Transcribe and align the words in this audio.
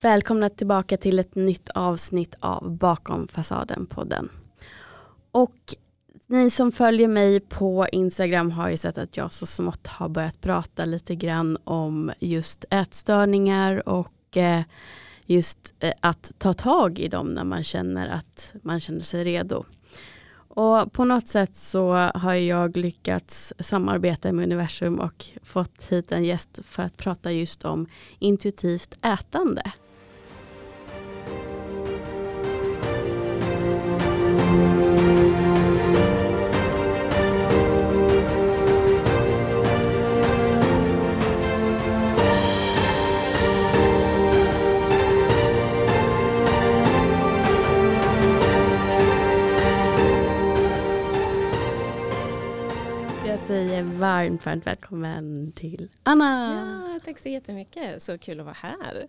Välkomna 0.00 0.50
tillbaka 0.50 0.96
till 0.96 1.18
ett 1.18 1.34
nytt 1.34 1.70
avsnitt 1.74 2.34
av 2.40 2.76
Bakom 2.76 3.28
fasaden-podden. 3.28 4.28
Och 5.30 5.56
ni 6.26 6.50
som 6.50 6.72
följer 6.72 7.08
mig 7.08 7.40
på 7.40 7.86
Instagram 7.92 8.50
har 8.50 8.68
ju 8.68 8.76
sett 8.76 8.98
att 8.98 9.16
jag 9.16 9.32
så 9.32 9.46
smått 9.46 9.86
har 9.86 10.08
börjat 10.08 10.40
prata 10.40 10.84
lite 10.84 11.14
grann 11.14 11.58
om 11.64 12.12
just 12.18 12.64
ätstörningar 12.70 13.88
och 13.88 14.36
eh, 14.36 14.62
just 15.26 15.74
eh, 15.80 15.92
att 16.00 16.32
ta 16.38 16.52
tag 16.52 16.98
i 16.98 17.08
dem 17.08 17.26
när 17.26 17.44
man 17.44 17.64
känner 17.64 18.08
att 18.08 18.54
man 18.62 18.80
känner 18.80 19.00
sig 19.00 19.24
redo. 19.24 19.64
Och 20.48 20.92
på 20.92 21.04
något 21.04 21.28
sätt 21.28 21.54
så 21.54 21.92
har 22.14 22.34
jag 22.34 22.76
lyckats 22.76 23.52
samarbeta 23.58 24.32
med 24.32 24.44
universum 24.44 25.00
och 25.00 25.24
fått 25.42 25.86
hit 25.90 26.12
en 26.12 26.24
gäst 26.24 26.58
för 26.64 26.82
att 26.82 26.96
prata 26.96 27.32
just 27.32 27.64
om 27.64 27.86
intuitivt 28.18 28.98
ätande. 29.04 29.72
Säger 53.48 53.82
varmt, 53.82 54.46
varmt 54.46 54.66
välkommen 54.66 55.52
till 55.52 55.88
Anna. 56.02 56.94
Ja, 56.94 57.00
tack 57.04 57.18
så 57.18 57.28
jättemycket. 57.28 58.02
Så 58.02 58.18
kul 58.18 58.40
att 58.40 58.46
vara 58.46 58.56
här. 58.62 59.06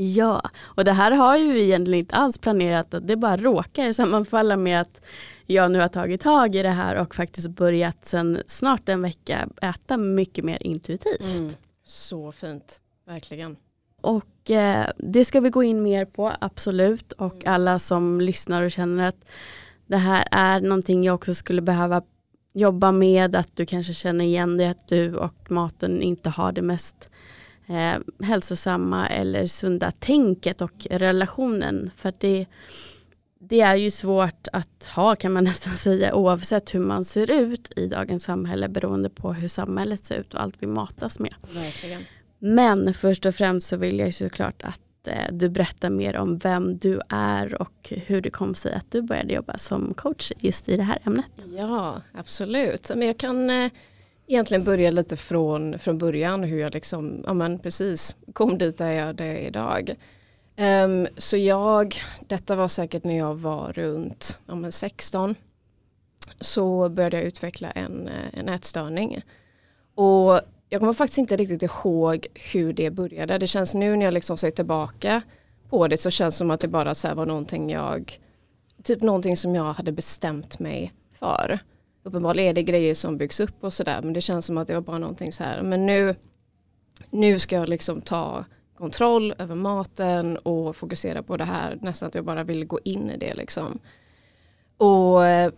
Ja, 0.00 0.42
och 0.60 0.84
det 0.84 0.92
här 0.92 1.12
har 1.12 1.36
ju 1.36 1.52
vi 1.52 1.64
egentligen 1.64 1.98
inte 1.98 2.16
alls 2.16 2.38
planerat. 2.38 2.94
Det 3.02 3.16
bara 3.16 3.36
råkar 3.36 3.92
sammanfalla 3.92 4.56
med 4.56 4.80
att 4.80 5.00
jag 5.46 5.70
nu 5.70 5.80
har 5.80 5.88
tagit 5.88 6.20
tag 6.20 6.54
i 6.54 6.62
det 6.62 6.70
här 6.70 6.96
och 6.96 7.14
faktiskt 7.14 7.48
börjat 7.48 8.06
sedan 8.06 8.42
snart 8.46 8.88
en 8.88 9.02
vecka 9.02 9.48
äta 9.62 9.96
mycket 9.96 10.44
mer 10.44 10.58
intuitivt. 10.60 11.38
Mm. 11.38 11.52
Så 11.84 12.32
fint, 12.32 12.80
verkligen. 13.06 13.56
Och 14.00 14.50
eh, 14.50 14.86
det 14.96 15.24
ska 15.24 15.40
vi 15.40 15.50
gå 15.50 15.62
in 15.62 15.82
mer 15.82 16.04
på, 16.04 16.32
absolut. 16.40 17.12
Och 17.12 17.46
alla 17.46 17.78
som 17.78 18.20
lyssnar 18.20 18.62
och 18.62 18.70
känner 18.70 19.06
att 19.06 19.28
det 19.86 19.96
här 19.96 20.28
är 20.30 20.60
någonting 20.60 21.04
jag 21.04 21.14
också 21.14 21.34
skulle 21.34 21.62
behöva 21.62 22.02
jobba 22.54 22.92
med, 22.92 23.34
att 23.34 23.56
du 23.56 23.66
kanske 23.66 23.92
känner 23.92 24.24
igen 24.24 24.56
dig 24.56 24.68
att 24.68 24.88
du 24.88 25.16
och 25.16 25.50
maten 25.50 26.02
inte 26.02 26.30
har 26.30 26.52
det 26.52 26.62
mest 26.62 27.10
eh, 27.68 28.26
hälsosamma 28.26 29.08
eller 29.08 29.46
sunda 29.46 29.90
tänket 29.90 30.60
och 30.60 30.86
relationen. 30.90 31.90
För 31.96 32.12
det, 32.18 32.46
det 33.40 33.60
är 33.60 33.76
ju 33.76 33.90
svårt 33.90 34.48
att 34.52 34.84
ha 34.94 35.16
kan 35.16 35.32
man 35.32 35.44
nästan 35.50 35.76
säga 35.76 36.14
oavsett 36.14 36.74
hur 36.74 36.80
man 36.80 37.04
ser 37.04 37.30
ut 37.30 37.72
i 37.76 37.86
dagens 37.86 38.24
samhälle 38.24 38.68
beroende 38.68 39.10
på 39.10 39.32
hur 39.32 39.48
samhället 39.48 40.04
ser 40.04 40.16
ut 40.18 40.34
och 40.34 40.42
allt 40.42 40.56
vi 40.58 40.66
matas 40.66 41.18
med. 41.18 41.34
Verkligen. 41.54 42.02
Men 42.38 42.94
först 42.94 43.26
och 43.26 43.34
främst 43.34 43.68
så 43.68 43.76
vill 43.76 43.98
jag 43.98 44.14
såklart 44.14 44.62
att 44.62 45.08
eh, 45.08 45.32
du 45.32 45.48
berättar 45.48 45.90
mer 45.90 46.16
om 46.16 46.38
vem 46.38 46.78
du 46.78 47.00
är 47.08 47.62
och 47.62 47.92
hur 48.06 48.20
det 48.20 48.30
kom 48.30 48.54
sig 48.54 48.74
att 48.74 48.90
du 48.90 49.02
började 49.02 49.34
jobba 49.34 49.58
som 49.58 49.94
coach 49.94 50.32
just 50.38 50.68
i 50.68 50.76
det 50.76 50.82
här 50.82 50.98
ämnet. 51.04 51.44
Ja, 51.56 52.02
absolut. 52.12 52.90
Men 52.94 53.06
jag 53.06 53.18
kan 53.18 53.50
eh, 53.50 53.70
egentligen 54.28 54.64
börja 54.64 54.90
lite 54.90 55.16
från, 55.16 55.78
från 55.78 55.98
början 55.98 56.42
hur 56.42 56.58
jag 56.58 56.74
liksom, 56.74 57.22
ja 57.26 57.34
men 57.34 57.58
precis, 57.58 58.16
kom 58.32 58.58
dit 58.58 58.78
där 58.78 58.92
jag 58.92 59.20
är 59.20 59.36
idag. 59.36 59.94
Um, 60.84 61.06
så 61.16 61.36
jag, 61.36 61.94
detta 62.20 62.56
var 62.56 62.68
säkert 62.68 63.04
när 63.04 63.18
jag 63.18 63.34
var 63.34 63.72
runt 63.72 64.40
ja 64.46 64.54
men 64.54 64.72
16, 64.72 65.34
så 66.40 66.88
började 66.88 67.16
jag 67.16 67.26
utveckla 67.26 67.70
en, 67.70 68.08
eh, 68.08 68.38
en 68.40 68.48
ätstörning. 68.48 69.22
Och 69.94 70.40
jag 70.68 70.80
kommer 70.80 70.92
faktiskt 70.92 71.18
inte 71.18 71.36
riktigt 71.36 71.62
ihåg 71.62 72.26
hur 72.52 72.72
det 72.72 72.90
började. 72.90 73.38
Det 73.38 73.46
känns 73.46 73.74
nu 73.74 73.96
när 73.96 74.04
jag 74.04 74.14
liksom 74.14 74.38
ser 74.38 74.50
tillbaka 74.50 75.22
på 75.70 75.88
det 75.88 75.96
så 75.96 76.10
känns 76.10 76.34
det 76.34 76.38
som 76.38 76.50
att 76.50 76.60
det 76.60 76.68
bara 76.68 76.94
så 76.94 77.14
var 77.14 77.26
någonting 77.26 77.70
jag, 77.70 78.20
typ 78.82 79.02
någonting 79.02 79.36
som 79.36 79.54
jag 79.54 79.72
hade 79.72 79.92
bestämt 79.92 80.58
mig 80.58 80.92
för. 81.12 81.58
Uppenbarligen 82.08 82.50
är 82.50 82.54
det 82.54 82.62
grejer 82.62 82.94
som 82.94 83.18
byggs 83.18 83.40
upp 83.40 83.64
och 83.64 83.72
sådär 83.72 84.02
men 84.02 84.12
det 84.12 84.20
känns 84.20 84.46
som 84.46 84.58
att 84.58 84.68
det 84.68 84.74
var 84.74 84.80
bara 84.80 84.98
någonting 84.98 85.32
så 85.32 85.44
här. 85.44 85.62
Men 85.62 85.86
nu, 85.86 86.14
nu 87.10 87.38
ska 87.38 87.56
jag 87.56 87.68
liksom 87.68 88.00
ta 88.00 88.44
kontroll 88.78 89.34
över 89.38 89.54
maten 89.54 90.36
och 90.36 90.76
fokusera 90.76 91.22
på 91.22 91.36
det 91.36 91.44
här. 91.44 91.78
Nästan 91.82 92.06
att 92.06 92.14
jag 92.14 92.24
bara 92.24 92.44
vill 92.44 92.64
gå 92.64 92.80
in 92.84 93.10
i 93.10 93.16
det 93.16 93.34
liksom. 93.34 93.78
Och 94.76 95.26
eh, 95.26 95.52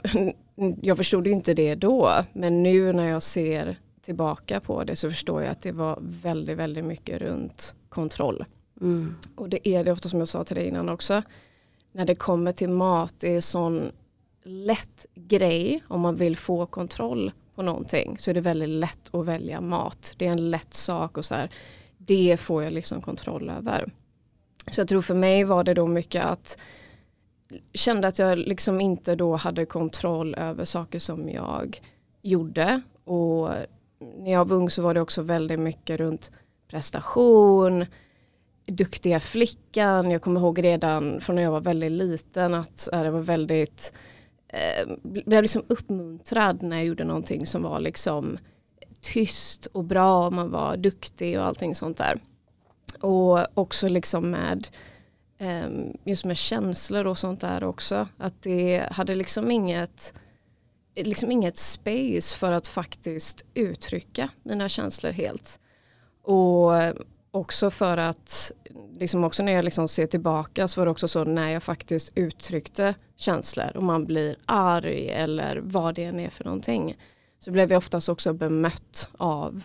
jag 0.83 0.97
förstod 0.97 1.27
inte 1.27 1.55
det 1.55 1.75
då 1.75 2.25
men 2.33 2.63
nu 2.63 2.93
när 2.93 3.09
jag 3.09 3.23
ser 3.23 3.79
tillbaka 4.03 4.61
på 4.61 4.85
det 4.85 4.97
så 4.97 5.11
förstår 5.11 5.43
jag 5.43 5.51
att 5.51 5.63
det 5.63 5.73
var 5.73 5.99
väldigt, 6.01 6.59
väldigt 6.59 6.85
mycket 6.85 7.23
runt 7.23 7.75
kontroll. 7.89 8.45
Mm. 8.81 9.15
Och 9.37 9.49
det 9.49 9.69
är 9.69 9.85
det 9.85 9.93
ofta 9.93 10.09
som 10.09 10.19
jag 10.19 10.29
sa 10.29 10.45
till 10.45 10.57
dig 10.57 10.69
innan 10.69 10.89
också. 10.89 11.23
När 11.93 12.05
det 12.05 12.15
kommer 12.15 12.53
till 12.53 12.69
mat, 12.69 13.15
det 13.19 13.37
är 13.37 13.41
sån 13.41 13.93
lätt 14.45 15.07
grej 15.15 15.83
om 15.89 16.01
man 16.01 16.17
vill 16.17 16.37
få 16.37 16.67
kontroll 16.67 17.33
på 17.55 17.63
någonting 17.63 18.19
så 18.19 18.31
är 18.31 18.35
det 18.35 18.41
väldigt 18.41 18.69
lätt 18.69 19.15
att 19.15 19.27
välja 19.27 19.61
mat. 19.61 20.15
Det 20.17 20.27
är 20.27 20.33
en 20.33 20.51
lätt 20.51 20.75
sak 20.75 21.19
och 21.19 21.25
så 21.25 21.35
här, 21.35 21.51
det 21.99 22.37
får 22.41 22.63
jag 22.63 22.73
liksom 22.73 23.01
kontroll 23.01 23.51
över. 23.51 23.93
Så 24.67 24.81
jag 24.81 24.89
tror 24.89 25.03
för 25.03 25.15
mig 25.15 25.45
var 25.45 25.65
det 25.65 25.75
då 25.75 25.87
mycket 25.87 26.25
att 26.25 26.59
kände 27.75 28.09
att 28.09 28.19
jag 28.19 28.39
liksom 28.39 28.81
inte 28.81 29.15
då 29.15 29.37
hade 29.37 29.67
kontroll 29.67 30.35
över 30.35 30.65
saker 30.65 30.99
som 30.99 31.29
jag 31.29 31.81
gjorde 32.23 32.81
och 33.05 33.51
när 34.19 34.33
jag 34.33 34.49
var 34.49 34.57
ung 34.57 34.71
så 34.71 34.83
var 34.83 34.95
det 34.95 35.01
också 35.01 35.23
väldigt 35.23 35.61
mycket 35.61 36.01
runt 36.01 36.31
prestation, 36.69 37.87
duktiga 38.67 39.21
flickan. 39.21 40.11
Jag 40.11 40.23
kommer 40.23 40.41
ihåg 40.41 40.65
redan 40.65 41.21
från 41.21 41.37
när 41.37 41.43
jag 41.43 41.51
var 41.51 41.61
väldigt 41.61 41.93
liten 41.93 42.55
att 42.55 42.89
äh, 42.93 43.03
det 43.03 43.11
var 43.11 43.21
väldigt, 43.21 43.93
eh, 44.53 44.89
blev 45.03 45.43
liksom 45.43 45.63
uppmuntrad 45.69 46.63
när 46.63 46.77
jag 46.77 46.87
gjorde 46.87 47.05
någonting 47.05 47.47
som 47.47 47.63
var 47.63 47.81
liksom 47.81 48.39
tyst 49.01 49.67
och 49.67 49.85
bra, 49.85 50.27
och 50.27 50.33
man 50.33 50.51
var 50.51 50.77
duktig 50.77 51.39
och 51.39 51.45
allting 51.45 51.75
sånt 51.75 51.97
där. 51.97 52.21
Och 53.01 53.59
också 53.59 53.89
liksom 53.89 54.31
med 54.31 54.69
ehm, 55.39 55.97
just 56.05 56.25
med 56.25 56.37
känslor 56.37 57.07
och 57.07 57.19
sånt 57.19 57.41
där 57.41 57.65
också. 57.65 58.09
Att 58.19 58.43
det 58.43 58.89
hade 58.91 59.15
liksom 59.15 59.51
inget 59.51 60.15
liksom 60.95 61.31
inget 61.31 61.57
space 61.57 62.37
för 62.37 62.53
att 62.53 62.67
faktiskt 62.67 63.45
uttrycka 63.55 64.29
mina 64.43 64.69
känslor 64.69 65.11
helt. 65.11 65.61
Och 66.23 66.73
också 67.31 67.71
för 67.71 67.97
att, 67.97 68.53
liksom 68.99 69.25
också 69.25 69.43
när 69.43 69.53
jag 69.53 69.65
liksom 69.65 69.89
ser 69.89 70.07
tillbaka 70.07 70.69
så 70.69 70.81
var 70.81 70.87
det 70.87 70.91
också 70.91 71.09
så 71.09 71.25
när 71.25 71.51
jag 71.51 71.63
faktiskt 71.63 72.13
uttryckte 72.15 72.95
känslor 73.17 73.77
och 73.77 73.83
man 73.83 74.05
blir 74.05 74.37
arg 74.47 75.09
eller 75.09 75.57
vad 75.57 75.95
det 75.95 76.05
än 76.05 76.21
är 76.21 76.31
för 76.31 76.45
någonting 76.45 76.97
så 77.39 77.51
blev 77.51 77.71
jag 77.71 77.79
oftast 77.79 78.09
också 78.09 78.33
bemött 78.33 79.11
av 79.19 79.65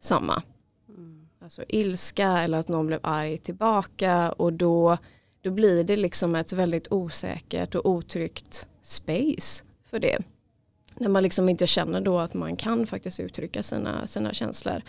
samma. 0.00 0.42
Mm. 0.88 1.28
Alltså 1.40 1.64
ilska 1.68 2.38
eller 2.38 2.58
att 2.58 2.68
någon 2.68 2.86
blev 2.86 3.00
arg 3.02 3.38
tillbaka 3.38 4.32
och 4.32 4.52
då, 4.52 4.98
då 5.40 5.50
blir 5.50 5.84
det 5.84 5.96
liksom 5.96 6.34
ett 6.34 6.52
väldigt 6.52 6.92
osäkert 6.92 7.74
och 7.74 7.86
otryggt 7.86 8.68
space 8.82 9.64
för 9.90 9.98
det. 9.98 10.18
När 10.98 11.08
man 11.08 11.22
liksom 11.22 11.48
inte 11.48 11.66
känner 11.66 12.00
då 12.00 12.18
att 12.18 12.34
man 12.34 12.56
kan 12.56 12.86
faktiskt 12.86 13.20
uttrycka 13.20 13.62
sina, 13.62 14.06
sina 14.06 14.32
känslor. 14.32 14.82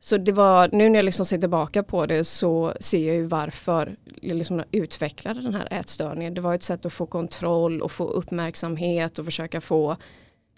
Så 0.00 0.16
det 0.16 0.32
var, 0.32 0.68
nu 0.72 0.88
när 0.88 0.98
jag 0.98 1.04
liksom 1.04 1.26
ser 1.26 1.38
tillbaka 1.38 1.82
på 1.82 2.06
det 2.06 2.24
så 2.24 2.74
ser 2.80 3.06
jag 3.06 3.16
ju 3.16 3.26
varför 3.26 3.96
jag 4.20 4.36
liksom 4.36 4.62
utvecklade 4.70 5.42
den 5.42 5.54
här 5.54 5.68
ätstörningen. 5.70 6.34
Det 6.34 6.40
var 6.40 6.54
ett 6.54 6.62
sätt 6.62 6.86
att 6.86 6.92
få 6.92 7.06
kontroll 7.06 7.82
och 7.82 7.92
få 7.92 8.04
uppmärksamhet 8.04 9.18
och 9.18 9.24
försöka 9.24 9.60
få 9.60 9.96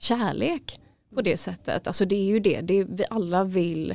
kärlek 0.00 0.80
på 1.14 1.22
det 1.22 1.36
sättet. 1.36 1.86
Alltså 1.86 2.04
det 2.04 2.16
är 2.16 2.24
ju 2.24 2.40
det, 2.40 2.60
det 2.60 2.74
är, 2.74 2.84
vi 2.84 3.04
alla 3.10 3.44
vill 3.44 3.94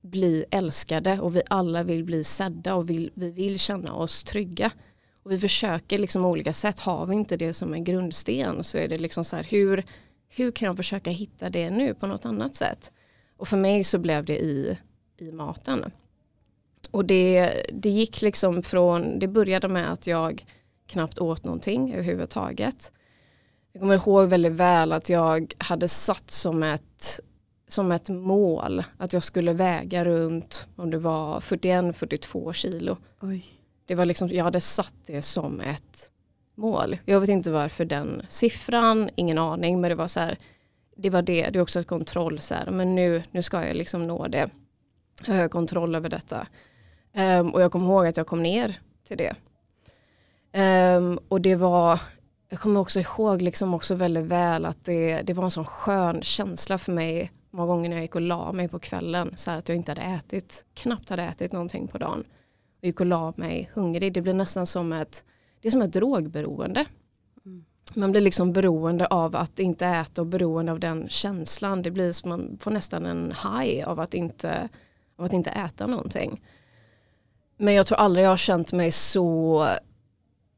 bli 0.00 0.44
älskade 0.50 1.20
och 1.20 1.36
vi 1.36 1.42
alla 1.50 1.82
vill 1.82 2.04
bli 2.04 2.24
sedda 2.24 2.74
och 2.74 2.90
vill, 2.90 3.10
vi 3.14 3.30
vill 3.30 3.58
känna 3.58 3.94
oss 3.94 4.24
trygga. 4.24 4.70
Och 5.22 5.32
vi 5.32 5.38
försöker 5.38 5.98
liksom 5.98 6.24
olika 6.24 6.52
sätt, 6.52 6.80
har 6.80 7.06
vi 7.06 7.14
inte 7.14 7.36
det 7.36 7.54
som 7.54 7.74
en 7.74 7.84
grundsten 7.84 8.64
så 8.64 8.78
är 8.78 8.88
det 8.88 8.98
liksom 8.98 9.24
så 9.24 9.36
här 9.36 9.46
hur, 9.50 9.84
hur 10.28 10.50
kan 10.50 10.66
jag 10.66 10.76
försöka 10.76 11.10
hitta 11.10 11.50
det 11.50 11.70
nu 11.70 11.94
på 11.94 12.06
något 12.06 12.26
annat 12.26 12.54
sätt? 12.54 12.92
Och 13.42 13.48
för 13.48 13.56
mig 13.56 13.84
så 13.84 13.98
blev 13.98 14.24
det 14.24 14.38
i, 14.38 14.78
i 15.18 15.32
maten. 15.32 15.92
Och 16.90 17.04
det, 17.04 17.52
det 17.72 17.90
gick 17.90 18.22
liksom 18.22 18.62
från, 18.62 19.18
det 19.18 19.28
började 19.28 19.68
med 19.68 19.92
att 19.92 20.06
jag 20.06 20.44
knappt 20.86 21.18
åt 21.18 21.44
någonting 21.44 21.92
överhuvudtaget. 21.92 22.92
Jag 23.72 23.80
kommer 23.80 23.94
ihåg 23.94 24.28
väldigt 24.28 24.52
väl 24.52 24.92
att 24.92 25.08
jag 25.08 25.54
hade 25.58 25.88
satt 25.88 26.30
som 26.30 26.62
ett 26.62 27.20
som 27.68 27.92
ett 27.92 28.08
mål 28.08 28.84
att 28.96 29.12
jag 29.12 29.22
skulle 29.22 29.52
väga 29.52 30.04
runt 30.04 30.66
om 30.76 30.90
det 30.90 30.98
var 30.98 31.40
41-42 31.40 32.52
kilo. 32.52 32.96
Oj. 33.20 33.44
Det 33.86 33.94
var 33.94 34.06
liksom, 34.06 34.28
jag 34.28 34.44
hade 34.44 34.60
satt 34.60 34.94
det 35.06 35.22
som 35.22 35.60
ett 35.60 36.10
mål. 36.54 36.98
Jag 37.04 37.20
vet 37.20 37.30
inte 37.30 37.50
varför 37.50 37.84
den 37.84 38.22
siffran, 38.28 39.10
ingen 39.14 39.38
aning 39.38 39.80
men 39.80 39.88
det 39.88 39.94
var 39.94 40.08
så 40.08 40.20
här, 40.20 40.38
det 40.96 41.10
var 41.10 41.22
det, 41.22 41.50
det 41.50 41.58
är 41.58 41.62
också 41.62 41.80
ett 41.80 41.86
kontroll 41.86 42.40
så 42.40 42.54
här, 42.54 42.70
men 42.70 42.94
nu, 42.94 43.22
nu 43.30 43.42
ska 43.42 43.66
jag 43.66 43.76
liksom 43.76 44.02
nå 44.02 44.28
det. 44.28 44.50
Jag 45.26 45.34
har 45.34 45.48
kontroll 45.48 45.94
över 45.94 46.08
detta. 46.08 46.46
Um, 47.16 47.54
och 47.54 47.62
jag 47.62 47.72
kommer 47.72 47.86
ihåg 47.86 48.06
att 48.06 48.16
jag 48.16 48.26
kom 48.26 48.42
ner 48.42 48.78
till 49.08 49.16
det. 49.16 49.34
Um, 50.96 51.18
och 51.28 51.40
det 51.40 51.54
var, 51.54 52.00
jag 52.48 52.60
kommer 52.60 52.80
också 52.80 53.00
ihåg 53.00 53.42
liksom 53.42 53.74
också 53.74 53.94
väldigt 53.94 54.24
väl 54.24 54.66
att 54.66 54.84
det, 54.84 55.22
det 55.22 55.32
var 55.32 55.44
en 55.44 55.50
sån 55.50 55.64
skön 55.64 56.22
känsla 56.22 56.78
för 56.78 56.92
mig 56.92 57.32
många 57.50 57.66
gånger 57.66 57.88
när 57.88 57.96
jag 57.96 58.02
gick 58.02 58.14
och 58.14 58.20
la 58.20 58.52
mig 58.52 58.68
på 58.68 58.78
kvällen 58.78 59.32
så 59.36 59.50
att 59.50 59.68
jag 59.68 59.76
inte 59.76 59.90
hade 59.90 60.02
ätit, 60.02 60.64
knappt 60.74 61.10
hade 61.10 61.22
ätit 61.22 61.52
någonting 61.52 61.88
på 61.88 61.98
dagen. 61.98 62.24
Jag 62.80 62.86
gick 62.86 63.00
och 63.00 63.06
la 63.06 63.32
mig 63.36 63.70
hungrig, 63.74 64.12
det 64.12 64.20
blev 64.20 64.34
nästan 64.34 64.66
som 64.66 64.92
ett, 64.92 65.24
det 65.60 65.68
är 65.68 65.72
som 65.72 65.82
ett 65.82 65.92
drogberoende. 65.92 66.86
Man 67.94 68.10
blir 68.10 68.20
liksom 68.20 68.52
beroende 68.52 69.06
av 69.06 69.36
att 69.36 69.58
inte 69.58 69.86
äta 69.86 70.22
och 70.22 70.26
beroende 70.26 70.72
av 70.72 70.80
den 70.80 71.08
känslan. 71.08 71.82
Det 71.82 71.90
blir 71.90 72.12
som 72.12 72.28
man 72.28 72.58
får 72.60 72.70
nästan 72.70 73.06
en 73.06 73.32
high 73.42 73.88
av 73.88 74.00
att 74.00 74.14
inte, 74.14 74.68
av 75.16 75.24
att 75.24 75.32
inte 75.32 75.50
äta 75.50 75.86
någonting. 75.86 76.40
Men 77.56 77.74
jag 77.74 77.86
tror 77.86 77.98
aldrig 77.98 78.24
jag 78.24 78.30
har 78.30 78.36
känt 78.36 78.72
mig 78.72 78.92
så, 78.92 79.58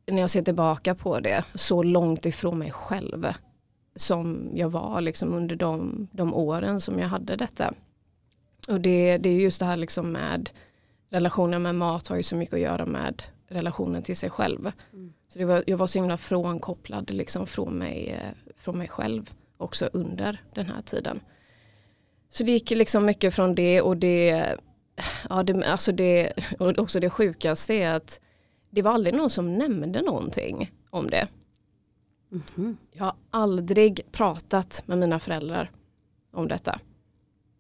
när 0.07 0.21
jag 0.21 0.31
ser 0.31 0.43
tillbaka 0.43 0.95
på 0.95 1.21
det, 1.21 1.45
så 1.55 1.83
långt 1.83 2.27
ifrån 2.27 2.59
mig 2.59 2.71
själv 2.71 3.27
som 3.97 4.51
jag 4.55 4.69
var 4.69 5.01
liksom 5.01 5.33
under 5.33 5.57
de, 5.57 6.09
de 6.13 6.35
åren 6.35 6.81
som 6.81 6.99
jag 6.99 7.09
hade 7.09 7.37
detta. 7.37 7.75
Och 8.69 8.81
det, 8.81 9.19
det 9.19 9.29
är 9.29 9.35
just 9.35 9.61
det 9.61 9.67
här 9.67 9.77
liksom 9.77 10.13
med 10.13 10.51
relationen 11.11 11.63
med 11.63 11.75
mat 11.75 12.09
har 12.09 12.17
ju 12.17 12.23
så 12.23 12.37
mycket 12.37 12.55
att 12.55 12.61
göra 12.61 12.87
med 12.87 13.23
relationen 13.49 14.03
till 14.03 14.17
sig 14.17 14.31
själv. 14.31 14.73
Mm. 14.93 15.13
Så 15.29 15.39
det 15.39 15.45
var, 15.45 15.65
jag 15.67 15.77
var 15.77 15.87
så 15.87 15.99
himla 15.99 16.17
frånkopplad 16.17 17.11
liksom 17.11 17.47
från, 17.47 17.75
mig, 17.75 18.09
eh, 18.09 18.53
från 18.57 18.79
mig 18.79 18.89
själv 18.89 19.31
också 19.57 19.89
under 19.93 20.43
den 20.55 20.67
här 20.67 20.83
tiden. 20.83 21.21
Så 22.31 22.45
det 22.45 22.51
gick 22.53 22.71
liksom 22.71 23.07
mycket 23.07 23.35
från 23.35 23.55
det 23.55 23.81
och 23.81 23.97
det, 23.97 24.57
ja, 25.29 25.43
det, 25.43 25.65
alltså 25.65 25.93
det, 25.93 26.33
och 26.59 26.79
också 26.79 27.01
det 27.01 27.11
sjukaste 27.11 27.75
är 27.75 27.95
att 27.95 28.21
det 28.71 28.83
var 28.83 28.93
aldrig 28.93 29.15
någon 29.15 29.31
som 29.31 29.55
nämnde 29.55 30.03
någonting 30.03 30.71
om 30.91 31.11
det. 31.11 31.29
Mm. 32.57 32.77
Jag 32.93 33.05
har 33.05 33.15
aldrig 33.31 34.01
pratat 34.13 34.83
med 34.87 34.99
mina 34.99 35.19
föräldrar 35.19 35.71
om 36.33 36.49
detta. 36.49 36.81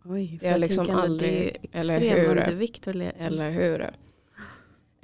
Oj, 0.04 0.38
för 0.38 0.46
jag, 0.46 0.54
jag 0.54 0.60
liksom 0.60 0.90
aldrig, 0.90 1.56
eller 1.72 2.00
hur? 2.00 2.28
Undervikt 2.28 2.86
eller 2.86 3.50
hur? 3.50 3.90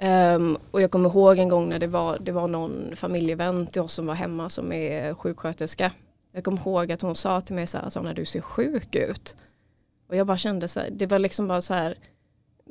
Um, 0.03 0.57
och 0.71 0.81
jag 0.81 0.91
kommer 0.91 1.09
ihåg 1.09 1.39
en 1.39 1.49
gång 1.49 1.69
när 1.69 1.79
det 1.79 1.87
var, 1.87 2.19
det 2.19 2.31
var 2.31 2.47
någon 2.47 2.95
familjevän 2.95 3.67
till 3.67 3.81
oss 3.81 3.93
som 3.93 4.05
var 4.05 4.13
hemma 4.13 4.49
som 4.49 4.71
är 4.71 5.13
sjuksköterska. 5.13 5.91
Jag 6.31 6.43
kommer 6.43 6.57
ihåg 6.57 6.91
att 6.91 7.01
hon 7.01 7.15
sa 7.15 7.41
till 7.41 7.55
mig 7.55 7.67
så 7.67 7.77
här, 7.77 7.83
alltså, 7.83 8.01
när 8.01 8.13
du 8.13 8.25
ser 8.25 8.41
sjuk 8.41 8.95
ut. 8.95 9.35
Och 10.07 10.15
jag 10.15 10.27
bara 10.27 10.37
kände 10.37 10.67
så 10.67 10.79
här, 10.79 10.89
det 10.91 11.05
var 11.05 11.19
liksom 11.19 11.47
bara 11.47 11.61
så 11.61 11.73
här, 11.73 11.97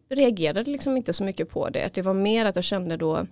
reagerade 0.08 0.70
liksom 0.70 0.96
inte 0.96 1.12
så 1.12 1.24
mycket 1.24 1.48
på 1.48 1.68
det. 1.68 1.90
Det 1.94 2.02
var 2.02 2.14
mer 2.14 2.46
att 2.46 2.56
jag 2.56 2.64
kände 2.64 2.96
då, 2.96 3.26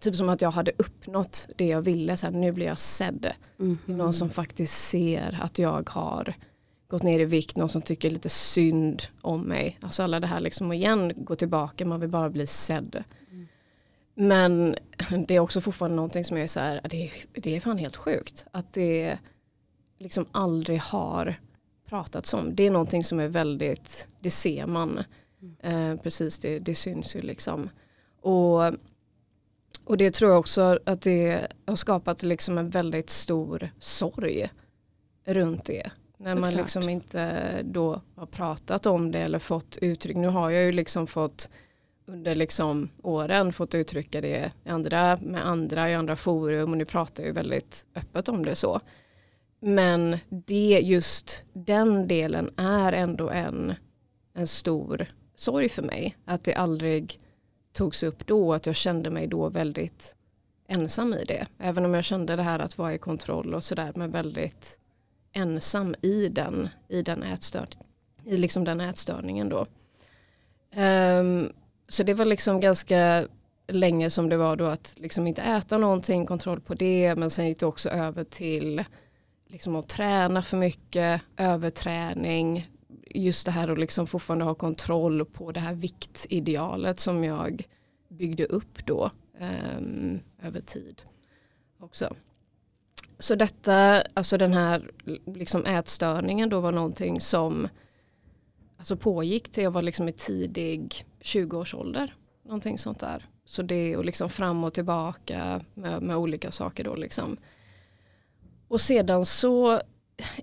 typ 0.00 0.14
som 0.14 0.28
att 0.28 0.42
jag 0.42 0.50
hade 0.50 0.72
uppnått 0.78 1.48
det 1.56 1.66
jag 1.66 1.82
ville, 1.82 2.16
så 2.16 2.26
här, 2.26 2.32
nu 2.32 2.52
blir 2.52 2.66
jag 2.66 2.78
sedd. 2.78 3.32
Mm 3.58 3.78
-hmm. 3.86 3.96
Någon 3.96 4.14
som 4.14 4.30
faktiskt 4.30 4.88
ser 4.88 5.38
att 5.42 5.58
jag 5.58 5.90
har 5.90 6.34
gått 6.90 7.02
ner 7.02 7.20
i 7.20 7.24
vikt, 7.24 7.56
någon 7.56 7.68
som 7.68 7.82
tycker 7.82 8.10
lite 8.10 8.28
synd 8.28 9.02
om 9.20 9.42
mig. 9.42 9.78
Alltså 9.80 10.02
alla 10.02 10.20
det 10.20 10.26
här 10.26 10.40
liksom 10.40 10.68
och 10.68 10.74
igen 10.74 11.12
gå 11.16 11.36
tillbaka, 11.36 11.86
man 11.86 12.00
vill 12.00 12.08
bara 12.08 12.30
bli 12.30 12.46
sedd. 12.46 13.04
Mm. 13.30 13.48
Men 14.14 14.76
det 15.26 15.36
är 15.36 15.40
också 15.40 15.60
fortfarande 15.60 15.96
någonting 15.96 16.24
som 16.24 16.36
jag 16.36 16.44
är 16.44 16.48
så 16.48 16.60
här, 16.60 16.80
det 16.90 17.06
är, 17.06 17.12
det 17.32 17.56
är 17.56 17.60
fan 17.60 17.78
helt 17.78 17.96
sjukt. 17.96 18.46
Att 18.52 18.72
det 18.72 19.18
liksom 19.98 20.26
aldrig 20.32 20.80
har 20.80 21.40
pratats 21.86 22.34
om. 22.34 22.54
Det 22.54 22.66
är 22.66 22.70
någonting 22.70 23.04
som 23.04 23.20
är 23.20 23.28
väldigt, 23.28 24.08
det 24.20 24.30
ser 24.30 24.66
man. 24.66 25.04
Mm. 25.42 25.92
Eh, 25.92 26.02
precis, 26.02 26.38
det, 26.38 26.58
det 26.58 26.74
syns 26.74 27.16
ju 27.16 27.20
liksom. 27.20 27.70
Och, 28.20 28.64
och 29.84 29.96
det 29.96 30.10
tror 30.10 30.30
jag 30.30 30.40
också 30.40 30.78
att 30.86 31.02
det 31.02 31.46
har 31.66 31.76
skapat 31.76 32.22
liksom 32.22 32.58
en 32.58 32.70
väldigt 32.70 33.10
stor 33.10 33.70
sorg 33.78 34.50
runt 35.24 35.64
det. 35.64 35.90
När 36.22 36.36
man 36.36 36.54
liksom 36.54 36.88
inte 36.88 37.62
då 37.62 38.00
har 38.16 38.26
pratat 38.26 38.86
om 38.86 39.12
det 39.12 39.18
eller 39.18 39.38
fått 39.38 39.78
uttryck. 39.80 40.16
Nu 40.16 40.28
har 40.28 40.50
jag 40.50 40.64
ju 40.64 40.72
liksom 40.72 41.06
fått 41.06 41.50
under 42.06 42.34
liksom 42.34 42.90
åren 43.02 43.52
fått 43.52 43.74
uttrycka 43.74 44.20
det 44.20 44.52
andra, 44.66 45.18
med 45.22 45.46
andra 45.46 45.90
i 45.90 45.94
andra 45.94 46.16
forum 46.16 46.70
och 46.70 46.78
nu 46.78 46.84
pratar 46.84 47.22
jag 47.22 47.28
ju 47.28 47.34
väldigt 47.34 47.86
öppet 47.94 48.28
om 48.28 48.44
det 48.44 48.54
så. 48.54 48.80
Men 49.60 50.18
det 50.28 50.80
just 50.82 51.44
den 51.52 52.08
delen 52.08 52.50
är 52.56 52.92
ändå 52.92 53.30
en, 53.30 53.74
en 54.34 54.46
stor 54.46 55.06
sorg 55.36 55.68
för 55.68 55.82
mig. 55.82 56.16
Att 56.24 56.44
det 56.44 56.54
aldrig 56.54 57.20
togs 57.72 58.02
upp 58.02 58.26
då, 58.26 58.54
att 58.54 58.66
jag 58.66 58.76
kände 58.76 59.10
mig 59.10 59.26
då 59.26 59.48
väldigt 59.48 60.16
ensam 60.68 61.14
i 61.14 61.24
det. 61.24 61.46
Även 61.58 61.84
om 61.84 61.94
jag 61.94 62.04
kände 62.04 62.36
det 62.36 62.42
här 62.42 62.58
att 62.58 62.78
vara 62.78 62.94
i 62.94 62.98
kontroll 62.98 63.54
och 63.54 63.64
sådär 63.64 63.92
men 63.94 64.10
väldigt 64.10 64.80
ensam 65.32 65.94
i 66.02 66.28
den, 66.28 66.68
i 66.88 67.02
den, 67.02 67.22
ätstör, 67.22 67.68
i 68.24 68.36
liksom 68.36 68.64
den 68.64 68.80
ätstörningen 68.80 69.48
då. 69.48 69.66
Um, 70.76 71.52
så 71.88 72.02
det 72.02 72.14
var 72.14 72.24
liksom 72.24 72.60
ganska 72.60 73.28
länge 73.68 74.10
som 74.10 74.28
det 74.28 74.36
var 74.36 74.56
då 74.56 74.64
att 74.64 74.94
liksom 74.96 75.26
inte 75.26 75.42
äta 75.42 75.78
någonting, 75.78 76.26
kontroll 76.26 76.60
på 76.60 76.74
det, 76.74 77.14
men 77.16 77.30
sen 77.30 77.48
gick 77.48 77.60
det 77.60 77.66
också 77.66 77.88
över 77.88 78.24
till 78.24 78.84
liksom 79.46 79.76
att 79.76 79.88
träna 79.88 80.42
för 80.42 80.56
mycket, 80.56 81.22
överträning, 81.36 82.68
just 83.10 83.46
det 83.46 83.52
här 83.52 83.68
att 83.68 83.78
liksom 83.78 84.06
fortfarande 84.06 84.44
ha 84.44 84.54
kontroll 84.54 85.24
på 85.24 85.52
det 85.52 85.60
här 85.60 85.74
viktidealet 85.74 87.00
som 87.00 87.24
jag 87.24 87.64
byggde 88.08 88.44
upp 88.44 88.86
då 88.86 89.10
um, 89.78 90.20
över 90.42 90.60
tid 90.60 91.02
också. 91.80 92.14
Så 93.20 93.34
detta, 93.34 94.02
alltså 94.14 94.38
den 94.38 94.52
här 94.52 94.90
liksom 95.26 95.66
ätstörningen 95.66 96.48
då 96.48 96.60
var 96.60 96.72
någonting 96.72 97.20
som 97.20 97.68
alltså 98.78 98.96
pågick 98.96 99.52
till 99.52 99.64
jag 99.64 99.70
var 99.70 99.82
liksom 99.82 100.08
i 100.08 100.12
tidig 100.12 101.04
20-årsålder. 101.20 102.12
Någonting 102.44 102.78
sånt 102.78 103.00
där. 103.00 103.26
Så 103.44 103.62
det 103.62 103.96
och 103.96 104.04
liksom 104.04 104.30
fram 104.30 104.64
och 104.64 104.74
tillbaka 104.74 105.60
med, 105.74 106.02
med 106.02 106.16
olika 106.16 106.50
saker 106.50 106.84
då 106.84 106.94
liksom. 106.94 107.36
Och 108.68 108.80
sedan 108.80 109.26
så 109.26 109.80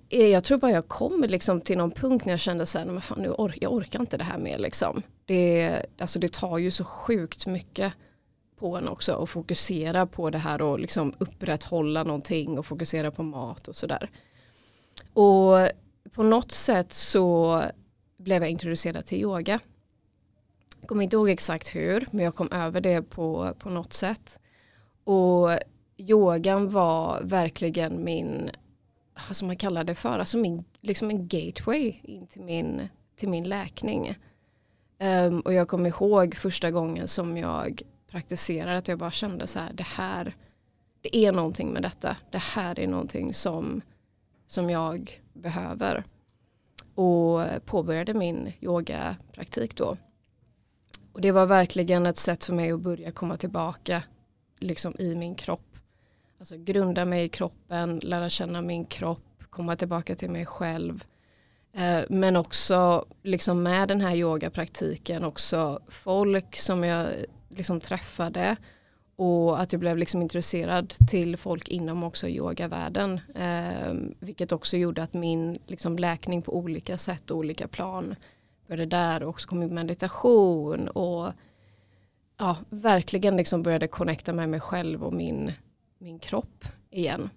är 0.10 0.28
jag 0.28 0.44
tror 0.44 0.58
bara 0.58 0.72
jag 0.72 0.88
kom 0.88 1.26
liksom 1.28 1.62
till 1.62 1.78
någon 1.78 1.92
punkt 1.92 2.26
när 2.26 2.34
jag 2.34 2.40
kände 2.40 2.66
så 2.66 2.80
här, 2.80 2.86
men 2.86 3.02
fan 3.02 3.22
nu 3.22 3.30
or 3.30 3.54
jag 3.62 3.74
orkar 3.74 4.00
inte 4.00 4.18
det 4.18 4.24
här 4.24 4.38
mer 4.38 4.58
liksom. 4.58 5.02
Det, 5.26 5.82
alltså 5.98 6.20
det 6.20 6.34
tar 6.34 6.58
ju 6.58 6.72
så 6.72 6.84
sjukt 6.84 7.48
mycket 7.48 7.94
på 8.60 8.78
en 8.78 8.88
också 8.88 9.14
och 9.14 9.30
fokusera 9.30 10.06
på 10.06 10.30
det 10.30 10.38
här 10.38 10.62
och 10.62 10.80
liksom 10.80 11.14
upprätthålla 11.18 12.04
någonting 12.04 12.60
och 12.60 12.66
fokusera 12.66 13.12
på 13.12 13.24
mat 13.24 13.68
och 13.68 13.76
sådär. 13.76 14.10
Och 15.14 15.70
på 16.12 16.24
något 16.24 16.52
sätt 16.52 16.94
så 16.94 17.64
blev 18.18 18.42
jag 18.42 18.52
introducerad 18.52 19.06
till 19.06 19.22
yoga. 19.22 19.60
Jag 20.80 20.90
kommer 20.90 21.04
inte 21.04 21.16
ihåg 21.16 21.30
exakt 21.30 21.76
hur 21.76 22.08
men 22.12 22.26
jag 22.26 22.36
kom 22.36 22.52
över 22.52 22.82
det 22.82 23.02
på, 23.02 23.54
på 23.60 23.70
något 23.70 23.94
sätt. 23.94 24.40
Och 25.04 25.50
yogan 25.98 26.70
var 26.70 27.22
verkligen 27.24 28.04
min, 28.04 28.50
vad 29.28 29.36
ska 29.36 29.46
man 29.46 29.56
kalla 29.56 29.84
det 29.84 29.96
för, 29.96 30.20
alltså 30.20 30.38
min, 30.38 30.64
liksom 30.82 31.10
en 31.10 31.28
gateway 31.28 32.00
in 32.04 32.28
till 32.28 32.42
min, 32.42 32.88
till 33.16 33.30
min 33.30 33.50
läkning. 33.50 34.16
Um, 35.00 35.40
och 35.40 35.54
jag 35.54 35.68
kommer 35.68 35.90
ihåg 35.90 36.36
första 36.36 36.72
gången 36.72 37.08
som 37.08 37.38
jag 37.38 37.82
praktiserar 38.08 38.76
att 38.76 38.88
jag 38.88 39.00
bara 39.00 39.12
kände 39.12 39.48
så 39.48 39.60
här 39.60 39.74
det 39.74 39.88
här 39.88 40.36
det 41.02 41.16
är 41.16 41.32
någonting 41.32 41.74
med 41.74 41.82
detta. 41.82 42.18
Det 42.32 42.38
här 42.38 42.80
är 42.80 42.88
någonting 42.88 43.34
som 43.34 43.82
som 44.48 44.70
jag 44.70 45.22
behöver. 45.34 46.04
Och 46.96 47.42
påbörjade 47.66 48.14
min 48.14 48.54
yogapraktik 48.62 49.76
då. 49.76 49.98
Och 51.14 51.22
det 51.22 51.32
var 51.32 51.46
verkligen 51.46 52.06
ett 52.06 52.18
sätt 52.18 52.46
för 52.46 52.54
mig 52.54 52.72
att 52.72 52.80
börja 52.80 53.12
komma 53.12 53.38
tillbaka 53.38 54.04
liksom 54.60 54.96
i 55.00 55.16
min 55.16 55.36
kropp. 55.36 55.78
Alltså 56.40 56.58
grunda 56.58 57.06
mig 57.06 57.26
i 57.26 57.30
kroppen 57.30 58.00
lära 58.00 58.30
känna 58.30 58.62
min 58.62 58.86
kropp 58.86 59.44
komma 59.50 59.76
tillbaka 59.76 60.16
till 60.16 60.30
mig 60.30 60.46
själv. 60.46 61.06
Eh, 61.74 62.00
men 62.10 62.36
också 62.36 63.06
liksom 63.24 63.64
med 63.64 63.88
den 63.88 64.02
här 64.02 64.16
yogapraktiken 64.16 65.24
också 65.24 65.80
folk 65.88 66.56
som 66.56 66.84
jag 66.84 67.08
liksom 67.58 67.80
träffade 67.80 68.58
och 69.16 69.62
att 69.62 69.74
jag 69.74 69.80
blev 69.80 69.98
liksom 69.98 70.22
intresserad 70.22 70.94
till 71.08 71.38
folk 71.38 71.70
inom 71.70 72.04
också 72.04 72.28
yogavärlden. 72.28 73.20
Eh, 73.36 73.94
vilket 74.20 74.52
också 74.52 74.78
gjorde 74.78 75.04
att 75.04 75.14
min 75.14 75.60
liksom, 75.68 75.98
läkning 76.00 76.42
på 76.42 76.58
olika 76.58 76.98
sätt 76.98 77.32
och 77.32 77.38
olika 77.38 77.68
plan 77.68 78.16
började 78.68 78.86
där 78.86 79.24
och 79.24 79.30
också 79.30 79.48
kom 79.48 79.64
in 79.64 79.76
meditation 79.76 80.88
och 80.88 81.32
ja, 82.38 82.58
verkligen 82.70 83.38
liksom 83.38 83.64
började 83.64 83.88
connecta 83.88 84.34
med 84.34 84.50
mig 84.50 84.60
själv 84.60 85.04
och 85.04 85.14
min, 85.14 85.52
min 85.98 86.20
kropp 86.20 86.66
igen. 86.90 87.30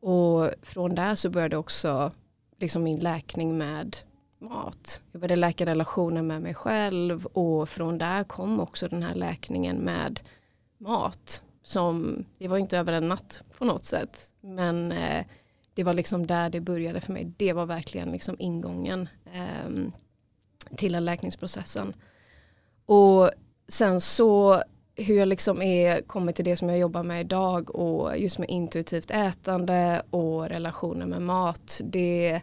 Och 0.00 0.50
från 0.62 0.94
där 0.94 1.14
så 1.14 1.30
började 1.30 1.56
också 1.56 2.12
liksom 2.58 2.82
min 2.82 3.00
läkning 3.00 3.58
med 3.58 3.96
mat. 4.44 5.00
Jag 5.12 5.20
började 5.20 5.40
läka 5.40 5.66
relationen 5.66 6.26
med 6.26 6.42
mig 6.42 6.54
själv 6.54 7.26
och 7.26 7.68
från 7.68 7.98
där 7.98 8.24
kom 8.24 8.60
också 8.60 8.88
den 8.88 9.02
här 9.02 9.14
läkningen 9.14 9.76
med 9.76 10.20
mat. 10.78 11.42
Som, 11.62 12.24
det 12.38 12.48
var 12.48 12.58
inte 12.58 12.78
över 12.78 12.92
en 12.92 13.08
natt 13.08 13.42
på 13.58 13.64
något 13.64 13.84
sätt. 13.84 14.32
Men 14.40 14.92
eh, 14.92 15.24
det 15.74 15.84
var 15.84 15.94
liksom 15.94 16.26
där 16.26 16.50
det 16.50 16.60
började 16.60 17.00
för 17.00 17.12
mig. 17.12 17.32
Det 17.36 17.52
var 17.52 17.66
verkligen 17.66 18.12
liksom 18.12 18.36
ingången 18.38 19.08
eh, 19.32 19.70
till 20.76 21.04
läkningsprocessen. 21.04 21.94
Och 22.86 23.30
sen 23.68 24.00
så 24.00 24.62
hur 24.96 25.16
jag 25.16 25.28
liksom 25.28 25.62
är 25.62 26.02
kommit 26.02 26.36
till 26.36 26.44
det 26.44 26.56
som 26.56 26.68
jag 26.68 26.78
jobbar 26.78 27.02
med 27.02 27.20
idag 27.20 27.74
och 27.74 28.18
just 28.18 28.38
med 28.38 28.50
intuitivt 28.50 29.10
ätande 29.10 30.02
och 30.10 30.48
relationer 30.48 31.06
med 31.06 31.22
mat. 31.22 31.80
Det, 31.84 32.40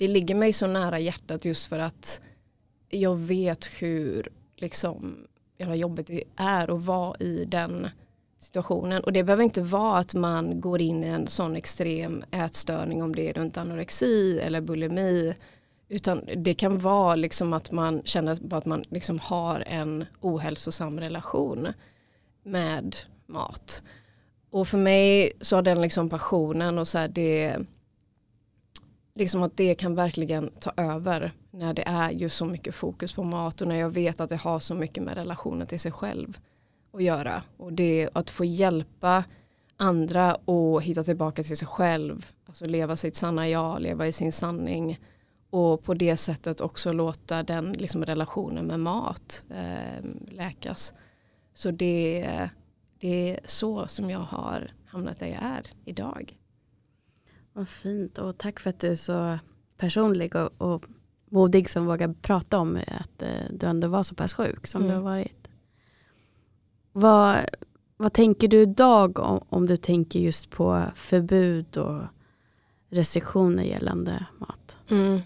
det 0.00 0.08
ligger 0.08 0.34
mig 0.34 0.52
så 0.52 0.66
nära 0.66 0.98
hjärtat 0.98 1.44
just 1.44 1.66
för 1.66 1.78
att 1.78 2.20
jag 2.88 3.16
vet 3.16 3.66
hur 3.66 4.28
liksom 4.56 5.26
jävla 5.58 5.76
jobbigt 5.76 6.06
det 6.06 6.24
är 6.36 6.70
att 6.70 6.82
vara 6.82 7.16
i 7.18 7.44
den 7.44 7.88
situationen. 8.38 9.02
Och 9.04 9.12
det 9.12 9.24
behöver 9.24 9.44
inte 9.44 9.62
vara 9.62 9.98
att 9.98 10.14
man 10.14 10.60
går 10.60 10.80
in 10.80 11.04
i 11.04 11.06
en 11.06 11.26
sån 11.26 11.56
extrem 11.56 12.24
ätstörning 12.30 13.02
om 13.02 13.14
det 13.14 13.28
är 13.28 13.32
runt 13.32 13.56
anorexi 13.56 14.38
eller 14.38 14.60
bulimi. 14.60 15.34
Utan 15.88 16.24
det 16.36 16.54
kan 16.54 16.78
vara 16.78 17.14
liksom 17.14 17.52
att 17.52 17.72
man 17.72 18.02
känner 18.04 18.54
att 18.54 18.66
man 18.66 18.84
liksom 18.88 19.18
har 19.18 19.64
en 19.66 20.04
ohälsosam 20.20 21.00
relation 21.00 21.68
med 22.42 22.96
mat. 23.26 23.82
Och 24.50 24.68
för 24.68 24.78
mig 24.78 25.32
så 25.40 25.56
har 25.56 25.62
den 25.62 25.82
liksom 25.82 26.08
passionen 26.08 26.78
och 26.78 26.88
så 26.88 26.98
här 26.98 27.08
det 27.08 27.56
liksom 29.20 29.42
att 29.42 29.56
det 29.56 29.74
kan 29.74 29.94
verkligen 29.94 30.50
ta 30.60 30.72
över 30.76 31.32
när 31.50 31.74
det 31.74 31.82
är 31.86 32.10
just 32.10 32.36
så 32.36 32.44
mycket 32.44 32.74
fokus 32.74 33.12
på 33.12 33.22
mat 33.22 33.60
och 33.60 33.68
när 33.68 33.76
jag 33.76 33.90
vet 33.90 34.20
att 34.20 34.28
det 34.28 34.36
har 34.36 34.60
så 34.60 34.74
mycket 34.74 35.02
med 35.02 35.14
relationen 35.14 35.66
till 35.66 35.80
sig 35.80 35.92
själv 35.92 36.38
att 36.92 37.02
göra. 37.02 37.42
Och 37.56 37.72
det 37.72 38.08
att 38.12 38.30
få 38.30 38.44
hjälpa 38.44 39.24
andra 39.76 40.34
och 40.34 40.82
hitta 40.82 41.04
tillbaka 41.04 41.42
till 41.42 41.56
sig 41.56 41.68
själv, 41.68 42.32
alltså 42.46 42.66
leva 42.66 42.96
sitt 42.96 43.16
sanna 43.16 43.48
jag, 43.48 43.80
leva 43.80 44.06
i 44.06 44.12
sin 44.12 44.32
sanning 44.32 44.98
och 45.50 45.82
på 45.82 45.94
det 45.94 46.16
sättet 46.16 46.60
också 46.60 46.92
låta 46.92 47.42
den 47.42 47.72
liksom, 47.72 48.04
relationen 48.04 48.66
med 48.66 48.80
mat 48.80 49.44
eh, 49.50 50.04
läkas. 50.30 50.94
Så 51.54 51.70
det, 51.70 52.48
det 52.98 53.30
är 53.30 53.40
så 53.44 53.86
som 53.86 54.10
jag 54.10 54.18
har 54.18 54.72
hamnat 54.86 55.18
där 55.18 55.26
jag 55.26 55.42
är 55.42 55.62
idag. 55.84 56.39
Vad 57.52 57.68
fint 57.68 58.18
och 58.18 58.38
tack 58.38 58.60
för 58.60 58.70
att 58.70 58.80
du 58.80 58.88
är 58.88 58.94
så 58.94 59.38
personlig 59.76 60.36
och, 60.36 60.50
och 60.58 60.84
modig 61.30 61.70
som 61.70 61.86
vågar 61.86 62.14
prata 62.22 62.58
om 62.58 62.76
att 62.86 63.22
eh, 63.22 63.44
du 63.50 63.66
ändå 63.66 63.88
var 63.88 64.02
så 64.02 64.14
pass 64.14 64.34
sjuk 64.34 64.66
som 64.66 64.82
mm. 64.82 64.90
du 64.90 64.96
har 64.96 65.02
varit. 65.02 65.48
Vad, 66.92 67.38
vad 67.96 68.12
tänker 68.12 68.48
du 68.48 68.62
idag 68.62 69.18
om, 69.18 69.44
om 69.48 69.66
du 69.66 69.76
tänker 69.76 70.20
just 70.20 70.50
på 70.50 70.84
förbud 70.94 71.76
och 71.76 72.02
restriktioner 72.90 73.62
gällande 73.62 74.26
mat? 74.38 74.76
Mm. 74.90 75.20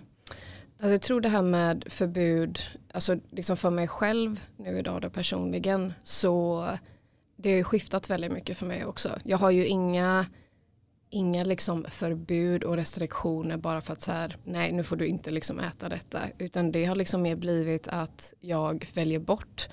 Alltså 0.85 0.91
jag 0.91 1.03
tror 1.03 1.21
det 1.21 1.29
här 1.29 1.43
med 1.43 1.85
förbud, 1.87 2.59
alltså 2.93 3.17
liksom 3.31 3.57
för 3.57 3.71
mig 3.71 3.89
själv 3.89 4.41
nu 4.57 4.79
idag 4.79 5.03
då 5.03 5.11
personligen 5.11 5.93
så 6.03 6.67
det 7.37 7.57
har 7.57 7.63
skiftat 7.63 8.11
väldigt 8.11 8.33
mycket 8.33 8.57
för 8.59 8.67
mig 8.67 8.85
också. 8.85 9.19
Jag 9.25 9.39
har 9.39 9.51
ju 9.51 9.67
inga 9.67 10.27
inga 11.15 11.45
liksom 11.45 11.87
förbud 11.89 12.65
och 12.65 12.77
restriktioner 12.77 13.57
bara 13.57 13.81
för 13.81 13.93
att 13.93 14.01
så 14.01 14.13
här, 14.13 14.37
nej 14.45 14.73
nu 14.73 14.85
får 14.85 14.97
du 14.97 15.07
inte 15.07 15.31
liksom 15.31 15.61
äta 15.61 15.89
detta. 15.89 16.21
Utan 16.39 16.73
det 16.73 16.85
har 16.85 16.97
liksom 16.97 17.23
mer 17.23 17.37
blivit 17.37 17.89
att 17.89 18.35
jag 18.41 18.87
väljer 18.95 19.19
bort 19.19 19.69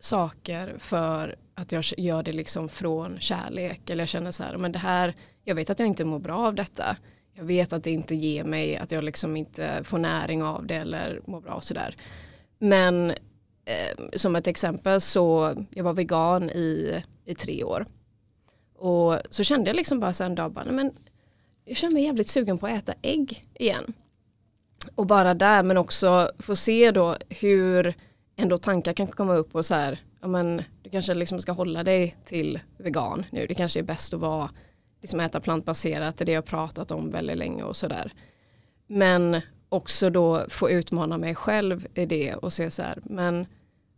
saker 0.00 0.74
för 0.78 1.36
att 1.54 1.72
jag 1.72 1.84
gör 1.96 2.22
det 2.22 2.32
liksom 2.32 2.68
från 2.68 3.20
kärlek. 3.20 3.90
Eller 3.90 4.02
jag 4.02 4.08
känner 4.08 4.30
så 4.30 4.44
här, 4.44 4.56
men 4.56 4.72
det 4.72 4.78
här, 4.78 5.14
jag 5.44 5.54
vet 5.54 5.70
att 5.70 5.78
jag 5.78 5.88
inte 5.88 6.04
mår 6.04 6.18
bra 6.18 6.46
av 6.46 6.54
detta. 6.54 6.96
Jag 7.32 7.44
vet 7.44 7.72
att 7.72 7.84
det 7.84 7.90
inte 7.90 8.14
ger 8.14 8.44
mig, 8.44 8.76
att 8.76 8.92
jag 8.92 9.04
liksom 9.04 9.36
inte 9.36 9.84
får 9.84 9.98
näring 9.98 10.42
av 10.42 10.66
det 10.66 10.74
eller 10.74 11.20
mår 11.26 11.40
bra 11.40 11.54
och 11.54 11.64
sådär. 11.64 11.96
Men 12.58 13.10
eh, 13.64 14.16
som 14.16 14.36
ett 14.36 14.46
exempel 14.46 15.00
så, 15.00 15.54
jag 15.70 15.84
var 15.84 15.92
vegan 15.92 16.50
i, 16.50 17.02
i 17.24 17.34
tre 17.34 17.64
år. 17.64 17.86
Och 18.80 19.18
så 19.30 19.44
kände 19.44 19.70
jag 19.70 19.76
liksom 19.76 20.00
bara 20.00 20.12
så 20.12 20.24
en 20.24 20.34
dag, 20.34 20.52
bara, 20.52 20.72
men 20.72 20.92
jag 21.64 21.76
känner 21.76 21.94
mig 21.94 22.02
jävligt 22.04 22.28
sugen 22.28 22.58
på 22.58 22.66
att 22.66 22.72
äta 22.72 22.94
ägg 23.02 23.44
igen. 23.54 23.92
Och 24.94 25.06
bara 25.06 25.34
där 25.34 25.62
men 25.62 25.76
också 25.76 26.30
få 26.38 26.56
se 26.56 26.90
då 26.90 27.16
hur 27.28 27.94
ändå 28.36 28.58
tankar 28.58 28.92
kan 28.92 29.06
komma 29.06 29.34
upp 29.34 29.54
och 29.54 29.66
så 29.66 29.74
här, 29.74 29.98
ja 30.20 30.28
men 30.28 30.62
du 30.82 30.90
kanske 30.90 31.14
liksom 31.14 31.38
ska 31.38 31.52
hålla 31.52 31.84
dig 31.84 32.16
till 32.24 32.60
vegan 32.78 33.26
nu, 33.30 33.46
det 33.46 33.54
kanske 33.54 33.80
är 33.80 33.84
bäst 33.84 34.14
att 34.14 34.20
vara, 34.20 34.50
liksom 35.00 35.20
äta 35.20 35.40
plantbaserat, 35.40 36.16
det 36.16 36.24
är 36.24 36.26
det 36.26 36.32
jag 36.32 36.44
pratat 36.44 36.90
om 36.90 37.10
väldigt 37.10 37.38
länge 37.38 37.62
och 37.62 37.76
sådär. 37.76 38.12
Men 38.86 39.40
också 39.68 40.10
då 40.10 40.44
få 40.48 40.70
utmana 40.70 41.18
mig 41.18 41.34
själv 41.34 41.86
i 41.94 42.06
det 42.06 42.34
och 42.34 42.52
se 42.52 42.70
så 42.70 42.82
här, 42.82 42.98
men 43.02 43.46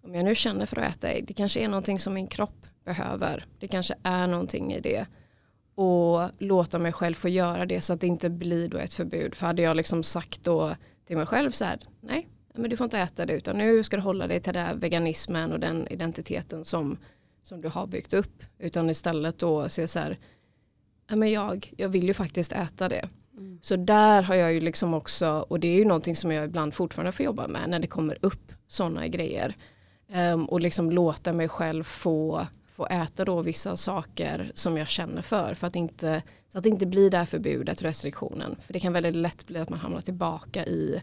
om 0.04 0.14
jag 0.14 0.24
nu 0.24 0.34
känner 0.34 0.66
för 0.66 0.76
att 0.76 0.96
äta 0.96 1.08
ägg, 1.08 1.26
det 1.26 1.34
kanske 1.34 1.60
är 1.60 1.68
någonting 1.68 1.98
som 1.98 2.14
min 2.14 2.26
kropp 2.26 2.66
behöver. 2.84 3.44
Det 3.58 3.66
kanske 3.66 3.94
är 4.02 4.26
någonting 4.26 4.72
i 4.72 4.80
det. 4.80 5.06
Och 5.74 6.30
låta 6.38 6.78
mig 6.78 6.92
själv 6.92 7.14
få 7.14 7.28
göra 7.28 7.66
det 7.66 7.80
så 7.80 7.92
att 7.92 8.00
det 8.00 8.06
inte 8.06 8.30
blir 8.30 8.68
då 8.68 8.78
ett 8.78 8.94
förbud. 8.94 9.34
För 9.34 9.46
hade 9.46 9.62
jag 9.62 9.76
liksom 9.76 10.02
sagt 10.02 10.44
då 10.44 10.76
till 11.06 11.16
mig 11.16 11.26
själv 11.26 11.50
så 11.50 11.64
här, 11.64 11.80
nej, 12.00 12.28
men 12.54 12.70
du 12.70 12.76
får 12.76 12.84
inte 12.84 12.98
äta 12.98 13.26
det 13.26 13.32
utan 13.32 13.58
nu 13.58 13.82
ska 13.82 13.96
du 13.96 14.02
hålla 14.02 14.26
dig 14.26 14.40
till 14.40 14.54
den 14.54 14.78
veganismen 14.78 15.52
och 15.52 15.60
den 15.60 15.88
identiteten 15.88 16.64
som, 16.64 16.98
som 17.42 17.60
du 17.60 17.68
har 17.68 17.86
byggt 17.86 18.12
upp. 18.12 18.42
Utan 18.58 18.90
istället 18.90 19.38
då 19.38 19.68
se 19.68 19.88
så 19.88 19.98
här, 19.98 20.18
nej 21.10 21.18
men 21.18 21.30
jag, 21.30 21.72
jag 21.76 21.88
vill 21.88 22.06
ju 22.06 22.14
faktiskt 22.14 22.52
äta 22.52 22.88
det. 22.88 23.08
Mm. 23.36 23.58
Så 23.62 23.76
där 23.76 24.22
har 24.22 24.34
jag 24.34 24.52
ju 24.52 24.60
liksom 24.60 24.94
också, 24.94 25.46
och 25.48 25.60
det 25.60 25.68
är 25.68 25.76
ju 25.76 25.84
någonting 25.84 26.16
som 26.16 26.32
jag 26.32 26.44
ibland 26.44 26.74
fortfarande 26.74 27.12
får 27.12 27.26
jobba 27.26 27.48
med 27.48 27.70
när 27.70 27.78
det 27.78 27.86
kommer 27.86 28.18
upp 28.20 28.52
sådana 28.68 29.08
grejer. 29.08 29.56
Um, 30.14 30.44
och 30.44 30.60
liksom 30.60 30.90
låta 30.90 31.32
mig 31.32 31.48
själv 31.48 31.84
få 31.84 32.46
få 32.72 32.86
äta 32.86 33.24
då 33.24 33.42
vissa 33.42 33.76
saker 33.76 34.52
som 34.54 34.76
jag 34.76 34.88
känner 34.88 35.22
för. 35.22 35.54
för 35.54 35.66
att 35.66 35.76
inte, 35.76 36.22
så 36.48 36.58
att 36.58 36.64
det 36.64 36.70
inte 36.70 36.86
blir 36.86 37.10
det 37.10 37.18
här 37.18 37.24
förbudet, 37.24 37.82
restriktionen. 37.82 38.56
För 38.66 38.72
det 38.72 38.80
kan 38.80 38.92
väldigt 38.92 39.16
lätt 39.16 39.46
bli 39.46 39.58
att 39.58 39.70
man 39.70 39.78
hamnar 39.78 40.00
tillbaka 40.00 40.66
i, 40.66 41.02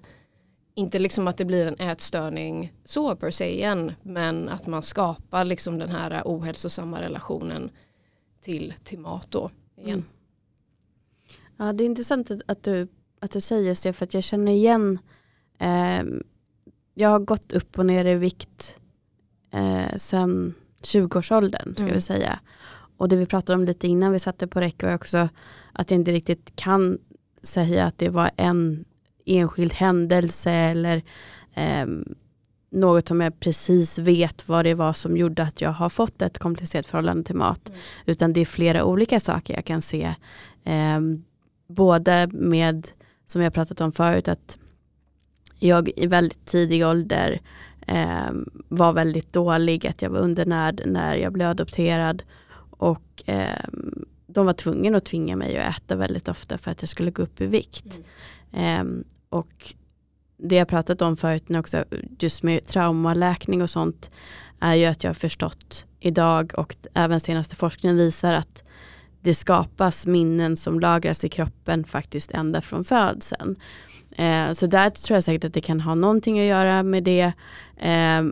inte 0.75 0.99
liksom 0.99 1.27
att 1.27 1.37
det 1.37 1.45
blir 1.45 1.67
en 1.67 1.89
ätstörning 1.89 2.73
så 2.85 3.15
per 3.15 3.31
se 3.31 3.53
igen, 3.53 3.93
men 4.01 4.49
att 4.49 4.67
man 4.67 4.83
skapar 4.83 5.43
liksom 5.43 5.79
den 5.79 5.89
här 5.89 6.21
ohälsosamma 6.25 7.01
relationen 7.01 7.71
till, 8.41 8.73
till 8.83 8.99
mat 8.99 9.27
då 9.31 9.49
igen. 9.77 9.93
Mm. 9.93 10.05
Ja, 11.57 11.73
det 11.73 11.83
är 11.83 11.85
intressant 11.85 12.31
att 12.45 12.63
du, 12.63 12.87
att 13.19 13.31
du 13.31 13.41
säger 13.41 13.83
det 13.83 13.93
för 13.93 14.05
att 14.05 14.13
jag 14.13 14.23
känner 14.23 14.51
igen 14.51 14.99
eh, 15.59 16.03
jag 16.93 17.09
har 17.09 17.19
gått 17.19 17.51
upp 17.51 17.79
och 17.79 17.85
ner 17.85 18.05
i 18.05 18.15
vikt 18.15 18.79
eh, 19.51 19.95
sen 19.97 20.53
20-årsåldern 20.81 21.73
ska 21.73 21.83
mm. 21.83 21.95
vi 21.95 22.01
säga. 22.01 22.39
Och 22.97 23.09
det 23.09 23.15
vi 23.15 23.25
pratade 23.25 23.55
om 23.59 23.65
lite 23.65 23.87
innan 23.87 24.11
vi 24.11 24.19
satte 24.19 24.47
på 24.47 24.59
räck 24.59 24.83
var 24.83 24.95
också 24.95 25.29
att 25.73 25.91
jag 25.91 25.99
inte 25.99 26.11
riktigt 26.11 26.55
kan 26.55 26.97
säga 27.41 27.85
att 27.85 27.97
det 27.97 28.09
var 28.09 28.31
en 28.37 28.85
enskild 29.25 29.73
händelse 29.73 30.51
eller 30.51 31.03
eh, 31.53 31.85
något 32.71 33.07
som 33.07 33.21
jag 33.21 33.39
precis 33.39 33.97
vet 33.97 34.49
vad 34.49 34.65
det 34.65 34.73
var 34.73 34.93
som 34.93 35.17
gjorde 35.17 35.43
att 35.43 35.61
jag 35.61 35.71
har 35.71 35.89
fått 35.89 36.21
ett 36.21 36.37
komplicerat 36.37 36.85
förhållande 36.85 37.23
till 37.23 37.35
mat. 37.35 37.69
Mm. 37.69 37.79
Utan 38.05 38.33
det 38.33 38.41
är 38.41 38.45
flera 38.45 38.83
olika 38.83 39.19
saker 39.19 39.53
jag 39.55 39.65
kan 39.65 39.81
se. 39.81 40.15
Eh, 40.63 40.99
både 41.67 42.27
med, 42.31 42.87
som 43.25 43.41
jag 43.41 43.53
pratat 43.53 43.81
om 43.81 43.91
förut, 43.91 44.27
att 44.27 44.57
jag 45.59 45.89
i 45.95 46.07
väldigt 46.07 46.45
tidig 46.45 46.85
ålder 46.85 47.39
eh, 47.89 48.31
var 48.67 48.93
väldigt 48.93 49.33
dålig, 49.33 49.87
att 49.87 50.01
jag 50.01 50.09
var 50.09 50.19
undernärd 50.19 50.81
när 50.85 51.15
jag 51.15 51.33
blev 51.33 51.49
adopterad. 51.49 52.23
Och 52.69 53.23
eh, 53.25 53.65
de 54.27 54.45
var 54.45 54.53
tvungna 54.53 54.97
att 54.97 55.05
tvinga 55.05 55.35
mig 55.35 55.57
att 55.57 55.77
äta 55.77 55.95
väldigt 55.95 56.27
ofta 56.27 56.57
för 56.57 56.71
att 56.71 56.81
jag 56.81 56.89
skulle 56.89 57.11
gå 57.11 57.21
upp 57.21 57.41
i 57.41 57.45
vikt. 57.45 58.01
Mm. 58.51 59.03
Eh, 59.03 59.05
och 59.29 59.73
det 60.37 60.55
jag 60.55 60.67
pratat 60.67 61.01
om 61.01 61.17
förut 61.17 61.49
också, 61.49 61.85
just 62.19 62.43
med 62.43 62.65
traumaläkning 62.65 63.61
och 63.61 63.69
sånt, 63.69 64.09
är 64.59 64.75
ju 64.75 64.85
att 64.85 65.03
jag 65.03 65.09
har 65.09 65.15
förstått 65.15 65.85
idag 65.99 66.51
och 66.57 66.75
även 66.93 67.19
senaste 67.19 67.55
forskningen 67.55 67.97
visar 67.97 68.33
att 68.33 68.63
det 69.21 69.33
skapas 69.33 70.07
minnen 70.07 70.57
som 70.57 70.79
lagras 70.79 71.23
i 71.23 71.29
kroppen 71.29 71.83
faktiskt 71.83 72.31
ända 72.31 72.61
från 72.61 72.83
födseln. 72.83 73.55
Eh, 74.11 74.51
så 74.51 74.67
där 74.67 74.89
tror 74.89 75.15
jag 75.15 75.23
säkert 75.23 75.43
att 75.43 75.53
det 75.53 75.61
kan 75.61 75.81
ha 75.81 75.95
någonting 75.95 76.39
att 76.39 76.45
göra 76.45 76.83
med 76.83 77.03
det. 77.03 77.31
Eh, 77.77 78.23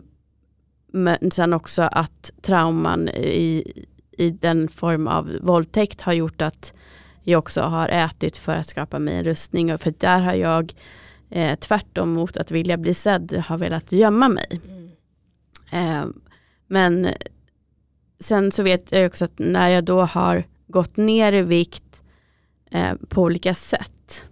men 0.92 1.30
sen 1.30 1.52
också 1.52 1.82
att 1.82 2.30
trauman 2.42 3.08
i, 3.08 3.84
i 4.12 4.30
den 4.30 4.68
form 4.68 5.08
av 5.08 5.38
våldtäkt 5.40 6.00
har 6.00 6.12
gjort 6.12 6.42
att 6.42 6.72
jag 7.22 7.38
också 7.38 7.60
har 7.60 7.88
ätit 7.88 8.36
för 8.36 8.56
att 8.56 8.66
skapa 8.66 8.98
mig 8.98 9.14
en 9.14 9.24
rustning. 9.24 9.74
Och 9.74 9.80
för 9.80 9.94
där 9.98 10.20
har 10.20 10.34
jag 10.34 10.74
eh, 11.30 11.58
tvärtom 11.58 12.12
mot 12.12 12.36
att 12.36 12.50
vilja 12.50 12.76
bli 12.76 12.94
sedd 12.94 13.42
har 13.46 13.58
velat 13.58 13.92
gömma 13.92 14.28
mig. 14.28 14.60
Mm. 14.64 14.88
Eh, 15.72 16.06
men 16.66 17.08
sen 18.20 18.52
så 18.52 18.62
vet 18.62 18.92
jag 18.92 19.06
också 19.06 19.24
att 19.24 19.38
när 19.38 19.68
jag 19.68 19.84
då 19.84 20.02
har 20.02 20.44
gått 20.68 20.96
ner 20.96 21.32
i 21.32 21.42
vikt 21.42 22.02
eh, 22.70 22.94
på 23.08 23.22
olika 23.22 23.54
sätt 23.54 24.24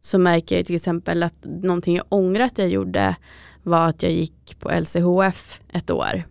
så 0.00 0.18
märker 0.18 0.56
jag 0.56 0.66
till 0.66 0.74
exempel 0.74 1.22
att 1.22 1.44
någonting 1.44 1.96
jag 1.96 2.06
ångrar 2.08 2.44
att 2.44 2.58
jag 2.58 2.68
gjorde 2.68 3.16
var 3.62 3.88
att 3.88 4.02
jag 4.02 4.12
gick 4.12 4.56
på 4.58 4.70
LCHF 4.70 5.60
ett 5.72 5.90
år. 5.90 6.22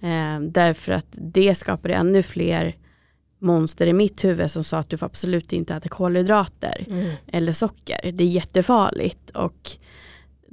Eh, 0.00 0.40
därför 0.40 0.92
att 0.92 1.18
det 1.18 1.54
skapade 1.54 1.94
ännu 1.94 2.22
fler 2.22 2.76
monster 3.38 3.86
i 3.86 3.92
mitt 3.92 4.24
huvud 4.24 4.50
som 4.50 4.64
sa 4.64 4.78
att 4.78 4.90
du 4.90 4.96
får 4.96 5.06
absolut 5.06 5.52
inte 5.52 5.74
äta 5.74 5.88
kolhydrater 5.88 6.86
mm. 6.90 7.12
eller 7.26 7.52
socker. 7.52 8.12
Det 8.12 8.24
är 8.24 8.28
jättefarligt 8.28 9.30
och 9.30 9.70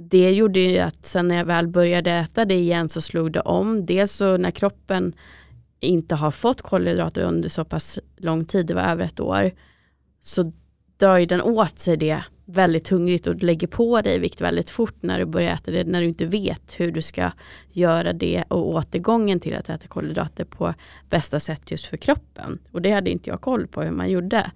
det 0.09 0.31
gjorde 0.31 0.59
ju 0.59 0.79
att 0.79 1.05
sen 1.05 1.27
när 1.27 1.35
jag 1.35 1.45
väl 1.45 1.67
började 1.67 2.11
äta 2.11 2.45
det 2.45 2.55
igen 2.55 2.89
så 2.89 3.01
slog 3.01 3.31
det 3.31 3.41
om. 3.41 3.85
Dels 3.85 4.11
så 4.11 4.37
när 4.37 4.51
kroppen 4.51 5.13
inte 5.81 6.15
har 6.15 6.31
fått 6.31 6.61
kolhydrater 6.61 7.21
under 7.21 7.49
så 7.49 7.65
pass 7.65 7.99
lång 8.17 8.45
tid, 8.45 8.65
det 8.65 8.73
var 8.73 8.81
över 8.81 9.05
ett 9.05 9.19
år, 9.19 9.51
så 10.21 10.51
drar 10.97 11.17
ju 11.17 11.25
den 11.25 11.41
åt 11.41 11.79
sig 11.79 11.97
det 11.97 12.23
väldigt 12.45 12.89
hungrigt 12.89 13.27
och 13.27 13.43
lägger 13.43 13.67
på 13.67 14.01
dig 14.01 14.19
vikt 14.19 14.41
väldigt 14.41 14.69
fort 14.69 14.95
när 14.99 15.19
du 15.19 15.25
börjar 15.25 15.53
äta 15.53 15.71
det, 15.71 15.83
när 15.83 16.01
du 16.01 16.07
inte 16.07 16.25
vet 16.25 16.79
hur 16.79 16.91
du 16.91 17.01
ska 17.01 17.31
göra 17.71 18.13
det 18.13 18.43
och 18.47 18.69
återgången 18.69 19.39
till 19.39 19.55
att 19.55 19.69
äta 19.69 19.87
kolhydrater 19.87 20.45
på 20.45 20.73
bästa 21.09 21.39
sätt 21.39 21.71
just 21.71 21.85
för 21.85 21.97
kroppen. 21.97 22.59
Och 22.71 22.81
det 22.81 22.91
hade 22.91 23.09
inte 23.09 23.29
jag 23.29 23.41
koll 23.41 23.67
på 23.67 23.81
hur 23.81 23.91
man 23.91 24.09
gjorde. 24.09 24.51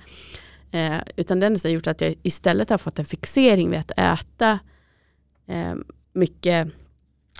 Eh, 0.71 0.97
utan 1.15 1.39
det 1.39 1.63
har 1.63 1.69
gjort 1.69 1.87
att 1.87 2.01
jag 2.01 2.15
istället 2.23 2.69
har 2.69 2.77
fått 2.77 2.99
en 2.99 3.05
fixering 3.05 3.69
vid 3.69 3.79
att 3.79 3.91
äta 3.97 4.59
eh, 5.47 5.75
mycket 6.13 6.67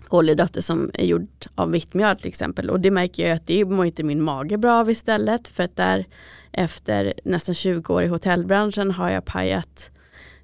kolhydrater 0.08 0.62
som 0.62 0.92
är 0.94 1.06
gjort 1.06 1.48
av 1.56 1.72
vitt 1.72 1.94
mjöl 1.94 2.18
till 2.18 2.28
exempel. 2.28 2.70
Och 2.70 2.80
det 2.80 2.92
märker 2.92 3.28
jag 3.28 3.36
att 3.36 3.48
det 3.48 3.66
mår 3.66 3.86
inte 3.86 4.04
min 4.04 4.22
mage 4.22 4.58
bra 4.58 4.80
av 4.80 4.90
istället. 4.90 5.48
För 5.48 5.64
att 5.64 5.76
där 5.76 6.06
efter 6.52 7.14
nästan 7.24 7.56
20 7.56 7.94
år 7.94 8.04
i 8.04 8.08
hotellbranschen 8.08 8.92
har 8.92 9.10
jag 9.10 9.26
pajat 9.26 9.92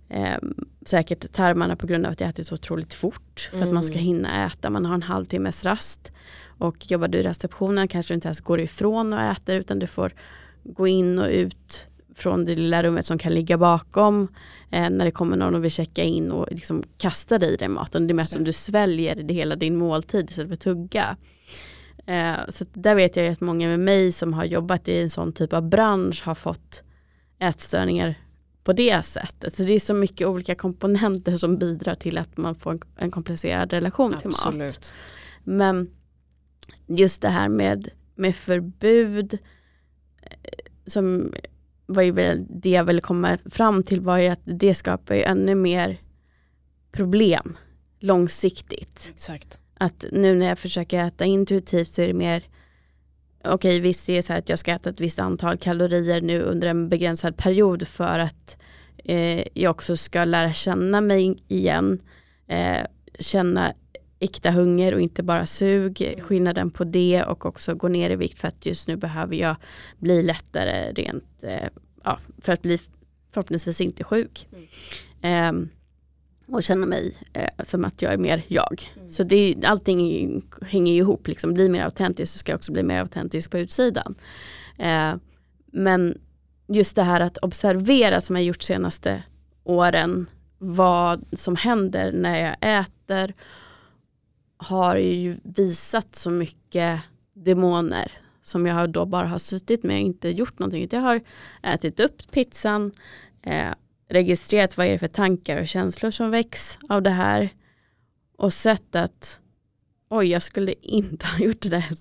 eh, 0.10 0.38
säkert 0.86 1.34
tarmarna 1.34 1.76
på 1.76 1.88
grund 1.88 2.06
av 2.06 2.12
att 2.12 2.22
jag 2.22 2.30
ätit 2.30 2.48
så 2.48 2.56
otroligt 2.56 2.94
fort. 2.94 3.50
För 3.50 3.58
mm. 3.58 3.68
att 3.68 3.74
man 3.74 3.84
ska 3.84 3.94
mm. 3.94 4.06
hinna 4.06 4.46
äta, 4.46 4.70
man 4.70 4.86
har 4.86 4.94
en 4.94 5.04
halvtimmes 5.04 5.66
rast. 5.66 6.12
Och 6.58 6.92
jobbar 6.92 7.08
du 7.08 7.18
i 7.18 7.22
receptionen 7.22 7.88
kanske 7.88 8.14
du 8.14 8.16
inte 8.16 8.28
ens 8.28 8.42
går 8.42 8.60
ifrån 8.60 9.14
och 9.14 9.22
äter 9.22 9.56
utan 9.56 9.80
du 9.80 9.88
får 9.88 10.14
gå 10.64 10.88
in 10.88 11.20
och 11.20 11.30
ut 11.30 11.88
från 12.22 12.46
det 12.46 12.56
lilla 12.56 12.84
rummet 12.84 13.06
som 13.06 13.18
kan 13.18 13.34
ligga 13.34 13.58
bakom 13.58 14.28
eh, 14.72 14.90
när 14.90 15.06
det 15.06 15.12
kommer 15.12 15.38
någon 15.38 15.56
och 15.56 15.64
vill 15.64 15.72
checka 15.72 16.04
in 16.04 16.32
och 16.32 16.48
liksom 16.52 16.84
dig 17.30 17.54
i 17.54 17.56
den 17.56 17.72
maten. 17.72 18.08
Det 18.08 18.12
är 18.12 18.16
mest 18.16 18.34
som 18.34 18.44
du 18.44 18.54
sväljer 18.54 19.16
det 19.16 19.34
hela 19.34 19.56
din 19.56 19.76
måltid 19.76 20.30
istället 20.30 20.50
för 20.50 20.54
att 20.54 20.60
tugga. 20.60 21.18
Eh, 22.06 22.36
så 22.50 22.66
där 22.74 22.96
vet 22.96 23.16
jag 23.16 23.28
att 23.28 23.42
många 23.42 23.68
med 23.68 23.80
mig 23.80 24.12
som 24.12 24.34
har 24.34 24.46
jobbat 24.46 24.88
i 24.88 25.02
en 25.02 25.10
sån 25.10 25.34
typ 25.34 25.54
av 25.54 25.70
bransch 25.70 26.24
har 26.26 26.36
fått 26.36 26.84
ätstörningar 27.40 28.16
på 28.64 28.74
det 28.74 29.06
sättet. 29.06 29.54
Så 29.54 29.64
det 29.64 29.74
är 29.74 29.80
så 29.80 29.94
mycket 29.94 30.28
olika 30.28 30.56
komponenter 30.56 31.36
som 31.38 31.58
bidrar 31.58 31.96
till 31.96 32.18
att 32.18 32.38
man 32.38 32.56
får 32.56 32.72
en, 32.72 32.82
en 32.98 33.12
komplicerad 33.12 33.74
relation 33.74 34.14
Absolut. 34.14 34.34
till 34.34 34.64
mat. 34.64 34.94
Men 35.44 35.90
just 36.88 37.22
det 37.22 37.30
här 37.30 37.50
med, 37.50 37.90
med 38.16 38.36
förbud 38.36 39.38
eh, 40.22 40.30
som 40.86 41.34
ju 41.88 42.12
väl 42.12 42.46
det 42.50 42.70
jag 42.70 42.84
ville 42.84 43.02
komma 43.02 43.38
fram 43.46 43.84
till 43.84 44.02
var 44.02 44.18
ju 44.18 44.28
att 44.28 44.42
det 44.44 44.76
skapar 44.76 45.16
ju 45.16 45.22
ännu 45.22 45.56
mer 45.56 45.98
problem 46.92 47.58
långsiktigt. 48.00 49.12
Exakt. 49.14 49.60
Att 49.74 50.06
nu 50.12 50.36
när 50.36 50.46
jag 50.46 50.60
försöker 50.60 51.00
äta 51.00 51.26
intuitivt 51.26 51.88
så 51.88 52.02
är 52.02 52.08
det 52.08 52.14
mer 52.14 52.44
okej 53.44 53.54
okay, 53.54 53.80
visst 53.80 54.10
är 54.10 54.16
det 54.16 54.22
så 54.22 54.34
här 54.34 54.40
att 54.40 54.50
jag 54.50 54.60
ska 54.60 54.72
äta 54.72 54.90
ett 54.90 55.02
visst 55.02 55.20
antal 55.20 55.58
kalorier 55.58 56.22
nu 56.22 56.42
under 56.42 56.68
en 56.68 56.90
begränsad 56.90 57.38
period 57.38 57.88
för 57.88 58.20
att 58.20 58.58
eh, 59.04 59.44
jag 59.54 59.72
också 59.72 59.98
ska 59.98 60.24
lära 60.24 60.54
känna 60.54 61.02
mig 61.02 61.44
igen. 61.48 62.00
Eh, 62.48 62.86
känna 63.20 63.74
äkta 64.22 64.52
hunger 64.52 64.94
och 64.94 65.02
inte 65.02 65.24
bara 65.24 65.46
sug. 65.46 66.02
Mm. 66.02 66.20
Skillnaden 66.20 66.72
på 66.72 66.84
det 66.84 67.24
och 67.24 67.46
också 67.46 67.76
gå 67.76 67.88
ner 67.88 68.10
i 68.10 68.16
vikt 68.16 68.40
för 68.40 68.48
att 68.48 68.66
just 68.66 68.88
nu 68.88 68.96
behöver 68.96 69.36
jag 69.36 69.56
bli 69.98 70.24
lättare 70.24 70.92
rent 70.92 71.44
eh, 71.44 71.68
ja, 72.04 72.20
för 72.42 72.54
att 72.54 72.62
bli 72.62 72.80
förhoppningsvis 73.32 73.82
inte 73.82 74.04
sjuk. 74.04 74.48
Mm. 75.22 75.70
Eh, 76.52 76.54
och 76.56 76.64
känna 76.64 76.86
mig 76.86 77.16
eh, 77.34 77.64
som 77.64 77.86
att 77.86 78.02
jag 78.02 78.14
är 78.14 78.18
mer 78.18 78.44
jag. 78.48 78.92
Mm. 78.96 79.12
Så 79.12 79.24
det, 79.24 79.56
allting 79.66 80.42
hänger 80.62 80.94
ihop, 80.94 81.28
liksom. 81.28 81.54
bli 81.54 81.70
mer 81.70 81.84
autentisk 81.84 82.34
så 82.34 82.40
ska 82.40 82.52
jag 82.52 82.58
också 82.58 82.72
bli 82.72 82.84
mer 82.84 83.00
autentisk 83.00 83.52
på 83.52 83.60
utsidan. 83.60 84.16
Eh, 84.78 85.16
men 85.72 86.18
just 86.68 86.96
det 86.96 87.04
här 87.04 87.20
att 87.20 87.38
observera 87.38 88.22
som 88.22 88.36
jag 88.36 88.46
gjort 88.46 88.64
senaste 88.64 89.24
åren 89.64 90.28
vad 90.58 91.26
som 91.32 91.56
händer 91.56 92.12
när 92.12 92.40
jag 92.40 92.80
äter 92.80 93.34
har 94.62 94.96
ju 94.96 95.38
visat 95.44 96.16
så 96.16 96.30
mycket 96.30 97.02
demoner 97.34 98.12
som 98.42 98.66
jag 98.66 98.90
då 98.90 99.06
bara 99.06 99.28
har 99.28 99.38
suttit 99.38 99.84
med 99.84 99.96
och 99.96 100.02
inte 100.02 100.30
gjort 100.30 100.60
någonting. 100.60 100.88
Jag 100.92 101.00
har 101.00 101.22
ätit 101.64 102.00
upp 102.00 102.32
pizzan, 102.32 102.92
eh, 103.42 103.70
registrerat 104.10 104.78
vad 104.78 104.88
är 104.88 104.92
det 104.92 105.00
för 105.00 105.08
tankar 105.08 105.62
och 105.62 105.68
känslor 105.68 106.12
som 106.12 106.32
väcks 106.32 106.80
av 106.90 107.02
det 107.02 107.10
här 107.10 107.50
och 108.38 108.54
sett 108.54 108.96
att 108.96 109.40
oj, 110.10 110.28
jag 110.28 110.42
skulle 110.42 110.74
inte 110.82 111.26
ha 111.38 111.46
gjort 111.46 111.62
det 111.70 111.80
här 111.80 111.98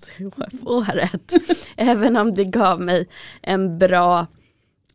året. 0.65 1.33
Även 1.75 2.17
om 2.17 2.33
det 2.33 2.45
gav 2.45 2.81
mig 2.81 3.07
en 3.41 3.77
bra 3.77 4.27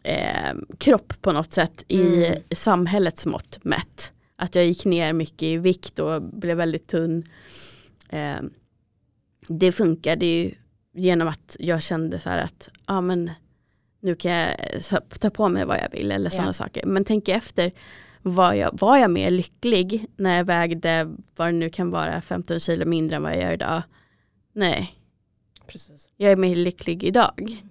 eh, 0.02 0.54
kropp 0.78 1.22
på 1.22 1.32
något 1.32 1.52
sätt 1.52 1.84
i 1.88 2.26
mm. 2.26 2.42
samhällets 2.50 3.26
mått 3.26 3.58
mätt. 3.62 4.12
Att 4.36 4.54
jag 4.54 4.66
gick 4.66 4.84
ner 4.84 5.12
mycket 5.12 5.42
i 5.42 5.56
vikt 5.56 5.98
och 5.98 6.22
blev 6.22 6.56
väldigt 6.56 6.88
tunn. 6.88 7.24
Eh, 8.08 8.38
det 9.48 9.72
funkade 9.72 10.26
ju 10.26 10.54
genom 10.92 11.28
att 11.28 11.56
jag 11.58 11.82
kände 11.82 12.18
så 12.18 12.28
här 12.28 12.38
att 12.38 12.68
ja, 12.86 13.00
men 13.00 13.30
nu 14.00 14.14
kan 14.14 14.32
jag 14.32 14.54
ta 15.20 15.30
på 15.30 15.48
mig 15.48 15.64
vad 15.64 15.78
jag 15.78 15.90
vill 15.90 16.12
eller 16.12 16.30
sådana 16.30 16.48
ja. 16.48 16.52
saker. 16.52 16.86
Men 16.86 17.04
tänk 17.04 17.28
efter, 17.28 17.72
var 18.22 18.52
jag, 18.52 18.78
var 18.80 18.96
jag 18.96 19.10
mer 19.10 19.30
lycklig 19.30 20.06
när 20.16 20.36
jag 20.36 20.44
vägde 20.44 21.16
vad 21.36 21.48
det 21.48 21.52
nu 21.52 21.70
kan 21.70 21.90
vara 21.90 22.20
15 22.20 22.58
kilo 22.58 22.86
mindre 22.86 23.16
än 23.16 23.22
vad 23.22 23.32
jag 23.32 23.42
gör 23.42 23.52
idag? 23.52 23.82
Nej. 24.52 24.94
Precis. 25.66 26.08
Jag 26.16 26.32
är 26.32 26.36
mer 26.36 26.56
lycklig 26.56 27.04
idag. 27.04 27.62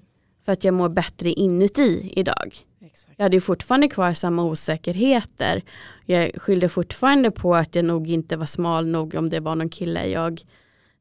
För 0.46 0.52
att 0.52 0.64
jag 0.64 0.74
mår 0.74 0.90
bättre 0.90 1.30
inuti 1.30 2.14
idag. 2.16 2.56
Exakt. 2.86 3.14
Jag 3.18 3.26
hade 3.26 3.42
fortfarande 3.42 3.88
kvar 3.88 4.14
samma 4.14 4.44
osäkerheter. 4.44 5.64
Jag 6.06 6.32
skyllde 6.42 6.70
fortfarande 6.70 7.32
på 7.32 7.56
att 7.56 7.76
jag 7.76 7.86
nog 7.86 8.10
inte 8.10 8.38
var 8.38 8.46
smal 8.46 8.88
nog 8.88 9.16
om 9.16 9.30
det 9.30 9.40
var 9.40 9.56
någon 9.56 9.70
kille 9.70 10.08
jag 10.08 10.42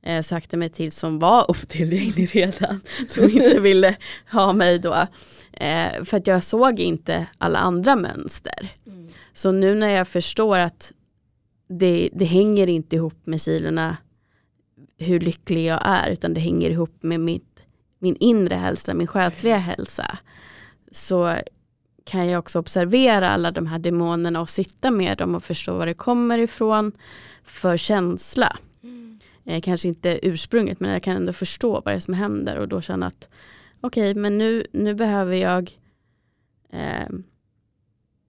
eh, 0.03 0.21
sökte 0.21 0.57
mig 0.57 0.69
till 0.69 0.93
som 0.93 1.19
var 1.19 1.51
otillgänglig 1.51 2.37
redan. 2.37 2.81
Som 3.09 3.25
inte 3.25 3.61
ville 3.61 3.97
ha 4.33 4.53
mig 4.53 4.79
då. 4.79 5.07
Eh, 5.53 6.05
för 6.05 6.17
att 6.17 6.27
jag 6.27 6.45
såg 6.45 6.81
inte 6.81 7.27
alla 7.39 7.59
andra 7.59 7.97
mönster. 7.97 8.69
Mm. 8.87 9.09
Så 9.33 9.53
nu 9.53 9.75
när 9.75 9.91
jag 9.91 10.09
förstår 10.09 10.59
att 10.59 10.93
det, 11.69 12.11
det 12.13 12.25
hänger 12.25 12.67
inte 12.67 12.97
ihop 12.97 13.27
med 13.27 13.41
kilorna 13.41 13.97
hur 14.99 15.21
lycklig 15.21 15.65
jag 15.65 15.81
är 15.85 16.11
utan 16.11 16.35
det 16.35 16.41
hänger 16.41 16.71
ihop 16.71 17.03
med 17.03 17.21
mitt, 17.21 17.63
min 17.99 18.17
inre 18.21 18.55
hälsa, 18.55 18.95
min 18.95 19.07
själsliga 19.07 19.57
hälsa. 19.57 20.19
Så 20.91 21.37
kan 22.05 22.29
jag 22.29 22.39
också 22.39 22.59
observera 22.59 23.31
alla 23.31 23.51
de 23.51 23.67
här 23.67 23.79
demonerna 23.79 24.41
och 24.41 24.49
sitta 24.49 24.91
med 24.91 25.19
dem 25.19 25.35
och 25.35 25.45
förstå 25.45 25.79
var 25.79 25.87
det 25.87 25.95
kommer 25.95 26.39
ifrån 26.39 26.93
för 27.43 27.77
känsla. 27.77 28.57
Mm. 28.83 29.19
Eh, 29.45 29.61
kanske 29.61 29.89
inte 29.89 30.19
ursprunget 30.23 30.81
men 30.81 30.93
jag 30.93 31.03
kan 31.03 31.17
ändå 31.17 31.33
förstå 31.33 31.73
vad 31.73 31.85
det 31.85 31.93
är 31.93 31.99
som 31.99 32.15
händer 32.15 32.59
och 32.59 32.69
då 32.69 32.81
känna 32.81 33.07
att 33.07 33.29
okej 33.81 34.11
okay, 34.11 34.21
men 34.23 34.39
nu, 34.39 34.67
nu 34.73 34.95
behöver 34.95 35.37
jag 35.37 35.71
eh, 36.73 37.09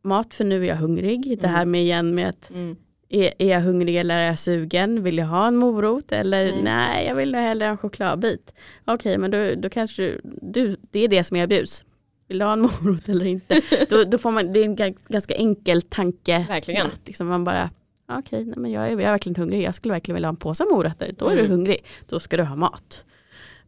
mat 0.03 0.33
för 0.33 0.43
nu 0.43 0.63
är 0.63 0.67
jag 0.67 0.75
hungrig. 0.75 1.27
Mm. 1.27 1.39
Det 1.41 1.47
här 1.47 1.65
med 1.65 1.81
igen 1.81 2.15
med 2.15 2.29
att 2.29 2.49
mm. 2.49 2.75
är, 3.09 3.33
är 3.39 3.49
jag 3.49 3.61
hungrig 3.61 3.97
eller 3.97 4.17
är 4.17 4.25
jag 4.25 4.39
sugen? 4.39 5.03
Vill 5.03 5.17
jag 5.17 5.25
ha 5.25 5.47
en 5.47 5.55
morot 5.55 6.11
eller 6.11 6.45
Mm. 6.45 6.63
nej 6.63 7.05
jag 7.05 7.15
vill 7.15 7.35
hellre 7.35 7.65
ha 7.65 7.71
en 7.71 7.77
chokladbit. 7.77 8.53
Okej 8.85 9.17
men 9.17 9.31
då, 9.31 9.55
då 9.55 9.69
kanske 9.69 10.01
du, 10.01 10.21
du, 10.41 10.75
det 10.91 10.99
är 10.99 11.07
det 11.07 11.23
som 11.23 11.37
erbjuds. 11.37 11.83
Vill 12.27 12.39
du 12.39 12.45
ha 12.45 12.53
en 12.53 12.61
morot 12.61 13.09
eller 13.09 13.25
inte? 13.25 13.61
då, 13.89 14.03
då 14.03 14.17
får 14.17 14.31
man, 14.31 14.51
det 14.53 14.59
är 14.59 14.63
en 14.65 14.77
ga- 14.77 14.97
ganska 15.07 15.35
enkel 15.35 15.81
tanke. 15.81 16.45
Verkligen. 16.49 16.87
Liksom 17.05 17.27
man 17.27 17.43
bara, 17.43 17.69
okej 18.07 18.45
nej, 18.45 18.53
men 18.57 18.71
jag 18.71 18.83
är, 18.85 18.89
jag 18.91 19.01
är 19.01 19.11
verkligen 19.11 19.35
hungrig, 19.35 19.61
jag 19.63 19.75
skulle 19.75 19.91
verkligen 19.93 20.15
vilja 20.15 20.27
ha 20.27 20.33
en 20.33 20.37
påse 20.37 20.65
morötter. 20.71 21.15
Då 21.17 21.27
är 21.27 21.33
du 21.35 21.39
Mm. 21.39 21.51
hungrig, 21.51 21.85
då 22.07 22.19
ska 22.19 22.37
du 22.37 22.43
ha 22.43 22.55
mat. 22.55 23.05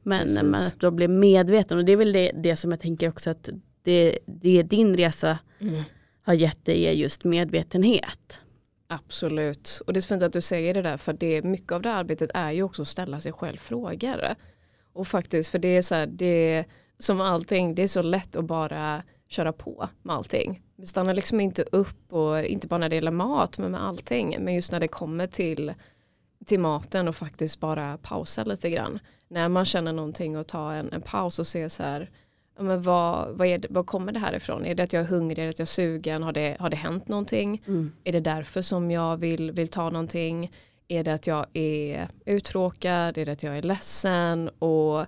Men 0.04 0.34
men 0.34 0.56
att 0.56 0.76
då 0.80 0.92
bli 0.92 1.08
medveten 1.08 1.78
och 1.78 1.86
det 1.86 1.92
är 1.92 1.98
väl 1.98 2.12
det, 2.14 2.32
det 2.44 2.56
som 2.56 2.72
jag 2.72 2.80
tänker 2.80 3.10
också 3.10 3.30
att 3.30 3.50
det, 3.84 4.20
det 4.26 4.64
din 4.64 4.98
resa 4.98 5.40
Mm. 5.60 5.84
har 6.22 6.34
gett 6.34 6.66
dig 6.66 6.84
är 6.88 6.92
just 6.92 7.24
medvetenhet. 7.24 8.40
Absolut. 8.88 9.82
Och 9.88 9.94
det 9.94 10.00
är 10.00 10.02
så 10.02 10.08
fint 10.08 10.24
att 10.24 10.34
du 10.34 10.42
säger 10.42 10.74
det 10.74 10.82
där 10.82 10.98
för 10.98 11.14
det, 11.14 11.42
mycket 11.44 11.72
av 11.72 11.82
det 11.82 11.94
arbetet 11.94 12.32
är 12.34 12.52
ju 12.52 12.64
också 12.64 12.82
att 12.82 12.88
ställa 12.88 13.20
sig 13.20 13.32
själv 13.32 13.58
frågor. 13.58 14.36
Och 14.94 15.08
faktiskt 15.08 15.50
för 15.50 15.60
det 15.60 15.78
är 15.78 15.82
så 15.82 15.96
här, 15.96 16.08
det 16.08 16.66
som 17.00 17.22
allting, 17.22 17.76
det 17.76 17.84
är 17.84 17.88
så 17.88 18.02
lätt 18.02 18.36
att 18.36 18.46
bara 18.46 19.04
köra 19.28 19.54
på 19.54 19.90
med 20.02 20.16
allting. 20.16 20.62
Vi 20.76 20.86
stannar 20.86 21.14
liksom 21.14 21.40
inte 21.40 21.64
upp 21.72 22.14
och 22.14 22.44
inte 22.44 22.68
bara 22.68 22.78
när 22.78 22.90
det 22.90 22.96
gäller 22.96 23.12
mat 23.12 23.58
men 23.58 23.72
med 23.72 23.84
allting. 23.84 24.38
Men 24.40 24.54
just 24.54 24.72
när 24.72 24.80
det 24.80 24.88
kommer 24.88 25.28
till, 25.28 25.74
till 26.46 26.60
maten 26.60 27.08
och 27.08 27.16
faktiskt 27.16 27.60
bara 27.60 27.98
pausa 27.98 28.44
lite 28.44 28.70
grann. 28.70 29.00
När 29.28 29.50
man 29.50 29.66
känner 29.66 29.94
någonting 29.94 30.38
och 30.38 30.48
ta 30.48 30.74
en, 30.74 30.94
en 30.94 31.02
paus 31.02 31.40
och 31.40 31.48
se 31.48 31.70
så 31.70 31.84
här 31.84 32.10
ja, 32.58 32.64
men 32.64 32.82
vad, 32.82 33.38
vad, 33.38 33.48
är 33.48 33.58
det, 33.58 33.68
vad 33.72 33.86
kommer 33.86 34.12
det 34.12 34.20
här 34.20 34.36
ifrån? 34.36 34.66
Är 34.66 34.76
det 34.76 34.84
att 34.84 34.94
jag 34.94 35.04
är 35.04 35.08
hungrig? 35.08 35.40
Är 35.40 35.44
det 35.44 35.50
att 35.50 35.60
jag 35.60 35.66
är 35.66 35.68
sugen? 35.68 36.24
Har 36.24 36.32
det, 36.32 36.58
har 36.60 36.70
det 36.70 36.78
hänt 36.78 37.08
någonting? 37.08 37.62
Är 38.04 38.12
det 38.12 38.20
därför 38.20 38.62
som 38.62 38.92
jag 38.92 39.18
vill, 39.18 39.52
vill 39.52 39.68
ta 39.68 39.90
någonting? 39.90 40.52
Är 40.88 41.04
det 41.04 41.14
att 41.14 41.28
jag 41.28 41.46
är 41.54 42.08
uttråkad? 42.26 43.18
Är 43.18 43.26
det 43.26 43.32
att 43.32 43.44
jag 43.44 43.58
är 43.58 43.62
ledsen? 43.62 44.50
Och 44.50 45.06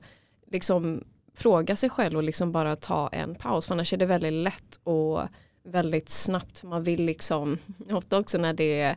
liksom 0.51 1.03
fråga 1.39 1.75
sig 1.75 1.89
själv 1.89 2.17
och 2.17 2.23
liksom 2.23 2.51
bara 2.51 2.75
ta 2.75 3.07
en 3.07 3.35
paus. 3.35 3.67
För 3.67 3.73
annars 3.73 3.93
är 3.93 3.97
det 3.97 4.05
väldigt 4.05 4.33
lätt 4.33 4.79
och 4.83 5.21
väldigt 5.63 6.09
snabbt. 6.09 6.63
Man 6.63 6.83
vill 6.83 7.05
liksom, 7.05 7.57
ofta 7.91 8.19
också 8.19 8.37
när 8.37 8.53
det 8.53 8.81
är, 8.81 8.91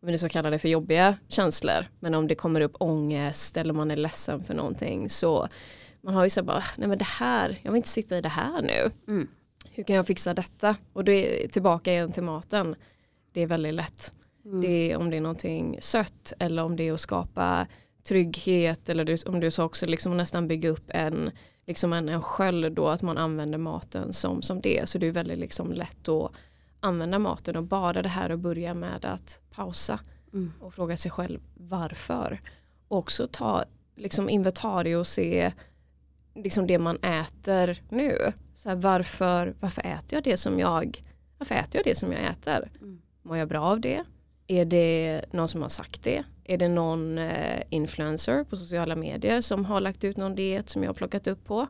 om 0.00 0.06
vi 0.06 0.12
nu 0.12 0.18
ska 0.18 0.28
kalla 0.28 0.50
det 0.50 0.58
för 0.58 0.68
jobbiga 0.68 1.16
känslor. 1.28 1.86
Men 2.00 2.14
om 2.14 2.28
det 2.28 2.34
kommer 2.34 2.60
upp 2.60 2.76
ångest 2.80 3.56
eller 3.56 3.72
man 3.74 3.90
är 3.90 3.96
ledsen 3.96 4.44
för 4.44 4.54
någonting. 4.54 5.08
Så 5.08 5.48
man 6.00 6.14
har 6.14 6.24
ju 6.24 6.30
så 6.30 6.42
bara, 6.42 6.62
nej 6.76 6.88
men 6.88 6.98
det 6.98 7.04
här, 7.04 7.58
jag 7.62 7.72
vill 7.72 7.76
inte 7.76 7.88
sitta 7.88 8.18
i 8.18 8.20
det 8.20 8.28
här 8.28 8.62
nu. 8.62 8.90
Mm. 9.08 9.28
Hur 9.70 9.82
kan 9.82 9.96
jag 9.96 10.06
fixa 10.06 10.34
detta? 10.34 10.76
Och 10.92 11.04
det 11.04 11.44
är 11.44 11.48
tillbaka 11.48 11.92
igen 11.92 12.12
till 12.12 12.22
maten. 12.22 12.74
Det 13.32 13.40
är 13.40 13.46
väldigt 13.46 13.74
lätt. 13.74 14.12
Mm. 14.44 14.60
Det 14.60 14.92
är 14.92 14.96
om 14.96 15.10
det 15.10 15.16
är 15.16 15.20
någonting 15.20 15.78
sött 15.80 16.32
eller 16.38 16.62
om 16.62 16.76
det 16.76 16.88
är 16.88 16.92
att 16.92 17.00
skapa 17.00 17.66
trygghet 18.04 18.88
eller 18.88 19.04
det, 19.04 19.26
om 19.26 19.40
du 19.40 19.50
sa 19.50 19.64
också 19.64 19.86
liksom 19.86 20.16
nästan 20.16 20.48
bygga 20.48 20.68
upp 20.68 20.84
en, 20.88 21.30
liksom 21.66 21.92
en, 21.92 22.08
en 22.08 22.22
sköld 22.22 22.72
då 22.72 22.88
att 22.88 23.02
man 23.02 23.18
använder 23.18 23.58
maten 23.58 24.12
som, 24.12 24.42
som 24.42 24.60
det. 24.60 24.88
Så 24.88 24.98
det 24.98 25.06
är 25.06 25.12
väldigt 25.12 25.38
liksom 25.38 25.72
lätt 25.72 26.08
att 26.08 26.32
använda 26.80 27.18
maten 27.18 27.56
och 27.56 27.62
bara 27.62 28.02
det 28.02 28.08
här 28.08 28.30
att 28.30 28.38
börja 28.38 28.74
med 28.74 29.04
att 29.04 29.40
pausa 29.50 30.00
Mm. 30.32 30.52
och 30.60 30.74
fråga 30.74 30.96
sig 30.96 31.10
själv 31.10 31.40
varför. 31.54 32.40
Och 32.88 32.98
också 32.98 33.28
ta 33.32 33.64
liksom 33.96 34.28
inventarie 34.28 34.96
och 34.96 35.06
se 35.06 35.52
liksom 36.34 36.66
det 36.66 36.78
man 36.78 36.96
äter 36.96 37.82
nu. 37.88 38.32
Så 38.54 38.68
här, 38.68 38.76
varför, 38.76 39.54
varför 39.60 39.82
äter 39.82 40.14
jag 40.16 40.24
det 40.24 40.36
som 40.36 40.58
jag 40.58 41.02
varför 41.38 41.54
äter 41.54 41.76
jag 41.76 41.84
det 41.84 41.98
som 41.98 42.12
jag 42.12 42.22
äter? 42.22 42.70
Mm. 42.80 43.02
Mår 43.22 43.36
jag 43.36 43.48
bra 43.48 43.60
av 43.60 43.80
det? 43.80 44.02
Är 44.46 44.64
det 44.64 45.24
någon 45.32 45.48
som 45.48 45.62
har 45.62 45.68
sagt 45.68 46.02
det? 46.02 46.22
Är 46.52 46.58
det 46.58 46.68
någon 46.68 47.18
eh, 47.18 47.62
influencer 47.70 48.44
på 48.44 48.56
sociala 48.56 48.96
medier 48.96 49.40
som 49.40 49.64
har 49.64 49.80
lagt 49.80 50.04
ut 50.04 50.16
någon 50.16 50.34
diet 50.34 50.68
som 50.68 50.82
jag 50.82 50.88
har 50.88 50.94
plockat 50.94 51.26
upp 51.26 51.44
på? 51.44 51.66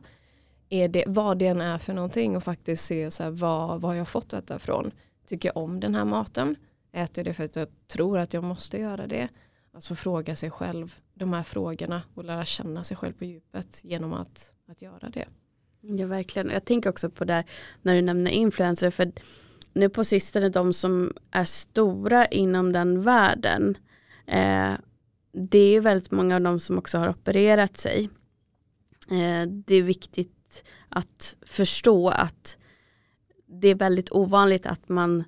Är 0.69 0.87
det 0.87 1.03
vad 1.07 1.37
det 1.37 1.47
än 1.47 1.61
är 1.61 1.77
för 1.77 1.93
någonting 1.93 2.35
och 2.35 2.43
faktiskt 2.43 2.85
se 2.85 3.11
så 3.11 3.23
här, 3.23 3.29
vad, 3.29 3.81
vad 3.81 3.91
har 3.91 3.95
jag 3.95 4.07
fått 4.07 4.29
detta 4.29 4.59
från? 4.59 4.91
Tycker 5.27 5.49
jag 5.49 5.57
om 5.57 5.79
den 5.79 5.95
här 5.95 6.05
maten? 6.05 6.55
Äter 6.91 7.19
jag 7.19 7.25
det 7.25 7.33
för 7.33 7.43
att 7.43 7.55
jag 7.55 7.67
tror 7.87 8.17
att 8.17 8.33
jag 8.33 8.43
måste 8.43 8.77
göra 8.77 9.07
det? 9.07 9.29
Alltså 9.73 9.95
fråga 9.95 10.35
sig 10.35 10.51
själv 10.51 10.93
de 11.13 11.33
här 11.33 11.43
frågorna 11.43 12.01
och 12.13 12.23
lära 12.23 12.45
känna 12.45 12.83
sig 12.83 12.97
själv 12.97 13.13
på 13.13 13.25
djupet 13.25 13.81
genom 13.83 14.13
att, 14.13 14.53
att 14.67 14.81
göra 14.81 15.09
det. 15.09 15.25
Ja 15.81 16.07
verkligen. 16.07 16.49
Jag 16.49 16.65
tänker 16.65 16.89
också 16.89 17.09
på 17.09 17.25
det 17.25 17.33
här 17.33 17.45
när 17.81 17.95
du 17.95 18.01
nämner 18.01 18.31
influencer. 18.31 18.89
För 18.89 19.11
nu 19.73 19.89
på 19.89 20.03
sistone 20.03 20.49
de 20.49 20.73
som 20.73 21.13
är 21.31 21.45
stora 21.45 22.25
inom 22.25 22.71
den 22.71 23.01
världen. 23.01 23.77
Eh, 24.27 24.73
det 25.33 25.57
är 25.57 25.71
ju 25.71 25.79
väldigt 25.79 26.11
många 26.11 26.35
av 26.35 26.41
dem 26.41 26.59
som 26.59 26.77
också 26.77 26.97
har 26.97 27.09
opererat 27.09 27.77
sig. 27.77 28.09
Eh, 29.11 29.47
det 29.49 29.75
är 29.75 29.81
viktigt 29.81 30.63
att 30.89 31.37
förstå 31.41 32.09
att 32.09 32.57
det 33.47 33.67
är 33.67 33.75
väldigt 33.75 34.11
ovanligt 34.11 34.65
att 34.65 34.89
man 34.89 35.23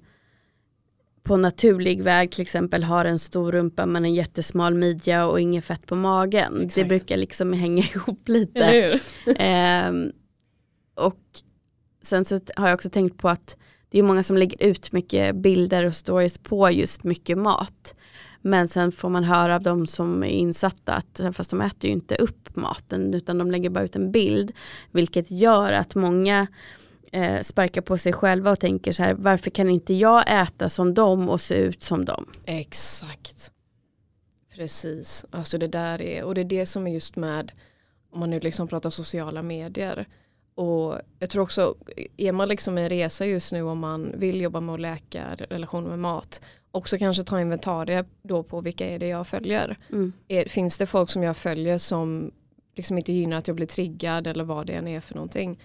på 1.23 1.37
naturlig 1.37 2.03
väg 2.03 2.31
till 2.31 2.41
exempel 2.41 2.83
har 2.83 3.05
en 3.05 3.19
stor 3.19 3.51
rumpa 3.51 3.85
men 3.85 4.05
en 4.05 4.13
jättesmal 4.13 4.73
midja 4.73 5.25
och 5.25 5.39
inget 5.39 5.65
fett 5.65 5.85
på 5.85 5.95
magen. 5.95 6.57
Det 6.57 6.65
Exakt. 6.65 6.87
brukar 6.87 7.17
liksom 7.17 7.53
hänga 7.53 7.83
ihop 7.95 8.27
lite. 8.27 8.99
Ehm, 9.37 10.11
och 10.95 11.19
sen 12.01 12.25
så 12.25 12.39
har 12.55 12.67
jag 12.67 12.75
också 12.75 12.89
tänkt 12.89 13.17
på 13.17 13.29
att 13.29 13.57
det 13.89 13.99
är 13.99 14.03
många 14.03 14.23
som 14.23 14.37
lägger 14.37 14.63
ut 14.63 14.91
mycket 14.91 15.35
bilder 15.35 15.85
och 15.85 15.95
stories 15.95 16.37
på 16.37 16.71
just 16.71 17.03
mycket 17.03 17.37
mat. 17.37 17.95
Men 18.47 18.67
sen 18.67 18.91
får 18.91 19.09
man 19.09 19.23
höra 19.23 19.55
av 19.55 19.61
de 19.61 19.87
som 19.87 20.23
är 20.23 20.27
insatta 20.27 20.93
att 20.93 21.21
fast 21.33 21.49
de 21.49 21.61
äter 21.61 21.85
ju 21.89 21.91
inte 21.91 22.15
upp 22.15 22.55
maten 22.55 23.13
utan 23.13 23.37
de 23.37 23.51
lägger 23.51 23.69
bara 23.69 23.83
ut 23.83 23.95
en 23.95 24.11
bild. 24.11 24.51
Vilket 24.91 25.31
gör 25.31 25.71
att 25.71 25.95
många 25.95 26.47
eh, 27.11 27.41
sparkar 27.41 27.81
på 27.81 27.97
sig 27.97 28.13
själva 28.13 28.51
och 28.51 28.59
tänker 28.59 28.91
så 28.91 29.03
här 29.03 29.13
varför 29.13 29.49
kan 29.49 29.69
inte 29.69 29.93
jag 29.93 30.41
äta 30.41 30.69
som 30.69 30.93
dem 30.93 31.29
och 31.29 31.41
se 31.41 31.55
ut 31.55 31.83
som 31.83 32.05
dem? 32.05 32.25
Exakt. 32.45 33.51
Precis, 34.55 35.25
alltså 35.29 35.57
det 35.57 35.67
där 35.67 36.01
är, 36.01 36.23
och 36.23 36.35
det 36.35 36.41
är 36.41 36.45
det 36.45 36.65
som 36.65 36.87
är 36.87 36.91
just 36.91 37.15
med, 37.15 37.51
om 38.11 38.19
man 38.19 38.29
nu 38.29 38.39
liksom 38.39 38.67
pratar 38.67 38.89
sociala 38.89 39.41
medier. 39.41 40.05
Och 40.55 40.99
jag 41.19 41.29
tror 41.29 41.43
också, 41.43 41.75
är 42.17 42.31
man 42.31 42.47
liksom 42.47 42.77
i 42.77 42.81
en 42.81 42.89
resa 42.89 43.25
just 43.25 43.51
nu 43.51 43.61
om 43.61 43.79
man 43.79 44.19
vill 44.19 44.41
jobba 44.41 44.59
med 44.59 44.75
att 44.75 44.81
läka 44.81 45.35
relationer 45.35 45.89
med 45.89 45.99
mat, 45.99 46.41
också 46.75 46.97
kanske 46.97 47.23
ta 47.23 47.41
inventarie 47.41 48.05
då 48.21 48.43
på 48.43 48.61
vilka 48.61 48.89
är 48.89 48.99
det 48.99 49.07
jag 49.07 49.27
följer. 49.27 49.77
Mm. 49.91 50.13
Är, 50.27 50.45
finns 50.45 50.77
det 50.77 50.85
folk 50.85 51.09
som 51.09 51.23
jag 51.23 51.37
följer 51.37 51.77
som 51.77 52.31
liksom 52.75 52.97
inte 52.97 53.13
gynnar 53.13 53.37
att 53.37 53.47
jag 53.47 53.55
blir 53.55 53.67
triggad 53.67 54.27
eller 54.27 54.43
vad 54.43 54.67
det 54.67 54.73
än 54.73 54.87
är 54.87 54.99
för 54.99 55.15
någonting, 55.15 55.59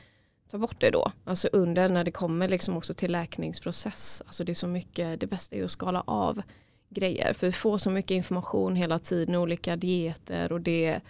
ta 0.51 0.59
bort 0.59 0.81
det 0.81 0.90
då. 0.90 1.12
Alltså 1.25 1.49
under 1.53 1.88
när 1.88 2.05
det 2.05 2.11
kommer 2.11 2.49
liksom 2.49 2.77
också 2.77 2.94
till 2.94 3.12
läkningsprocess, 3.12 4.23
alltså 4.27 4.44
det 4.44 4.53
är 4.53 4.55
så 4.55 4.66
mycket, 4.66 5.20
det 5.20 5.27
bästa 5.27 5.57
är 5.57 5.64
att 5.64 5.70
skala 5.70 6.03
av 6.07 6.42
grejer. 6.88 7.33
För 7.33 7.46
vi 7.46 7.53
får 7.53 7.79
så 7.79 7.90
mycket 7.90 8.11
information 8.11 8.77
hela 8.77 8.99
tiden, 8.99 9.35
olika 9.35 9.77
dieter 9.77 10.53
och 10.53 10.61
det, 10.61 11.01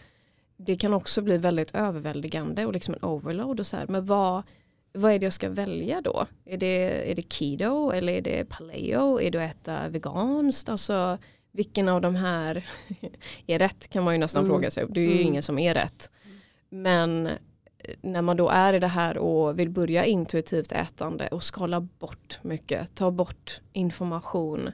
det 0.56 0.76
kan 0.76 0.94
också 0.94 1.22
bli 1.22 1.38
väldigt 1.38 1.74
överväldigande 1.74 2.66
och 2.66 2.72
liksom 2.72 2.94
en 2.94 3.04
overload 3.04 3.60
och 3.60 3.66
så 3.66 3.76
här. 3.76 3.86
Men 3.86 4.06
vad, 4.06 4.42
vad 4.92 5.12
är 5.12 5.18
det 5.18 5.26
jag 5.26 5.32
ska 5.32 5.48
välja 5.48 6.00
då? 6.00 6.26
Är 6.44 6.56
det, 6.56 7.10
är 7.10 7.14
det 7.14 7.32
keto 7.32 7.90
eller 7.90 8.12
är 8.12 8.20
det 8.20 8.44
paleo? 8.44 9.20
Är 9.20 9.30
det 9.30 9.44
att 9.44 9.50
äta 9.50 9.88
veganskt? 9.88 10.68
Alltså 10.68 11.18
vilken 11.52 11.88
av 11.88 12.00
de 12.00 12.14
här 12.14 12.66
är 13.46 13.58
rätt 13.58 13.90
kan 13.90 14.04
man 14.04 14.14
ju 14.14 14.18
nästan 14.18 14.44
Mm. 14.44 14.50
fråga 14.56 14.70
sig. 14.70 14.86
Det 14.88 15.00
är 15.00 15.04
ju 15.04 15.12
Mm. 15.12 15.26
ingen 15.26 15.42
som 15.42 15.58
är 15.58 15.74
rätt. 15.74 16.10
Men 16.68 17.28
när 18.00 18.22
man 18.22 18.36
då 18.36 18.48
är 18.48 18.72
i 18.74 18.78
det 18.78 18.86
här 18.86 19.18
och 19.18 19.58
vill 19.58 19.70
börja 19.70 20.04
intuitivt 20.04 20.72
ätande 20.72 21.28
och 21.28 21.44
skala 21.44 21.80
bort 21.80 22.38
mycket, 22.42 22.94
ta 22.94 23.10
bort 23.10 23.60
information, 23.72 24.70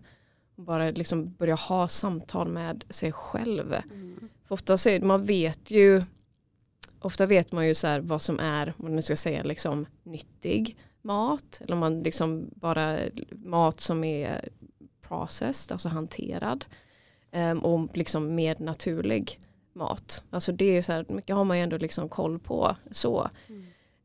bara 0.56 0.90
liksom 0.90 1.34
börja 1.34 1.54
ha 1.54 1.88
samtal 1.88 2.48
med 2.48 2.84
sig 2.90 3.12
själv. 3.12 3.70
För 4.48 4.54
ofta 4.54 4.78
så 4.78 4.88
är, 4.88 5.00
man 5.00 5.22
vet 5.26 5.70
ju, 5.70 6.02
ofta 7.00 7.26
vet 7.26 7.52
man 7.52 7.66
ju 7.66 7.74
så 7.74 7.86
här 7.86 8.00
vad 8.00 8.22
som 8.22 8.40
är, 8.40 8.74
om 8.78 8.84
man 8.84 8.96
nu 8.96 9.02
ska 9.02 9.16
säga 9.16 9.42
liksom 9.42 9.86
nyttig 10.02 10.76
mat, 11.02 11.60
eller 11.64 11.72
om 11.72 11.78
man 11.78 12.02
liksom 12.02 12.50
bara 12.54 12.98
mat 13.30 13.80
som 13.80 14.04
är 14.04 14.48
processed, 15.08 15.72
alltså 15.72 15.88
hanterad, 15.88 16.64
ehm, 17.30 17.58
och 17.58 17.96
liksom 17.96 18.34
mer 18.34 18.56
naturlig 18.58 19.40
mat. 19.72 20.24
Alltså 20.30 20.52
det 20.52 20.64
är 20.64 20.72
ju 20.72 20.82
så 20.82 20.92
här, 20.92 21.04
mycket 21.08 21.36
har 21.36 21.44
man 21.44 21.56
ju 21.56 21.62
ändå 21.62 21.76
liksom 21.76 22.08
koll 22.08 22.38
på 22.38 22.76
så. 22.90 23.30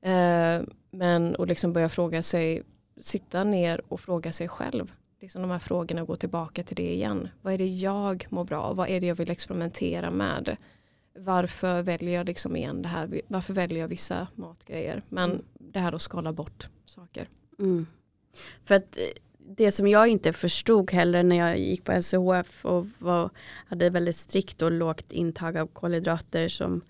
Eh, 0.02 0.62
men 0.92 1.36
att 1.40 1.48
liksom 1.48 1.74
börja 1.74 1.90
fråga 1.90 2.24
sig, 2.24 2.64
sitta 3.00 3.44
ner 3.44 3.82
och 3.88 4.00
fråga 4.00 4.32
sig 4.32 4.48
själv. 4.48 4.86
Liksom 5.22 5.42
de 5.42 5.52
här 5.52 5.60
frågorna 5.60 6.02
och 6.02 6.08
gå 6.08 6.16
tillbaka 6.16 6.64
till 6.64 6.76
det 6.76 6.94
igen. 6.94 7.30
Vad 7.42 7.54
är 7.54 7.58
det 7.58 7.68
jag 7.68 8.28
mår 8.30 8.44
bra 8.46 8.62
av? 8.62 8.76
Vad 8.76 8.90
är 8.90 9.02
det 9.02 9.08
jag 9.08 9.16
vill 9.16 9.32
experimentera 9.32 10.12
med? 10.12 10.58
Varför 11.24 11.82
väljer 11.82 12.14
jag 12.14 12.26
liksom 12.26 12.56
igen 12.56 12.82
det 12.82 12.88
här? 12.88 13.22
Varför 13.28 13.54
väljer 13.54 13.80
jag 13.80 13.88
vissa 13.88 14.28
matgrejer? 14.36 15.04
Men 15.10 15.32
Mm. 15.32 15.46
det 15.60 15.80
här 15.80 15.94
att 15.94 16.02
skala 16.02 16.34
bort 16.34 16.70
saker. 16.86 17.30
Mm. 17.60 17.86
För 18.66 18.76
att 18.76 18.98
eh, 18.98 19.04
det 19.58 19.72
som 19.72 19.88
jag 19.88 20.08
inte 20.08 20.34
förstod 20.34 20.92
heller 20.92 21.24
när 21.24 21.36
jag 21.36 21.60
gick 21.60 21.84
på 21.84 21.92
SHF 22.02 22.66
och 22.66 22.86
var, 23.00 23.30
hade 23.68 23.90
väldigt 23.90 24.16
strikt 24.16 24.62
och 24.62 24.72
lågt 24.72 25.12
intag 25.12 25.58
av 25.58 25.68
kolhydrater 25.68 26.48
som 26.48 26.82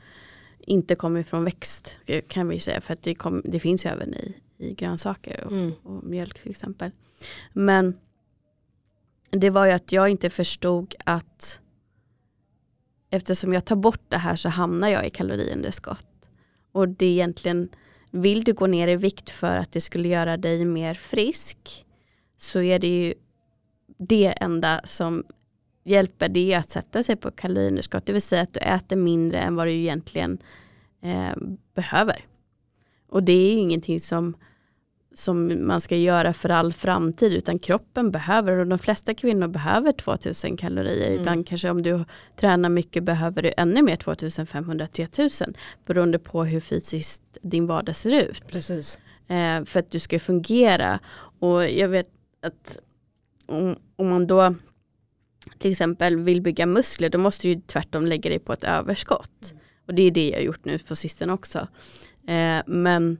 inte 0.59 0.95
kommer 0.95 1.23
från 1.23 1.43
växt 1.43 1.97
kan 2.27 2.47
vi 2.47 2.59
säga 2.59 2.81
för 2.81 2.93
att 2.93 3.03
det, 3.03 3.15
kom, 3.15 3.41
det 3.45 3.59
finns 3.59 3.85
ju 3.85 3.89
även 3.89 4.13
i, 4.13 4.35
i 4.57 4.73
grönsaker 4.73 5.43
och, 5.45 5.51
mm. 5.51 5.73
och, 5.83 6.03
mjölk 6.03 6.39
till 6.41 6.51
exempel. 6.51 6.91
Men 7.53 7.97
det 9.31 9.49
var 9.49 9.65
ju 9.65 9.71
att 9.71 9.91
jag 9.91 10.09
inte 10.09 10.29
förstod 10.29 10.95
att 11.05 11.59
eftersom 13.11 13.53
jag 13.53 13.65
tar 13.65 13.75
bort 13.75 14.01
det 14.09 14.17
här 14.17 14.35
så 14.35 14.49
hamnar 14.49 14.87
jag 14.87 15.07
i 15.07 15.09
kaloriunderskott. 15.09 16.29
Och 16.71 16.89
det 16.89 17.05
är 17.05 17.11
egentligen, 17.11 17.69
vill 18.11 18.43
du 18.43 18.53
gå 18.53 18.67
ner 18.67 18.87
i 18.87 18.95
vikt 18.95 19.29
för 19.29 19.57
att 19.57 19.71
det 19.71 19.81
skulle 19.81 20.07
göra 20.07 20.37
dig 20.37 20.65
mer 20.65 20.93
frisk 20.93 21.85
så 22.37 22.61
är 22.61 22.79
det 22.79 22.87
ju 22.87 23.13
det 23.97 24.25
enda 24.25 24.81
som 24.83 25.23
hjälper 25.83 26.29
det 26.29 26.53
att 26.53 26.69
sätta 26.69 27.03
sig 27.03 27.15
på 27.15 27.31
kaloriunderskott. 27.31 28.05
Det 28.05 28.13
vill 28.13 28.21
säga 28.21 28.41
att 28.41 28.53
du 28.53 28.59
äter 28.59 28.95
mindre 28.95 29.39
än 29.39 29.55
vad 29.55 29.67
du 29.67 29.71
egentligen 29.71 30.37
eh, 31.01 31.35
behöver. 31.73 32.25
Och 33.09 33.23
det 33.23 33.33
är 33.33 33.57
ingenting 33.57 33.99
som, 33.99 34.37
som 35.13 35.67
man 35.67 35.81
ska 35.81 35.95
göra 35.95 36.33
för 36.33 36.49
all 36.49 36.73
framtid 36.73 37.33
utan 37.33 37.59
kroppen 37.59 38.11
behöver 38.11 38.57
och 38.57 38.67
de 38.67 38.79
flesta 38.79 39.13
kvinnor 39.13 39.47
behöver 39.47 39.91
2000 39.91 40.57
kalorier. 40.57 41.07
Mm. 41.07 41.19
Ibland 41.19 41.47
kanske 41.47 41.69
om 41.69 41.81
du 41.81 42.05
tränar 42.39 42.69
mycket 42.69 43.03
behöver 43.03 43.41
du 43.41 43.53
ännu 43.57 43.81
mer 43.81 43.95
2500-3000 43.95 45.57
beroende 45.85 46.19
på 46.19 46.43
hur 46.43 46.59
fysiskt 46.59 47.21
din 47.41 47.67
vardag 47.67 47.95
ser 47.95 48.23
ut. 48.23 48.47
Precis. 48.47 48.99
Eh, 49.27 49.65
för 49.65 49.79
att 49.79 49.91
du 49.91 49.99
ska 49.99 50.19
fungera. 50.19 50.99
Och 51.39 51.69
jag 51.69 51.87
vet 51.87 52.07
att 52.41 52.77
om, 53.45 53.75
om 53.95 54.09
man 54.09 54.27
då 54.27 54.55
till 55.57 55.71
exempel 55.71 56.17
vill 56.17 56.41
bygga 56.41 56.65
muskler 56.65 57.09
då 57.09 57.17
måste 57.17 57.47
du 57.47 57.61
tvärtom 57.61 58.05
lägga 58.05 58.29
dig 58.29 58.39
på 58.39 58.53
ett 58.53 58.63
överskott. 58.63 59.51
Mm. 59.51 59.63
Och 59.87 59.93
det 59.93 60.01
är 60.01 60.11
det 60.11 60.29
jag 60.29 60.37
har 60.37 60.43
gjort 60.43 60.65
nu 60.65 60.79
på 60.79 60.95
sistone 60.95 61.33
också. 61.33 61.67
Eh, 62.27 62.61
men, 62.65 63.17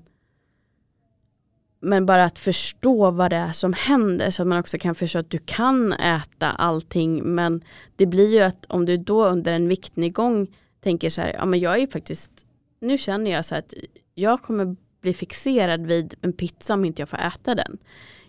men 1.82 2.06
bara 2.06 2.24
att 2.24 2.40
förstå 2.40 3.12
vad 3.12 3.32
det 3.32 3.36
är 3.36 3.52
som 3.52 3.74
händer 3.74 4.32
så 4.32 4.42
att 4.42 4.48
man 4.48 4.60
också 4.60 4.78
kan 4.78 4.96
förstå 4.96 5.20
att 5.20 5.30
du 5.30 5.38
kan 5.38 5.94
äta 5.94 6.50
allting. 6.50 7.24
Men 7.24 7.64
det 7.96 8.06
blir 8.06 8.34
ju 8.34 8.40
att 8.40 8.66
om 8.66 8.86
du 8.86 8.98
då 8.98 9.26
under 9.26 9.54
en 9.54 9.68
viktnedgång 9.68 10.48
tänker 10.84 11.10
så 11.10 11.22
här, 11.22 11.34
ja 11.34 11.46
men 11.46 11.60
jag 11.60 11.74
är 11.74 11.80
ju 11.80 11.88
faktiskt, 11.88 12.32
nu 12.80 12.98
känner 12.98 13.32
jag 13.32 13.46
så 13.46 13.56
att 13.56 13.74
jag 14.16 14.42
kommer 14.42 14.76
bli 15.02 15.14
fixerad 15.14 15.88
vid 15.88 16.14
en 16.22 16.34
pizza 16.34 16.74
om 16.74 16.86
inte 16.86 17.02
jag 17.02 17.10
får 17.10 17.20
äta 17.20 17.56
den. 17.56 17.78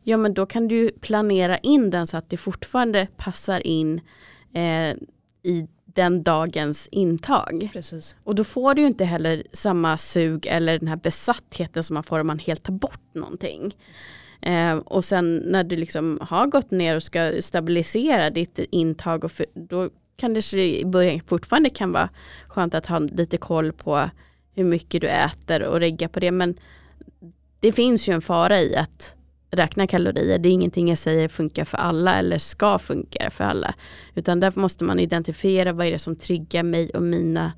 Ja 0.03 0.17
men 0.17 0.35
då 0.35 0.47
kan 0.47 0.69
du 0.69 0.91
planera 0.91 1.59
in 1.59 1.91
den 1.91 2.07
så 2.07 2.17
att 2.17 2.31
det 2.31 2.37
fortfarande 2.37 3.09
passar 3.17 3.67
in 3.67 4.01
eh, 4.55 4.97
i 5.43 5.69
den 5.95 6.23
dagens 6.23 6.89
intag. 6.89 7.71
Precis. 7.73 8.17
Och 8.25 8.35
då 8.35 8.45
får 8.45 8.75
du 8.75 8.87
inte 8.87 9.05
heller 9.05 9.43
samma 9.53 9.97
sug 9.97 10.47
eller 10.47 10.79
den 10.79 10.89
här 10.89 10.97
besattheten 10.97 11.85
som 11.85 11.95
man 11.95 12.03
får 12.03 12.19
om 12.19 12.27
man 12.27 12.39
helt 12.39 12.63
tar 12.63 12.73
bort 12.73 13.15
någonting. 13.15 13.77
Eh, 14.43 14.77
och 14.77 15.05
sen 15.05 15.37
när 15.37 15.65
du 15.65 15.77
liksom 15.77 16.19
har 16.23 16.47
gått 16.47 16.71
ner 16.71 16.97
och 16.97 17.03
ska 17.03 17.33
stabilisera 17.41 18.31
ditt 18.31 18.59
intag 18.59 19.25
och 19.25 19.33
för, 19.33 19.47
då 19.55 19.91
kan 20.17 20.35
det 20.35 20.53
i 20.55 20.85
början 20.85 21.21
fortfarande 21.27 21.71
kan 21.71 21.93
vara 21.93 22.09
skönt 22.49 22.75
att 22.75 22.87
ha 22.87 22.99
lite 22.99 23.37
koll 23.37 23.73
på 23.73 24.11
hur 24.55 24.65
mycket 24.65 25.01
du 25.01 25.09
äter 25.09 25.63
och 25.63 25.81
regga 25.81 26.09
på 26.09 26.21
det 26.21 26.31
men 26.31 26.55
det 27.61 27.73
finns 27.73 28.09
ju 28.09 28.13
en 28.13 28.21
fara 28.21 28.61
i 28.61 28.77
att 28.77 29.17
räkna 29.53 29.87
kalorier. 29.87 30.39
Det 30.39 30.49
är 30.49 30.53
ingenting 30.53 30.89
jag 30.89 30.99
säger 30.99 31.29
funkar 31.29 31.65
för 31.65 31.79
alla 31.79 32.19
eller 32.19 32.39
ska 32.39 32.79
funka 32.79 33.31
för 33.31 33.45
alla. 33.45 33.75
Utan 34.15 34.41
därför 34.41 34.61
måste 34.61 34.85
man 34.85 34.99
identifiera 34.99 35.73
vad 35.73 35.87
är 35.87 35.91
det 35.91 35.99
som 35.99 36.17
triggar 36.17 36.63
mig 36.63 36.91
och 36.91 37.03
mina 37.03 37.53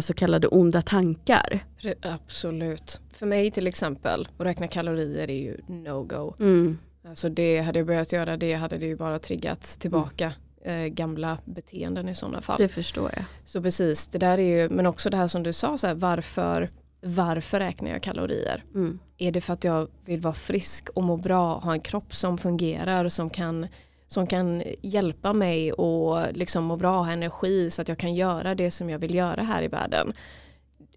så 0.00 0.14
kallade 0.14 0.46
onda 0.46 0.82
tankar. 0.82 1.64
Absolut. 2.02 3.00
För 3.12 3.26
mig 3.26 3.50
till 3.50 3.66
exempel, 3.66 4.28
att 4.38 4.46
räkna 4.46 4.68
kalorier 4.68 5.30
är 5.30 5.38
ju 5.38 5.56
no-go. 5.66 6.34
Mm. 6.40 6.78
Alltså 7.08 7.28
det 7.28 7.60
hade 7.60 7.78
jag 7.78 7.86
börjat 7.86 8.12
göra 8.12 8.36
det 8.36 8.54
hade 8.54 8.78
det 8.78 8.86
ju 8.86 8.96
bara 8.96 9.18
triggat 9.18 9.62
tillbaka 9.62 10.32
mm. 10.64 10.84
eh, 10.84 10.88
gamla 10.88 11.38
beteenden 11.44 12.08
i 12.08 12.14
sådana 12.14 12.40
fall. 12.40 12.58
Det 12.58 12.68
förstår 12.68 13.10
jag. 13.16 13.24
Så 13.44 13.62
precis, 13.62 14.06
det 14.06 14.18
där 14.18 14.38
är 14.38 14.62
ju, 14.62 14.68
men 14.68 14.86
också 14.86 15.10
det 15.10 15.16
här 15.16 15.28
som 15.28 15.42
du 15.42 15.52
sa, 15.52 15.78
så 15.78 15.86
här, 15.86 15.94
varför 15.94 16.70
varför 17.04 17.60
räknar 17.60 17.90
jag 17.90 18.02
kalorier? 18.02 18.64
Mm. 18.74 18.98
Är 19.18 19.32
det 19.32 19.40
för 19.40 19.52
att 19.52 19.64
jag 19.64 19.88
vill 20.04 20.20
vara 20.20 20.34
frisk 20.34 20.88
och 20.88 21.02
må 21.02 21.16
bra, 21.16 21.58
ha 21.58 21.72
en 21.72 21.80
kropp 21.80 22.14
som 22.14 22.38
fungerar, 22.38 23.08
som 23.08 23.30
kan, 23.30 23.66
som 24.06 24.26
kan 24.26 24.62
hjälpa 24.82 25.32
mig 25.32 25.72
och 25.72 26.32
liksom 26.32 26.64
må 26.64 26.76
bra, 26.76 27.02
ha 27.02 27.12
energi 27.12 27.70
så 27.70 27.82
att 27.82 27.88
jag 27.88 27.98
kan 27.98 28.14
göra 28.14 28.54
det 28.54 28.70
som 28.70 28.90
jag 28.90 28.98
vill 28.98 29.14
göra 29.14 29.42
här 29.42 29.64
i 29.64 29.68
världen. 29.68 30.12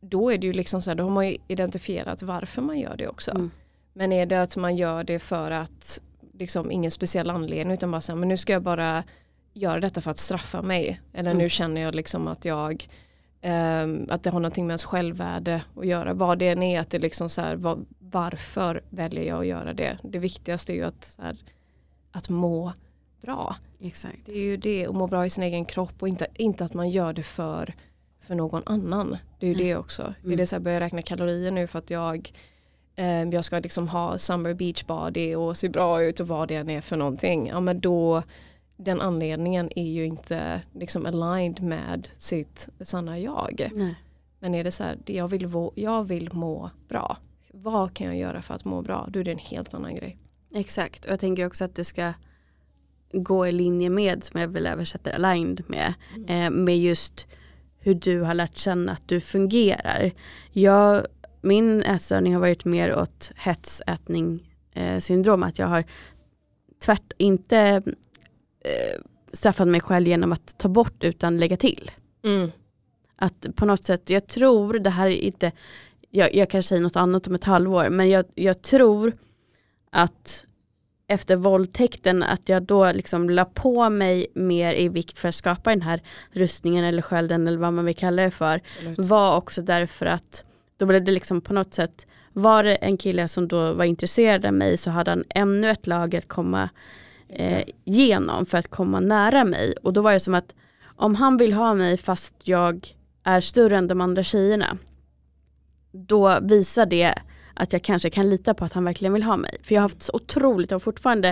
Då 0.01 0.31
är 0.31 0.37
det 0.37 0.47
ju 0.47 0.53
liksom 0.53 0.81
så 0.81 0.89
här, 0.89 0.95
då 0.95 1.03
har 1.03 1.11
man 1.11 1.35
identifierat 1.47 2.23
varför 2.23 2.61
man 2.61 2.79
gör 2.79 2.97
det 2.97 3.07
också. 3.07 3.31
Mm. 3.31 3.51
Men 3.93 4.11
är 4.11 4.25
det 4.25 4.41
att 4.41 4.57
man 4.57 4.75
gör 4.75 5.03
det 5.03 5.19
för 5.19 5.51
att 5.51 6.01
liksom 6.33 6.71
ingen 6.71 6.91
speciell 6.91 7.29
anledning 7.29 7.73
utan 7.73 7.91
bara 7.91 8.01
så 8.01 8.11
här, 8.11 8.19
men 8.19 8.29
nu 8.29 8.37
ska 8.37 8.53
jag 8.53 8.63
bara 8.63 9.03
göra 9.53 9.79
detta 9.79 10.01
för 10.01 10.11
att 10.11 10.17
straffa 10.17 10.61
mig. 10.61 11.01
Eller 11.13 11.31
mm. 11.31 11.43
nu 11.43 11.49
känner 11.49 11.81
jag 11.81 11.95
liksom 11.95 12.27
att 12.27 12.45
jag 12.45 12.87
att 14.09 14.23
det 14.23 14.29
har 14.29 14.39
någonting 14.39 14.67
med 14.67 14.71
ens 14.71 14.85
självvärde 14.85 15.63
att 15.75 15.85
göra. 15.85 16.13
Vad 16.13 16.39
det 16.39 16.47
än 16.47 16.63
är, 16.63 16.79
att 16.79 16.89
det 16.89 16.99
liksom 16.99 17.29
så 17.29 17.41
här, 17.41 17.55
var, 17.55 17.79
varför 17.99 18.81
väljer 18.89 19.23
jag 19.23 19.39
att 19.39 19.47
göra 19.47 19.73
det? 19.73 19.97
Det 20.03 20.19
viktigaste 20.19 20.73
är 20.73 20.75
ju 20.75 20.83
att, 20.83 21.05
så 21.05 21.21
här, 21.21 21.37
att 22.11 22.29
må 22.29 22.73
bra. 23.21 23.55
Exakt. 23.79 24.25
Det 24.25 24.31
är 24.31 24.43
ju 24.43 24.57
det, 24.57 24.87
att 24.87 24.95
må 24.95 25.07
bra 25.07 25.25
i 25.25 25.29
sin 25.29 25.43
egen 25.43 25.65
kropp 25.65 25.93
och 25.99 26.07
inte, 26.07 26.27
inte 26.33 26.65
att 26.65 26.73
man 26.73 26.89
gör 26.89 27.13
det 27.13 27.23
för, 27.23 27.73
för 28.19 28.35
någon 28.35 28.63
annan. 28.65 29.17
Det 29.39 29.45
är 29.45 29.49
ju 29.49 29.55
mm. 29.55 29.67
det 29.67 29.75
också. 29.75 30.01
Mm. 30.01 30.15
Det 30.21 30.33
är 30.33 30.37
det 30.37 30.47
så 30.47 30.55
här, 30.55 30.63
börja 30.63 30.79
räkna 30.79 31.01
kalorier 31.01 31.51
nu 31.51 31.67
för 31.67 31.79
att 31.79 31.89
jag 31.89 32.31
um, 32.97 33.31
jag 33.31 33.45
ska 33.45 33.59
liksom 33.59 33.87
ha 33.87 34.17
summer 34.17 34.53
beach 34.53 34.85
body 34.85 35.35
och 35.35 35.57
se 35.57 35.69
bra 35.69 36.03
ut 36.03 36.19
och 36.19 36.27
vad 36.27 36.47
det 36.47 36.55
än 36.55 36.69
är 36.69 36.81
för 36.81 36.97
någonting. 36.97 37.47
Ja 37.47 37.59
men 37.59 37.79
då 37.79 38.23
den 38.77 39.01
anledningen 39.01 39.69
är 39.75 39.91
ju 39.91 40.05
inte 40.05 40.61
liksom 40.73 41.05
aligned 41.05 41.61
med 41.61 42.09
sitt 42.17 42.69
sanna 42.81 43.19
jag. 43.19 43.69
Nej. 43.75 43.95
Men 44.39 44.55
är 44.55 44.63
det 44.63 44.71
så 44.71 44.83
här, 44.83 44.97
jag 45.05 45.27
vill, 45.27 45.49
jag 45.75 46.03
vill 46.03 46.33
må 46.33 46.69
bra. 46.87 47.17
Vad 47.53 47.93
kan 47.93 48.07
jag 48.07 48.17
göra 48.17 48.41
för 48.41 48.53
att 48.53 48.65
må 48.65 48.81
bra? 48.81 49.07
Då 49.11 49.19
är 49.19 49.23
det 49.23 49.31
en 49.31 49.37
helt 49.37 49.73
annan 49.73 49.95
grej. 49.95 50.17
Exakt, 50.53 51.05
och 51.05 51.11
jag 51.11 51.19
tänker 51.19 51.45
också 51.45 51.63
att 51.63 51.75
det 51.75 51.83
ska 51.83 52.13
gå 53.11 53.47
i 53.47 53.51
linje 53.51 53.89
med, 53.89 54.23
som 54.23 54.41
jag 54.41 54.47
vill 54.47 54.67
översätta 54.67 55.13
aligned 55.13 55.63
med, 55.67 55.93
mm. 56.15 56.29
eh, 56.29 56.49
med 56.49 56.77
just 56.77 57.27
hur 57.79 57.93
du 57.93 58.21
har 58.21 58.33
lärt 58.33 58.55
känna 58.55 58.91
att 58.91 59.07
du 59.07 59.21
fungerar. 59.21 60.11
Jag, 60.51 61.05
min 61.41 61.81
ätstörning 61.81 62.33
har 62.33 62.41
varit 62.41 62.65
mer 62.65 62.95
åt 62.95 63.31
hetsätning 63.35 64.53
eh, 64.73 64.99
syndrom, 64.99 65.43
att 65.43 65.59
jag 65.59 65.67
har 65.67 65.83
tvärt, 66.85 67.11
inte 67.17 67.81
eh, 68.67 69.01
straffat 69.33 69.67
mig 69.67 69.81
själv 69.81 70.07
genom 70.07 70.31
att 70.31 70.57
ta 70.57 70.67
bort 70.67 71.03
utan 71.03 71.37
lägga 71.37 71.57
till. 71.57 71.91
Mm. 72.23 72.51
Att 73.15 73.47
på 73.55 73.65
något 73.65 73.83
sätt, 73.83 74.09
jag 74.09 74.27
tror, 74.27 74.79
det 74.79 74.89
här 74.89 75.07
är 75.07 75.11
inte, 75.11 75.51
jag, 76.09 76.35
jag 76.35 76.49
kanske 76.49 76.69
säger 76.69 76.81
något 76.81 76.95
annat 76.95 77.27
om 77.27 77.35
ett 77.35 77.43
halvår, 77.43 77.89
men 77.89 78.09
jag, 78.09 78.25
jag 78.35 78.61
tror 78.61 79.17
att 79.91 80.45
efter 81.07 81.35
våldtäkten 81.35 82.23
att 82.23 82.49
jag 82.49 82.63
då 82.63 82.91
liksom 82.91 83.29
la 83.29 83.45
på 83.45 83.89
mig 83.89 84.27
mer 84.33 84.73
i 84.73 84.89
vikt 84.89 85.17
för 85.17 85.29
att 85.29 85.35
skapa 85.35 85.69
den 85.69 85.81
här 85.81 86.01
rustningen 86.31 86.85
eller 86.85 87.01
skölden 87.01 87.47
eller 87.47 87.57
vad 87.57 87.73
man 87.73 87.85
vill 87.85 87.95
kalla 87.95 88.21
det 88.21 88.31
för. 88.31 88.61
Absolut. 88.77 89.09
Var 89.09 89.35
också 89.35 89.61
därför 89.61 90.05
att 90.05 90.43
då 90.77 90.85
blev 90.85 91.03
det 91.03 91.11
liksom 91.11 91.41
på 91.41 91.53
något 91.53 91.73
sätt, 91.73 92.07
var 92.33 92.63
det 92.63 92.75
en 92.75 92.97
kille 92.97 93.27
som 93.27 93.47
då 93.47 93.73
var 93.73 93.85
intresserad 93.85 94.45
av 94.45 94.53
mig 94.53 94.77
så 94.77 94.89
hade 94.89 95.11
han 95.11 95.23
ännu 95.29 95.69
ett 95.69 95.87
lager 95.87 96.17
att 96.17 96.27
komma 96.27 96.69
eh, 97.29 97.63
genom 97.85 98.45
för 98.45 98.57
att 98.57 98.67
komma 98.67 98.99
nära 98.99 99.43
mig. 99.43 99.73
Och 99.83 99.93
då 99.93 100.01
var 100.01 100.13
det 100.13 100.19
som 100.19 100.33
att 100.33 100.55
om 100.95 101.15
han 101.15 101.37
vill 101.37 101.53
ha 101.53 101.73
mig 101.73 101.97
fast 101.97 102.33
jag 102.43 102.87
är 103.23 103.39
större 103.39 103.77
än 103.77 103.87
de 103.87 104.01
andra 104.01 104.23
tjejerna, 104.23 104.77
då 105.91 106.39
visar 106.41 106.85
det 106.85 107.13
att 107.53 107.73
jag 107.73 107.81
kanske 107.81 108.09
kan 108.09 108.29
lita 108.29 108.53
på 108.53 108.65
att 108.65 108.73
han 108.73 108.83
verkligen 108.83 109.13
vill 109.13 109.23
ha 109.23 109.37
mig. 109.37 109.57
För 109.61 109.75
jag 109.75 109.81
har 109.81 109.89
haft 109.89 110.01
så 110.01 110.13
otroligt, 110.13 110.71
jag 110.71 110.75
har 110.75 110.79
fortfarande 110.79 111.29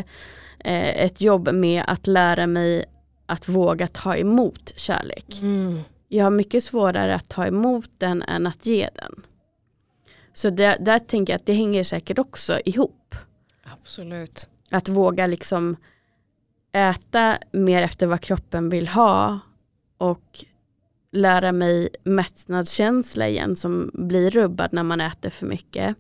eh, 0.60 1.06
ett 1.06 1.22
jobb 1.22 1.54
med 1.54 1.84
att 1.88 2.08
lära 2.08 2.48
mig 2.48 2.86
att 3.26 3.48
våga 3.48 3.88
ta 3.88 4.16
emot 4.16 4.74
kärlek. 4.76 5.40
Mm. 5.42 5.82
Jag 6.08 6.24
har 6.24 6.32
mycket 6.32 6.64
svårare 6.64 7.16
att 7.16 7.30
ta 7.30 7.48
emot 7.48 7.90
den 7.98 8.22
än 8.22 8.48
att 8.48 8.66
ge 8.66 8.90
den. 8.96 9.24
Så 10.34 10.50
det, 10.50 10.78
där 10.80 11.00
tänker 11.00 11.34
jag 11.34 11.40
att 11.40 11.46
det 11.46 11.54
hänger 11.54 11.84
säkert 11.84 12.20
också 12.20 12.60
ihop. 12.66 13.16
Absolut. 13.64 14.50
Att 14.76 14.90
våga 14.90 15.28
liksom 15.28 15.76
äta 16.72 17.38
mer 17.52 17.84
efter 17.84 18.08
vad 18.08 18.22
kroppen 18.22 18.70
vill 18.70 18.88
ha 18.88 19.40
och 19.98 20.46
lära 21.12 21.52
mig 21.52 21.90
mättnadskänsla 22.04 23.28
igen 23.28 23.56
som 23.56 23.92
blir 23.94 24.32
rubbad 24.32 24.74
när 24.74 24.84
man 24.84 25.02
äter 25.02 25.30
för 25.30 25.46
mycket. 25.46 25.96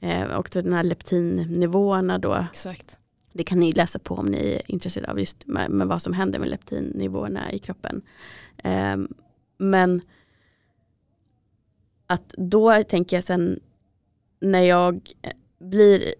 Eh, 0.00 0.22
och 0.22 0.50
den 0.52 0.72
här 0.72 0.82
leptinnivåerna 0.84 2.18
då. 2.18 2.46
Exakt. 2.50 2.98
Det 3.32 3.44
kan 3.44 3.58
ni 3.58 3.72
läsa 3.72 3.98
på 3.98 4.14
om 4.14 4.26
ni 4.26 4.52
är 4.52 4.70
intresserade 4.70 5.12
av 5.12 5.18
just 5.18 5.46
med, 5.46 5.70
med 5.70 5.86
vad 5.86 6.02
som 6.02 6.12
händer 6.12 6.38
med 6.38 6.48
leptinnivåerna 6.48 7.52
i 7.52 7.58
kroppen. 7.58 8.02
Um, 8.64 9.14
men 9.58 10.00
att 12.06 12.34
då 12.38 12.84
tänker 12.84 13.16
jag 13.16 13.24
sen 13.24 13.60
när 14.40 14.62
jag 14.62 15.00
blir 15.58 16.14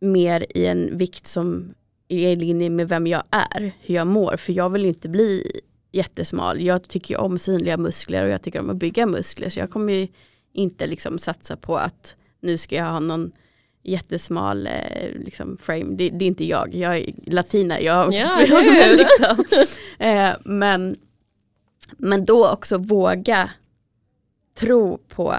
mer 0.00 0.46
i 0.56 0.66
en 0.66 0.98
vikt 0.98 1.26
som 1.26 1.74
är 2.08 2.28
i 2.28 2.36
linje 2.36 2.70
med 2.70 2.88
vem 2.88 3.06
jag 3.06 3.22
är, 3.30 3.72
hur 3.80 3.94
jag 3.94 4.06
mår. 4.06 4.36
För 4.36 4.52
jag 4.52 4.70
vill 4.70 4.84
inte 4.84 5.08
bli 5.08 5.60
jättesmal. 5.92 6.60
Jag 6.60 6.88
tycker 6.88 7.16
om 7.16 7.38
synliga 7.38 7.76
muskler 7.76 8.24
och 8.24 8.30
jag 8.30 8.42
tycker 8.42 8.60
om 8.60 8.70
att 8.70 8.76
bygga 8.76 9.06
muskler. 9.06 9.48
Så 9.48 9.60
jag 9.60 9.70
kommer 9.70 10.08
inte 10.52 10.86
liksom 10.86 11.18
satsa 11.18 11.56
på 11.56 11.76
att 11.76 12.16
nu 12.40 12.58
ska 12.58 12.76
jag 12.76 12.84
ha 12.84 13.00
någon 13.00 13.32
jättesmal 13.82 14.66
eh, 14.66 15.10
liksom, 15.14 15.56
frame. 15.60 15.96
Det, 15.96 16.10
det, 16.10 16.24
är 16.24 16.26
inte 16.26 16.44
jag, 16.44 16.74
jag 16.74 16.96
är 16.96 17.14
latina. 17.26 17.80
Jag, 17.80 18.14
ja, 18.14 18.40
liksom. 18.96 19.44
eh, 19.98 20.30
men, 20.44 20.96
men 21.96 22.24
då 22.24 22.50
också 22.50 22.78
våga 22.78 23.50
tro 24.54 24.98
på 25.08 25.34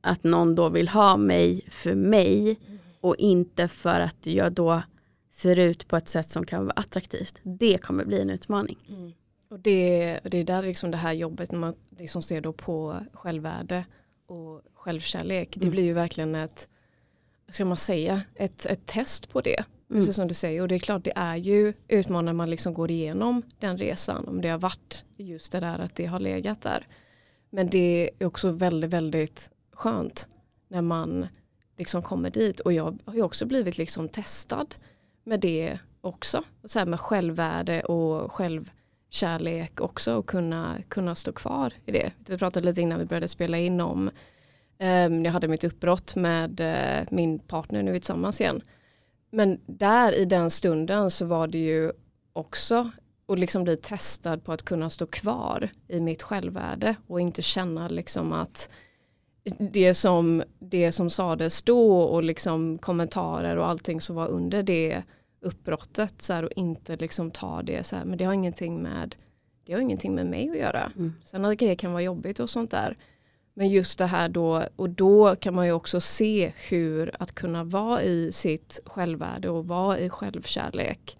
att 0.00 0.24
någon 0.24 0.54
då 0.54 0.68
vill 0.68 0.88
ha 0.88 1.16
mig 1.16 1.62
för 1.68 1.94
mig 1.94 2.58
och 3.00 3.16
inte 3.16 3.68
för 3.68 4.00
att 4.00 4.26
jag 4.26 4.52
då 4.52 4.82
ser 5.30 5.58
ut 5.58 5.88
på 5.88 5.96
ett 5.96 6.08
sätt 6.08 6.28
som 6.28 6.46
kan 6.46 6.64
vara 6.64 6.72
attraktivt. 6.72 7.40
Det 7.42 7.78
kommer 7.78 8.04
bli 8.04 8.20
en 8.20 8.30
utmaning. 8.30 8.78
Mm. 8.88 9.12
Och 9.50 9.60
det, 9.60 10.20
det 10.24 10.38
är 10.38 10.44
där 10.44 10.62
liksom 10.62 10.90
det 10.90 10.96
här 10.96 11.12
jobbet 11.12 11.52
när 11.52 11.58
man 11.58 11.74
liksom 11.98 12.22
ser 12.22 12.40
då 12.40 12.52
på 12.52 12.96
självvärde 13.12 13.84
och 14.26 14.62
självkärlek. 14.74 15.56
Mm. 15.56 15.66
Det 15.66 15.70
blir 15.70 15.82
ju 15.82 15.92
verkligen 15.92 16.34
ett, 16.34 16.68
ska 17.48 17.64
man 17.64 17.76
säga, 17.76 18.22
ett, 18.34 18.66
ett 18.66 18.86
test 18.86 19.28
på 19.28 19.40
det. 19.40 19.64
Mm. 19.90 20.00
Precis 20.00 20.16
som 20.16 20.28
du 20.28 20.34
säger. 20.34 20.62
Och 20.62 20.68
det 20.68 20.74
är 20.74 20.78
klart 20.78 21.04
det 21.04 21.12
är 21.16 21.36
ju 21.36 21.72
utmanande 21.88 22.32
man 22.32 22.50
liksom 22.50 22.74
går 22.74 22.90
igenom 22.90 23.42
den 23.58 23.78
resan. 23.78 24.28
Om 24.28 24.40
det 24.40 24.48
har 24.48 24.58
varit 24.58 25.04
just 25.16 25.52
det 25.52 25.60
där 25.60 25.78
att 25.78 25.94
det 25.94 26.06
har 26.06 26.20
legat 26.20 26.62
där. 26.62 26.86
Men 27.50 27.70
det 27.70 28.10
är 28.18 28.26
också 28.26 28.50
väldigt, 28.50 28.90
väldigt 28.90 29.50
skönt 29.72 30.28
när 30.68 30.82
man 30.82 31.26
liksom 31.80 32.02
kommer 32.02 32.30
dit. 32.30 32.60
Och 32.60 32.72
jag 32.72 32.98
har 33.04 33.14
ju 33.14 33.22
också 33.22 33.46
blivit 33.46 33.78
liksom 33.78 34.08
testad 34.08 34.74
med 35.24 35.40
det 35.40 35.78
också. 36.00 36.42
Så 36.64 36.78
här 36.78 36.86
med 36.86 37.00
självvärde 37.00 37.80
och 37.82 38.32
självkärlek 38.32 39.80
också 39.80 40.14
och 40.14 40.26
kunna, 40.26 40.76
kunna 40.88 41.14
stå 41.14 41.32
kvar 41.32 41.72
i 41.86 41.92
det. 41.92 42.12
Vi 42.26 42.38
pratade 42.38 42.66
lite 42.66 42.80
innan 42.80 42.98
vi 42.98 43.04
började 43.04 43.28
spela 43.28 43.58
in 43.58 43.80
om 43.80 44.10
um, 44.78 45.24
jag 45.24 45.32
hade 45.32 45.48
mitt 45.48 45.64
uppbrott 45.64 46.16
med 46.16 46.60
uh, 46.60 47.08
min 47.10 47.38
partner, 47.38 47.82
nu 47.82 47.90
är 47.90 47.92
vi 47.92 48.00
tillsammans 48.00 48.40
igen. 48.40 48.60
Men 49.30 49.60
där 49.66 50.12
i 50.12 50.24
den 50.24 50.50
stunden 50.50 51.10
så 51.10 51.26
var 51.26 51.46
det 51.46 51.58
ju 51.58 51.92
också 52.32 52.90
att 53.28 53.38
liksom 53.38 53.64
bli 53.64 53.76
testad 53.76 54.44
på 54.44 54.52
att 54.52 54.62
kunna 54.62 54.90
stå 54.90 55.06
kvar 55.06 55.68
i 55.88 56.00
mitt 56.00 56.22
självvärde 56.22 56.94
och 57.06 57.20
inte 57.20 57.42
känna 57.42 57.88
liksom 57.88 58.32
att 58.32 58.70
det 59.58 59.94
som, 59.94 60.42
det 60.58 60.92
som 60.92 61.10
sades 61.10 61.62
då 61.62 62.00
och 62.00 62.22
liksom 62.22 62.78
kommentarer 62.78 63.56
och 63.56 63.66
allting 63.66 64.00
som 64.00 64.16
var 64.16 64.26
under 64.28 64.62
det 64.62 65.02
uppbrottet 65.40 66.22
så 66.22 66.32
här, 66.32 66.44
och 66.44 66.52
inte 66.56 66.96
liksom 66.96 67.30
ta 67.30 67.62
det 67.62 67.86
så 67.86 67.96
här, 67.96 68.04
men 68.04 68.18
det 68.18 68.24
har 68.24 68.34
ingenting 68.34 68.82
med 68.82 69.16
det 69.64 69.72
har 69.74 69.80
ingenting 69.80 70.14
med 70.14 70.26
mig 70.26 70.50
att 70.50 70.56
göra. 70.56 70.92
Mm. 70.96 71.12
Sen 71.24 71.44
att 71.44 71.58
det 71.58 71.76
kan 71.76 71.92
vara 71.92 72.02
jobbigt 72.02 72.40
och 72.40 72.50
sånt 72.50 72.70
där. 72.70 72.96
Men 73.54 73.68
just 73.68 73.98
det 73.98 74.06
här 74.06 74.28
då, 74.28 74.64
och 74.76 74.90
då 74.90 75.36
kan 75.36 75.54
man 75.54 75.66
ju 75.66 75.72
också 75.72 76.00
se 76.00 76.52
hur 76.68 77.10
att 77.18 77.32
kunna 77.32 77.64
vara 77.64 78.02
i 78.02 78.32
sitt 78.32 78.80
självvärde 78.84 79.50
och 79.50 79.68
vara 79.68 79.98
i 79.98 80.10
självkärlek, 80.10 81.18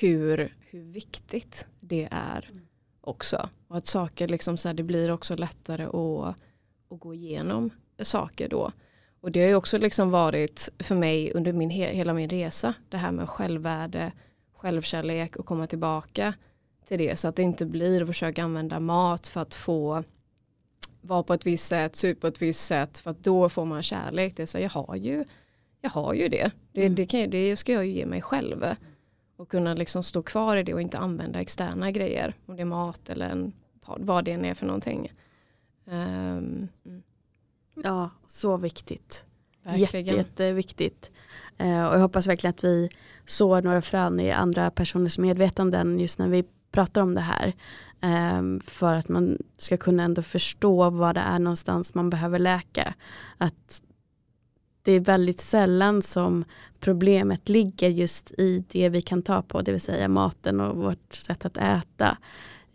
hur, 0.00 0.56
hur 0.70 0.82
viktigt 0.82 1.66
det 1.80 2.08
är 2.10 2.48
mm. 2.52 2.66
också. 3.00 3.48
Och 3.68 3.76
att 3.76 3.86
saker 3.86 4.28
liksom 4.28 4.56
så 4.56 4.68
här, 4.68 4.74
det 4.74 4.82
blir 4.82 5.10
också 5.10 5.36
lättare 5.36 5.86
att, 5.86 6.34
att 6.94 7.00
gå 7.00 7.14
igenom 7.14 7.70
saker 8.02 8.48
då. 8.48 8.72
Och 9.20 9.32
det 9.32 9.40
har 9.40 9.48
ju 9.48 9.54
också 9.54 9.78
liksom 9.78 10.10
varit 10.10 10.68
för 10.78 10.94
mig 10.94 11.32
under 11.32 11.52
min, 11.52 11.70
hela 11.70 12.14
min 12.14 12.28
resa, 12.28 12.74
det 12.88 12.96
här 12.96 13.12
med 13.12 13.28
självvärde, 13.28 14.12
självkärlek 14.54 15.36
och 15.36 15.46
komma 15.46 15.66
tillbaka 15.66 16.34
till 16.84 16.98
det 16.98 17.16
så 17.16 17.28
att 17.28 17.36
det 17.36 17.42
inte 17.42 17.66
blir 17.66 18.02
att 18.02 18.08
försöka 18.08 18.44
använda 18.44 18.80
mat 18.80 19.28
för 19.28 19.40
att 19.40 19.54
få 19.54 20.04
vara 21.00 21.22
på 21.22 21.34
ett 21.34 21.46
visst 21.46 21.66
sätt, 21.66 21.96
se 21.96 22.08
ut 22.08 22.20
på 22.20 22.26
ett 22.26 22.42
visst 22.42 22.66
sätt 22.66 22.98
för 22.98 23.10
att 23.10 23.24
då 23.24 23.48
får 23.48 23.64
man 23.64 23.82
kärlek. 23.82 24.36
Det 24.36 24.42
är 24.42 24.46
så, 24.46 24.58
jag, 24.58 24.70
har 24.70 24.96
ju, 24.96 25.24
jag 25.80 25.90
har 25.90 26.14
ju 26.14 26.28
det. 26.28 26.50
Det, 26.72 26.80
mm. 26.80 26.94
det, 26.94 27.06
kan, 27.06 27.30
det 27.30 27.56
ska 27.56 27.72
jag 27.72 27.86
ju 27.86 27.92
ge 27.92 28.06
mig 28.06 28.22
själv. 28.22 28.64
Och 29.36 29.48
kunna 29.48 29.74
liksom 29.74 30.02
stå 30.02 30.22
kvar 30.22 30.56
i 30.56 30.62
det 30.62 30.74
och 30.74 30.82
inte 30.82 30.98
använda 30.98 31.40
externa 31.40 31.90
grejer. 31.90 32.34
Om 32.46 32.56
det 32.56 32.62
är 32.62 32.66
mat 32.66 33.08
eller 33.08 33.30
en, 33.30 33.52
vad 33.86 34.24
det 34.24 34.32
än 34.32 34.44
är 34.44 34.54
för 34.54 34.66
någonting. 34.66 35.12
Um, 35.84 36.68
Ja, 37.82 38.10
så 38.26 38.56
viktigt. 38.56 39.26
Jätte, 39.74 39.98
jätteviktigt. 39.98 41.10
Uh, 41.62 41.84
och 41.84 41.94
jag 41.94 42.00
hoppas 42.00 42.26
verkligen 42.26 42.50
att 42.50 42.64
vi 42.64 42.88
sår 43.26 43.62
några 43.62 43.82
frön 43.82 44.20
i 44.20 44.30
andra 44.30 44.70
personers 44.70 45.18
medvetanden 45.18 46.00
just 46.00 46.18
när 46.18 46.28
vi 46.28 46.44
pratar 46.72 47.00
om 47.00 47.14
det 47.14 47.20
här. 47.20 47.52
Um, 48.02 48.60
för 48.60 48.94
att 48.94 49.08
man 49.08 49.38
ska 49.58 49.76
kunna 49.76 50.02
ändå 50.02 50.22
förstå 50.22 50.90
vad 50.90 51.14
det 51.14 51.20
är 51.20 51.38
någonstans 51.38 51.94
man 51.94 52.10
behöver 52.10 52.38
läka. 52.38 52.94
Att 53.38 53.82
det 54.82 54.92
är 54.92 55.00
väldigt 55.00 55.40
sällan 55.40 56.02
som 56.02 56.44
problemet 56.80 57.48
ligger 57.48 57.88
just 57.88 58.32
i 58.38 58.64
det 58.68 58.88
vi 58.88 59.02
kan 59.02 59.22
ta 59.22 59.42
på, 59.42 59.62
det 59.62 59.72
vill 59.72 59.80
säga 59.80 60.08
maten 60.08 60.60
och 60.60 60.76
vårt 60.76 61.14
sätt 61.14 61.44
att 61.44 61.56
äta. 61.56 62.16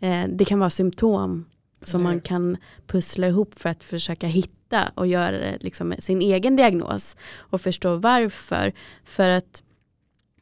Uh, 0.02 0.24
det 0.28 0.44
kan 0.44 0.58
vara 0.58 0.70
symptom 0.70 1.44
som 1.80 2.02
man 2.02 2.20
kan 2.20 2.56
pussla 2.86 3.28
ihop 3.28 3.54
för 3.54 3.68
att 3.68 3.84
försöka 3.84 4.26
hitta 4.26 4.92
och 4.94 5.06
göra 5.06 5.56
liksom 5.60 5.94
sin 5.98 6.22
egen 6.22 6.56
diagnos 6.56 7.16
och 7.38 7.60
förstå 7.60 7.96
varför. 7.96 8.72
För 9.04 9.28
att 9.28 9.62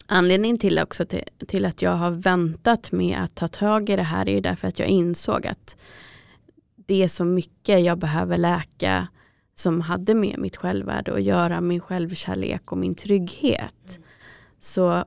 anledningen 0.06 0.58
till 0.58 0.78
också 0.78 1.06
till, 1.06 1.24
till, 1.46 1.66
att 1.66 1.82
jag 1.82 1.90
har 1.90 2.10
väntat 2.10 2.92
med 2.92 3.18
att 3.20 3.34
ta 3.34 3.48
tag 3.48 3.90
i 3.90 3.96
det 3.96 4.02
här 4.02 4.28
är 4.28 4.32
ju 4.34 4.40
därför 4.40 4.68
att 4.68 4.78
jag 4.78 4.88
insåg 4.88 5.46
att 5.46 5.76
det 6.76 7.02
är 7.02 7.08
så 7.08 7.24
mycket 7.24 7.84
jag 7.84 7.98
behöver 7.98 8.38
läka 8.38 9.08
som 9.54 9.80
hade 9.80 10.14
med 10.14 10.38
mitt 10.38 10.56
självvärde 10.56 11.14
att 11.14 11.22
göra, 11.22 11.60
min 11.60 11.80
självkärlek 11.80 12.72
och 12.72 12.78
min 12.78 12.94
trygghet. 12.94 13.88
Mm. 13.88 14.02
Så 14.60 15.04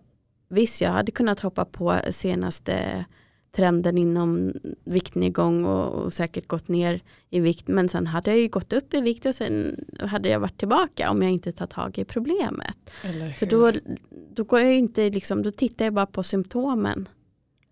visst, 0.49 0.81
jag 0.81 0.91
hade 0.91 1.11
kunnat 1.11 1.39
hoppa 1.39 1.65
på 1.65 1.99
senaste 2.09 3.05
trenden 3.51 3.97
inom 3.97 4.53
viktnedgång 4.83 5.65
och, 5.65 5.93
och 5.93 6.13
säkert 6.13 6.47
gått 6.47 6.67
ner 6.67 7.01
i 7.29 7.39
vikt. 7.39 7.67
Men 7.67 7.89
sen 7.89 8.07
hade 8.07 8.31
jag 8.31 8.39
ju 8.39 8.47
gått 8.47 8.73
upp 8.73 8.93
i 8.93 9.01
vikt 9.01 9.25
och 9.25 9.35
sen 9.35 9.85
hade 9.99 10.29
jag 10.29 10.39
varit 10.39 10.57
tillbaka 10.57 11.11
om 11.11 11.21
jag 11.21 11.31
inte 11.31 11.51
tar 11.51 11.67
tag 11.67 11.97
i 11.97 12.05
problemet. 12.05 12.93
För 13.39 13.45
då, 13.45 13.71
då, 14.09 14.43
går 14.43 14.59
jag 14.59 14.75
inte 14.75 15.09
liksom, 15.09 15.43
då 15.43 15.51
tittar 15.51 15.85
jag 15.85 15.93
bara 15.93 16.05
på 16.05 16.23
symptomen. 16.23 17.09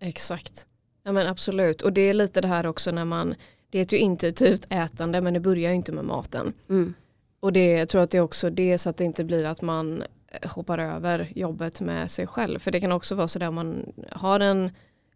Exakt. 0.00 0.66
Ja 1.02 1.12
men 1.12 1.26
absolut. 1.26 1.82
Och 1.82 1.92
det 1.92 2.00
är 2.00 2.14
lite 2.14 2.40
det 2.40 2.48
här 2.48 2.66
också 2.66 2.90
när 2.90 3.04
man, 3.04 3.34
det 3.70 3.78
är 3.78 3.82
ett 3.82 3.92
ju 3.92 3.98
intuitivt 3.98 4.66
ätande 4.70 5.20
men 5.20 5.34
det 5.34 5.40
börjar 5.40 5.70
ju 5.70 5.76
inte 5.76 5.92
med 5.92 6.04
maten. 6.04 6.52
Mm. 6.68 6.94
Och 7.40 7.52
det, 7.52 7.66
jag 7.66 7.88
tror 7.88 8.02
att 8.02 8.10
det 8.10 8.18
är 8.18 8.22
också 8.22 8.50
det 8.50 8.78
så 8.78 8.90
att 8.90 8.96
det 8.96 9.04
inte 9.04 9.24
blir 9.24 9.44
att 9.44 9.62
man 9.62 10.02
hoppar 10.42 10.78
över 10.78 11.32
jobbet 11.34 11.80
med 11.80 12.10
sig 12.10 12.26
själv. 12.26 12.58
För 12.58 12.70
det 12.70 12.80
kan 12.80 12.92
också 12.92 13.14
vara 13.14 13.28
sådär 13.28 13.48
om 13.48 13.54
man 13.54 13.92
har 14.10 14.40
en 14.40 14.70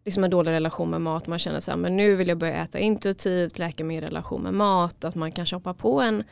liksom 0.05 0.23
en 0.23 0.29
dålig 0.29 0.51
relation 0.51 0.89
med 0.89 1.01
mat. 1.01 1.27
Man 1.27 1.39
känner 1.39 1.59
så 1.59 1.71
här, 1.71 1.77
men 1.77 1.97
nu 1.97 2.15
vill 2.15 2.27
jag 2.27 2.37
börja 2.37 2.63
äta 2.63 2.79
intuitivt, 2.79 3.59
läka 3.59 3.83
min 3.83 4.01
relation 4.01 4.41
med 4.41 4.53
mat. 4.53 5.05
Att 5.05 5.15
man 5.15 5.31
kan 5.31 5.45
hoppa 5.51 5.73
på 5.73 6.01
en, 6.01 6.23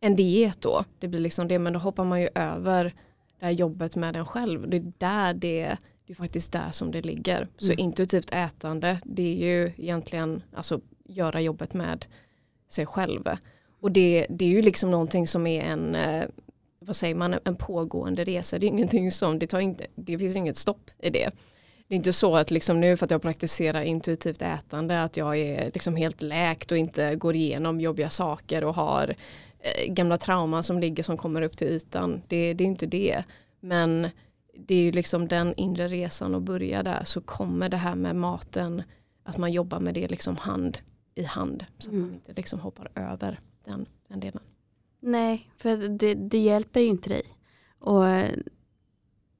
en 0.00 0.16
diet 0.16 0.60
då. 0.60 0.84
Det 0.98 1.08
blir 1.08 1.20
liksom 1.20 1.48
det, 1.48 1.58
men 1.58 1.72
då 1.72 1.78
hoppar 1.78 2.04
man 2.04 2.20
ju 2.20 2.28
över 2.34 2.84
det 3.40 3.46
här 3.46 3.52
jobbet 3.52 3.96
med 3.96 4.14
den 4.14 4.26
själv. 4.26 4.70
Det 4.70 4.76
är 4.76 4.92
där 4.98 5.34
det, 5.34 5.76
det 6.06 6.12
är 6.12 6.14
faktiskt 6.14 6.52
där 6.52 6.70
som 6.70 6.90
det 6.90 7.02
ligger. 7.02 7.48
Så 7.58 7.72
mm. 7.72 7.78
intuitivt 7.78 8.30
ätande, 8.32 9.00
det 9.04 9.22
är 9.22 9.36
ju 9.36 9.72
egentligen 9.76 10.42
alltså 10.54 10.80
göra 11.04 11.40
jobbet 11.40 11.74
med 11.74 12.06
sig 12.68 12.86
själv. 12.86 13.28
Och 13.80 13.92
det, 13.92 14.26
det 14.30 14.44
är 14.44 14.48
ju 14.48 14.62
liksom 14.62 14.90
någonting 14.90 15.26
som 15.26 15.46
är 15.46 15.62
en, 15.62 15.94
eh, 15.94 16.24
vad 16.78 16.96
säger 16.96 17.14
man, 17.14 17.38
en 17.44 17.56
pågående 17.56 18.24
resa. 18.24 18.58
Det 18.58 18.66
är 18.66 18.68
ingenting 18.68 19.12
som, 19.12 19.38
det, 19.38 19.46
tar 19.46 19.60
inte, 19.60 19.86
det 19.94 20.18
finns 20.18 20.36
inget 20.36 20.56
stopp 20.56 20.90
i 20.98 21.10
det 21.10 21.30
det 21.88 21.94
är 21.94 21.96
inte 21.96 22.12
så 22.12 22.36
att 22.36 22.50
liksom 22.50 22.80
nu 22.80 22.96
för 22.96 23.04
att 23.04 23.10
jag 23.10 23.22
praktiserar 23.22 23.82
intuitivt 23.82 24.42
ätande 24.42 25.02
att 25.02 25.16
jag 25.16 25.38
är 25.38 25.70
liksom 25.74 25.96
helt 25.96 26.22
läkt 26.22 26.72
och 26.72 26.78
inte 26.78 27.16
går 27.16 27.34
igenom 27.34 27.80
jobbiga 27.80 28.10
saker 28.10 28.64
och 28.64 28.74
har 28.74 29.14
eh, 29.58 29.92
gamla 29.92 30.18
trauman 30.18 30.62
som 30.62 30.80
ligger 30.80 31.02
som 31.02 31.16
kommer 31.16 31.42
upp 31.42 31.56
till 31.56 31.68
ytan. 31.68 32.22
Det, 32.28 32.54
det 32.54 32.64
är 32.64 32.68
inte 32.68 32.86
det. 32.86 33.24
Men 33.60 34.08
det 34.54 34.74
är 34.74 34.82
ju 34.82 34.92
liksom 34.92 35.28
den 35.28 35.54
inre 35.56 35.88
resan 35.88 36.34
och 36.34 36.42
börja 36.42 36.82
där 36.82 37.04
så 37.04 37.20
kommer 37.20 37.68
det 37.68 37.76
här 37.76 37.94
med 37.94 38.16
maten 38.16 38.82
att 39.24 39.38
man 39.38 39.52
jobbar 39.52 39.80
med 39.80 39.94
det 39.94 40.08
liksom 40.08 40.36
hand 40.36 40.78
i 41.14 41.24
hand 41.24 41.64
så 41.78 41.88
att 41.88 41.92
mm. 41.92 42.06
man 42.06 42.14
inte 42.14 42.32
liksom 42.32 42.60
hoppar 42.60 42.90
över 42.94 43.40
den, 43.64 43.86
den 44.08 44.20
delen. 44.20 44.42
Nej, 45.00 45.50
för 45.56 45.88
det, 45.88 46.14
det 46.14 46.38
hjälper 46.38 46.80
inte 46.80 47.08
dig. 47.08 47.22
Och 47.78 48.04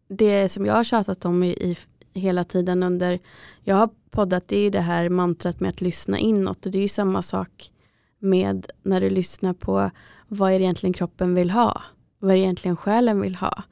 det 0.09 0.49
som 0.49 0.67
jag 0.67 0.75
har 0.75 0.85
tjatat 0.85 1.25
om 1.25 1.43
i, 1.43 1.49
i 1.49 1.77
hela 2.17 2.45
tiden 2.45 2.83
under 2.83 3.19
jag 3.63 3.77
har 3.77 3.91
poddat 4.11 4.49
det 4.49 4.57
är 4.57 4.61
ju 4.61 4.71
det 4.71 4.81
här 4.81 5.09
mantrat 5.09 5.61
med 5.61 5.69
att 5.69 5.81
lyssna 5.81 6.19
inåt 6.19 6.67
och 6.67 6.73
det 6.73 6.79
är 6.79 6.83
ju 6.83 6.89
samma 6.89 7.23
sak 7.23 7.73
med 8.19 8.67
när 8.83 9.01
du 9.01 9.11
lyssnar 9.11 9.53
på 9.53 9.91
vad 10.29 10.53
är 10.53 10.59
det 10.59 10.65
egentligen 10.65 10.93
kroppen 10.93 11.35
vill 11.35 11.51
ha? 11.51 11.83
Vad 12.19 12.31
är 12.31 12.35
det 12.35 12.43
egentligen 12.43 12.77
själen 12.77 13.21
vill 13.21 13.37
ha? 13.37 13.63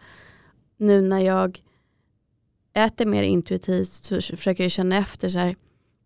Nu 0.77 1.01
när 1.01 1.21
jag 1.21 1.63
äter 2.75 3.07
mer 3.07 3.23
intuitivt 3.23 3.89
så 3.89 4.21
försöker 4.21 4.65
jag 4.65 4.71
känna 4.71 4.97
efter 4.97 5.29
så 5.29 5.39
här, 5.39 5.57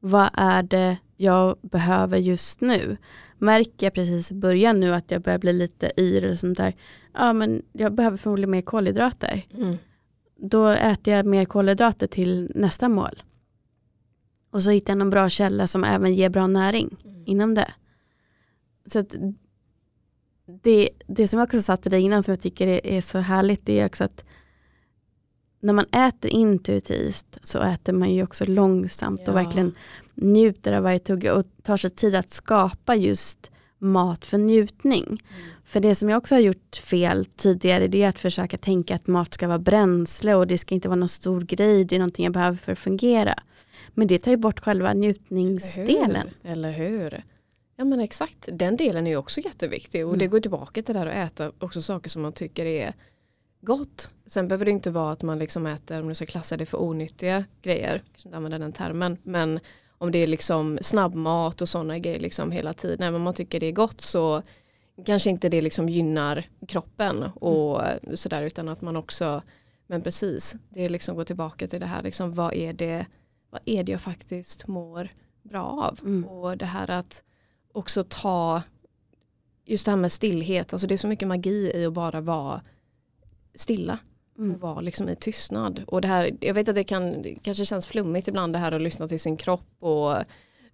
vad 0.01 0.31
är 0.33 0.63
det 0.63 0.97
jag 1.17 1.59
behöver 1.63 2.19
just 2.19 2.61
nu? 2.61 2.97
Märker 3.39 3.87
jag 3.87 3.95
precis 3.95 4.31
i 4.31 4.35
början 4.35 4.81
nu 4.81 4.95
att 4.95 5.11
jag 5.11 5.23
börjar 5.23 5.39
bli 5.39 5.53
lite 5.53 5.93
yr 5.97 6.25
eller 6.25 6.35
sånt 6.35 6.59
där, 6.59 6.75
ja 7.15 7.33
men 7.33 7.63
jag 7.73 7.95
behöver 7.95 8.17
förmodligen 8.17 8.51
mer 8.51 8.63
kolhydrater. 8.63 9.47
Mm. 9.55 9.77
Då 10.39 10.69
äter 10.69 11.15
jag 11.15 11.27
mer 11.27 11.45
kolhydrater 11.45 12.07
till 12.07 12.53
nästa 12.55 12.89
mål. 12.89 13.23
Och 14.51 14.63
så 14.63 14.71
hittar 14.71 14.91
jag 14.91 14.99
någon 14.99 15.11
bra 15.11 15.29
källa 15.29 15.67
som 15.67 15.85
även 15.85 16.15
ger 16.15 16.29
bra 16.29 16.47
näring 16.47 16.97
mm. 17.05 17.23
inom 17.27 17.55
det. 17.55 17.73
Så 18.87 19.05
det, 20.63 20.91
det 21.07 21.29
som 21.29 21.39
jag 21.39 21.47
också 21.47 21.63
satte 21.63 21.91
dig 21.91 22.01
innan 22.01 22.23
som 22.23 22.33
jag 22.33 22.41
tycker 22.41 22.67
är, 22.67 22.87
är, 22.87 23.01
så 23.01 23.19
härligt 23.19 23.67
det 23.67 23.81
är 23.81 23.87
också 23.87 24.05
att 24.05 24.25
när 25.61 25.73
man 25.73 25.85
äter 25.85 26.31
intuitivt 26.31 27.39
så 27.43 27.63
äter 27.63 27.93
man 27.93 28.15
ju 28.15 28.23
också 28.23 28.45
långsamt 28.45 29.21
ja. 29.25 29.33
och 29.33 29.37
verkligen 29.37 29.75
njuter 30.15 30.73
av 30.73 30.83
varje 30.83 30.99
tugga 30.99 31.35
och 31.35 31.45
tar 31.63 31.77
sig 31.77 31.91
tid 31.91 32.15
att 32.15 32.31
skapa 32.31 32.95
just 32.95 33.51
mat 33.79 34.27
för 34.27 34.39
njutning. 34.39 35.05
Mm. 35.07 35.21
För 35.65 35.81
det 35.81 35.95
som 35.95 36.09
jag 36.09 36.19
också 36.19 36.35
har 36.35 36.41
gjort 36.41 36.77
fel 36.77 37.25
tidigare 37.25 37.89
det 37.89 38.03
är 38.03 38.09
att 38.09 38.19
försöka 38.19 38.59
tänka 38.59 38.95
att 38.95 39.07
mat 39.07 39.35
ska 39.35 39.49
vara 39.49 39.59
bränsle 39.59 40.35
och 40.35 40.47
det 40.47 40.59
ska 40.59 40.75
inte 40.75 40.89
vara 40.89 40.97
någon 40.97 41.09
stor 41.09 41.41
grej, 41.41 41.85
det 41.85 41.95
är 41.95 41.99
någonting 41.99 42.25
jag 42.25 42.35
behöver 42.35 42.59
för 42.59 42.73
att 42.73 42.79
fungera. 42.79 43.35
Men 43.95 44.09
det 44.09 44.19
tar 44.19 44.31
ju 44.31 44.37
bort 44.37 44.61
själva 44.61 44.93
njutningsdelen. 44.93 46.31
Eller 46.45 46.73
hur? 46.73 46.97
Eller 46.97 47.01
hur? 47.01 47.25
Ja 47.77 47.85
men 47.85 48.01
exakt, 48.01 48.49
den 48.53 48.77
delen 48.77 49.07
är 49.07 49.11
ju 49.11 49.17
också 49.17 49.41
jätteviktig 49.41 50.05
och 50.05 50.11
mm. 50.11 50.19
det 50.19 50.27
går 50.27 50.41
tillbaka 50.41 50.83
till 50.83 50.95
det 50.95 50.99
här 50.99 51.07
att 51.07 51.33
äta 51.33 51.53
också 51.59 51.83
saker 51.83 52.11
som 52.11 52.23
man 52.23 52.33
tycker 52.33 52.65
är 52.65 52.95
gott. 53.61 54.11
Sen 54.27 54.49
behöver 54.49 54.65
det 54.65 54.71
inte 54.71 54.91
vara 54.91 55.13
att 55.13 55.23
man 55.23 55.39
liksom 55.39 55.67
äter, 55.67 56.01
om 56.01 56.09
du 56.09 56.15
ska 56.15 56.27
klassa 56.27 56.57
det 56.57 56.67
för 56.67 56.79
onyttiga 56.83 57.45
grejer, 57.63 57.93
jag 57.93 58.21
ska 58.21 58.29
inte 58.29 58.37
använda 58.37 58.59
den 58.59 58.73
termen, 58.73 59.17
men 59.23 59.61
om 59.99 60.13
det 60.13 60.19
är 60.19 60.27
liksom 60.27 60.79
snabbmat 60.83 61.63
och 61.63 61.69
sådana 61.69 61.99
grejer 61.99 62.21
liksom 62.21 62.53
hela 62.53 62.75
tiden, 62.75 63.03
även 63.03 63.15
om 63.15 63.23
man 63.23 63.35
tycker 63.35 63.61
det 63.61 63.67
är 63.67 63.73
gott 63.73 64.01
så 64.01 64.43
kanske 65.07 65.31
inte 65.31 65.49
det 65.49 65.63
liksom 65.63 65.89
gynnar 65.89 66.45
kroppen 66.69 67.23
och 67.23 67.87
mm. 67.87 68.17
sådär 68.17 68.43
utan 68.43 68.69
att 68.69 68.81
man 68.81 68.97
också, 68.97 69.43
men 69.87 70.03
precis, 70.03 70.57
det 70.69 70.89
liksom 70.89 71.17
går 71.17 71.25
tillbaka 71.25 71.67
till 71.67 71.81
det 71.81 71.87
här, 71.87 72.03
liksom, 72.03 72.35
vad, 72.35 72.55
är 72.55 72.73
det, 72.73 73.07
vad 73.51 73.61
är 73.65 73.85
det 73.85 73.93
jag 73.93 74.01
faktiskt 74.01 74.67
mår 74.67 75.09
bra 75.43 75.65
av? 75.65 75.99
Mm. 76.03 76.25
Och 76.25 76.57
det 76.57 76.67
här 76.67 76.91
att 76.91 77.25
också 77.73 78.05
ta 78.09 78.63
just 79.65 79.85
det 79.85 79.91
här 79.93 79.97
med 79.97 80.13
stillhet, 80.13 80.73
alltså 80.73 80.87
det 80.87 80.95
är 80.95 80.97
så 80.97 81.09
mycket 81.09 81.29
magi 81.29 81.73
i 81.75 81.87
att 81.87 81.93
bara 81.93 82.21
vara 82.21 82.63
stilla 83.55 83.99
mm. 84.39 84.55
och 84.55 84.61
vara 84.61 84.81
liksom 84.81 85.09
i 85.09 85.17
tystnad. 85.17 85.85
Och 85.87 86.01
det 86.01 86.09
här, 86.09 86.37
jag 86.41 86.55
vet 86.55 86.69
att 86.69 86.75
det 86.75 86.85
kan, 86.85 87.25
kanske 87.43 87.65
känns 87.65 87.87
flummigt 87.87 88.29
ibland 88.29 88.53
det 88.53 88.59
här 88.59 88.73
att 88.73 88.83
lyssna 88.83 89.09
till 89.09 89.21
sin 89.21 89.37
kropp 89.37 89.83
och 89.83 90.17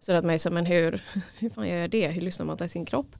så 0.01 0.13
att 0.13 0.25
man 0.25 0.35
är 0.35 0.39
så, 0.39 0.51
men 0.51 0.67
hur, 0.67 1.03
hur 1.39 1.51
fan 1.51 1.69
gör 1.69 1.77
jag 1.77 1.91
det? 1.91 2.09
Hur 2.09 2.21
lyssnar 2.21 2.47
man 2.47 2.57
till 2.57 2.71
sin 2.71 2.85
kropp? 2.85 3.17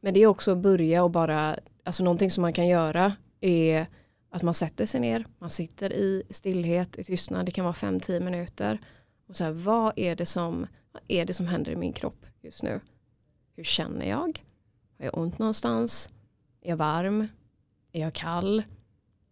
Men 0.00 0.14
det 0.14 0.20
är 0.20 0.26
också 0.26 0.52
att 0.52 0.58
börja 0.58 1.04
och 1.04 1.10
bara, 1.10 1.56
alltså 1.84 2.04
någonting 2.04 2.30
som 2.30 2.42
man 2.42 2.52
kan 2.52 2.66
göra 2.66 3.12
är 3.40 3.86
att 4.30 4.42
man 4.42 4.54
sätter 4.54 4.86
sig 4.86 5.00
ner, 5.00 5.26
man 5.38 5.50
sitter 5.50 5.92
i 5.92 6.22
stillhet, 6.30 6.98
i 6.98 7.04
tystnad, 7.04 7.46
det 7.46 7.52
kan 7.52 7.64
vara 7.64 7.74
5-10 7.74 8.20
minuter. 8.20 8.78
Och 9.28 9.36
så 9.36 9.44
här, 9.44 9.52
vad, 9.52 9.92
är 9.96 10.16
det 10.16 10.26
som, 10.26 10.66
vad 10.92 11.02
är 11.08 11.24
det 11.24 11.34
som 11.34 11.46
händer 11.46 11.72
i 11.72 11.76
min 11.76 11.92
kropp 11.92 12.26
just 12.42 12.62
nu? 12.62 12.80
Hur 13.56 13.64
känner 13.64 14.06
jag? 14.06 14.44
Har 14.98 15.04
jag 15.04 15.18
ont 15.18 15.38
någonstans? 15.38 16.10
Är 16.62 16.68
jag 16.68 16.76
varm? 16.76 17.28
Är 17.92 18.00
jag 18.00 18.12
kall? 18.12 18.62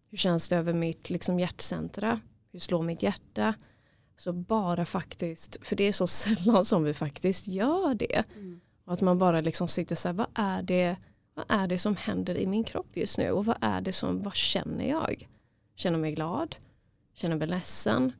Hur 0.09 0.17
känns 0.17 0.49
det 0.49 0.55
över 0.55 0.73
mitt 0.73 1.09
liksom, 1.09 1.39
hjärtcentra? 1.39 2.19
Hur 2.51 2.59
slår 2.59 2.83
mitt 2.83 3.03
hjärta? 3.03 3.53
Så 4.17 4.33
bara 4.33 4.85
faktiskt, 4.85 5.57
för 5.61 5.75
det 5.75 5.83
är 5.83 5.91
så 5.91 6.07
sällan 6.23 6.65
som 6.65 6.83
vi 6.83 6.93
faktiskt 6.93 7.47
gör 7.47 7.93
det. 7.93 8.23
Mm. 8.35 8.59
Och 8.85 8.93
att 8.93 9.01
man 9.01 9.17
bara 9.17 9.41
liksom 9.41 9.67
sitter 9.67 9.95
så 9.95 10.07
här, 10.07 10.13
vad 10.13 10.27
är, 10.33 10.61
det, 10.61 10.97
vad 11.33 11.45
är 11.49 11.67
det 11.67 11.77
som 11.77 11.95
händer 11.95 12.37
i 12.37 12.47
min 12.47 12.63
kropp 12.63 12.97
just 12.97 13.17
nu? 13.17 13.31
Och 13.31 13.45
vad 13.45 13.57
är 13.61 13.81
det 13.81 13.91
som, 13.91 14.21
vad 14.21 14.35
känner 14.35 14.89
jag? 14.89 15.27
Känner 15.75 15.97
mig 15.97 16.11
glad? 16.11 16.55
Känner 17.13 17.35
mig 17.35 17.47
ledsen? 17.47 18.11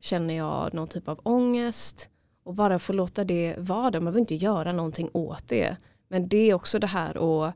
Känner 0.00 0.34
jag 0.34 0.74
någon 0.74 0.88
typ 0.88 1.08
av 1.08 1.20
ångest? 1.22 2.10
Och 2.44 2.54
bara 2.54 2.78
få 2.78 2.92
låta 2.92 3.24
det 3.24 3.54
vara 3.58 3.90
där, 3.90 4.00
man 4.00 4.04
behöver 4.04 4.20
inte 4.20 4.34
göra 4.34 4.72
någonting 4.72 5.10
åt 5.12 5.48
det. 5.48 5.76
Men 6.08 6.28
det 6.28 6.50
är 6.50 6.54
också 6.54 6.78
det 6.78 6.86
här 6.86 7.46
att 7.48 7.54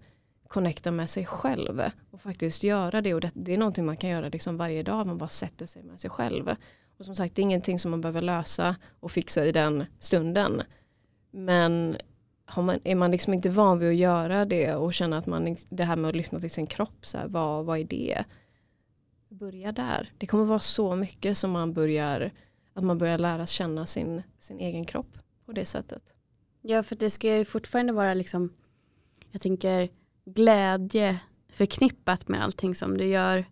connecta 0.48 0.90
med 0.90 1.10
sig 1.10 1.26
själv 1.26 1.82
och 2.10 2.20
faktiskt 2.20 2.64
göra 2.64 3.00
det. 3.02 3.14
Och 3.14 3.20
det, 3.20 3.30
det 3.34 3.54
är 3.54 3.58
någonting 3.58 3.86
man 3.86 3.96
kan 3.96 4.10
göra 4.10 4.28
liksom 4.28 4.56
varje 4.56 4.82
dag, 4.82 5.06
man 5.06 5.18
bara 5.18 5.28
sätter 5.28 5.66
sig 5.66 5.82
med 5.82 6.00
sig 6.00 6.10
själv. 6.10 6.48
Och 6.98 7.04
som 7.04 7.14
sagt, 7.14 7.34
det 7.34 7.40
är 7.40 7.44
ingenting 7.44 7.78
som 7.78 7.90
man 7.90 8.00
behöver 8.00 8.22
lösa 8.22 8.76
och 9.00 9.12
fixa 9.12 9.46
i 9.46 9.52
den 9.52 9.84
stunden. 9.98 10.62
Men 11.30 11.96
man, 12.56 12.80
är 12.84 12.94
man 12.94 13.10
liksom 13.10 13.34
inte 13.34 13.50
van 13.50 13.78
vid 13.78 13.88
att 13.88 13.96
göra 13.96 14.44
det 14.44 14.74
och 14.74 14.94
känna 14.94 15.16
att 15.16 15.26
man, 15.26 15.56
det 15.68 15.84
här 15.84 15.96
med 15.96 16.08
att 16.08 16.16
lyssna 16.16 16.40
till 16.40 16.50
sin 16.50 16.66
kropp, 16.66 17.06
så 17.06 17.18
här, 17.18 17.28
vad, 17.28 17.64
vad 17.64 17.78
är 17.78 17.84
det? 17.84 18.24
Börja 19.28 19.72
där. 19.72 20.12
Det 20.18 20.26
kommer 20.26 20.44
vara 20.44 20.58
så 20.58 20.96
mycket 20.96 21.38
som 21.38 21.50
man 21.50 21.72
börjar 21.72 22.30
att 22.76 22.84
man 22.84 22.98
börjar 22.98 23.18
lära 23.18 23.46
känna 23.46 23.86
sin, 23.86 24.22
sin 24.38 24.58
egen 24.58 24.84
kropp 24.84 25.18
på 25.46 25.52
det 25.52 25.64
sättet. 25.64 26.14
Ja, 26.60 26.82
för 26.82 26.96
det 26.96 27.10
ska 27.10 27.36
ju 27.36 27.44
fortfarande 27.44 27.92
vara 27.92 28.14
liksom, 28.14 28.52
jag 29.30 29.40
tänker 29.40 29.88
glädje 30.26 31.18
förknippat 31.52 32.28
med 32.28 32.44
allting 32.44 32.74
som 32.74 32.98
du 32.98 33.06
gör. 33.06 33.44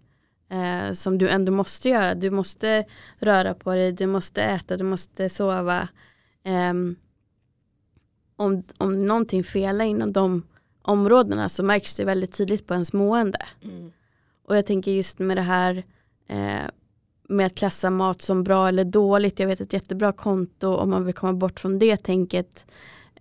Eh, 0.49 0.93
som 0.93 1.19
du 1.19 1.29
ändå 1.29 1.53
måste 1.53 1.89
göra. 1.89 2.15
Du 2.15 2.31
måste 2.31 2.85
röra 3.19 3.55
på 3.55 3.75
dig, 3.75 3.93
du 3.93 4.07
måste 4.07 4.43
äta, 4.43 4.77
du 4.77 4.85
måste 4.85 5.29
sova. 5.29 5.89
Eh, 6.45 6.73
om, 8.37 8.63
om 8.79 9.07
någonting 9.07 9.45
felar 9.45 9.85
inom 9.85 10.13
de 10.13 10.43
områdena 10.83 11.49
så 11.49 11.63
märks 11.63 11.97
det 11.97 12.05
väldigt 12.05 12.33
tydligt 12.33 12.67
på 12.67 12.75
ens 12.75 12.93
mående. 12.93 13.39
Mm. 13.63 13.93
Och 14.47 14.57
jag 14.57 14.67
tänker 14.67 14.93
just 14.93 15.19
med 15.19 15.37
det 15.37 15.43
här 15.43 15.85
eh, 16.29 16.71
med 17.29 17.47
att 17.47 17.55
klassa 17.55 17.91
mat 17.91 18.23
som 18.23 18.45
bra 18.45 18.69
eller 18.69 18.85
dåligt. 18.85 19.39
Jag 19.39 19.47
vet 19.47 19.61
ett 19.61 19.73
jättebra 19.73 20.13
konto 20.13 20.75
om 20.75 20.91
man 20.91 21.05
vill 21.05 21.15
komma 21.15 21.33
bort 21.33 21.61
från 21.61 21.79
det 21.79 21.97
tänket 21.97 22.67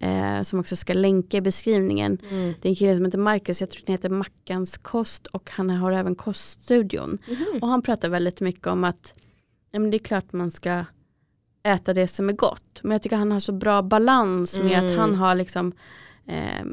eh, 0.03 0.41
som 0.41 0.59
också 0.59 0.75
ska 0.75 0.93
länka 0.93 1.37
i 1.37 1.41
beskrivningen. 1.41 2.17
Mm. 2.29 2.53
Det 2.61 2.67
är 2.67 2.69
en 2.69 2.75
kille 2.75 2.95
som 2.95 3.05
heter 3.05 3.17
Marcus, 3.17 3.61
jag 3.61 3.69
tror 3.69 3.85
den 3.85 3.93
heter 3.93 4.09
Mackans 4.09 4.77
kost 4.77 5.27
och 5.27 5.49
han 5.51 5.69
har 5.69 5.91
även 5.91 6.15
koststudion. 6.15 7.17
Mm. 7.27 7.61
Och 7.61 7.67
han 7.67 7.81
pratar 7.81 8.09
väldigt 8.09 8.41
mycket 8.41 8.67
om 8.67 8.83
att 8.83 9.13
ja, 9.71 9.79
men 9.79 9.91
det 9.91 9.97
är 9.97 9.99
klart 9.99 10.33
man 10.33 10.51
ska 10.51 10.85
äta 11.63 11.93
det 11.93 12.07
som 12.07 12.29
är 12.29 12.33
gott. 12.33 12.79
Men 12.83 12.91
jag 12.91 13.01
tycker 13.01 13.15
han 13.15 13.31
har 13.31 13.39
så 13.39 13.51
bra 13.51 13.81
balans 13.81 14.57
med 14.57 14.79
mm. 14.79 14.85
att 14.85 14.97
han 14.97 15.15
har 15.15 15.35
liksom 15.35 15.73
eh, 16.27 16.65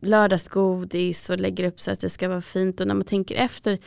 lördagsgodis 0.00 1.30
och 1.30 1.38
lägger 1.38 1.64
upp 1.64 1.80
så 1.80 1.90
att 1.90 2.00
det 2.00 2.08
ska 2.08 2.28
vara 2.28 2.40
fint 2.40 2.80
och 2.80 2.86
när 2.86 2.94
man 2.94 3.04
tänker 3.04 3.34
efter 3.34 3.78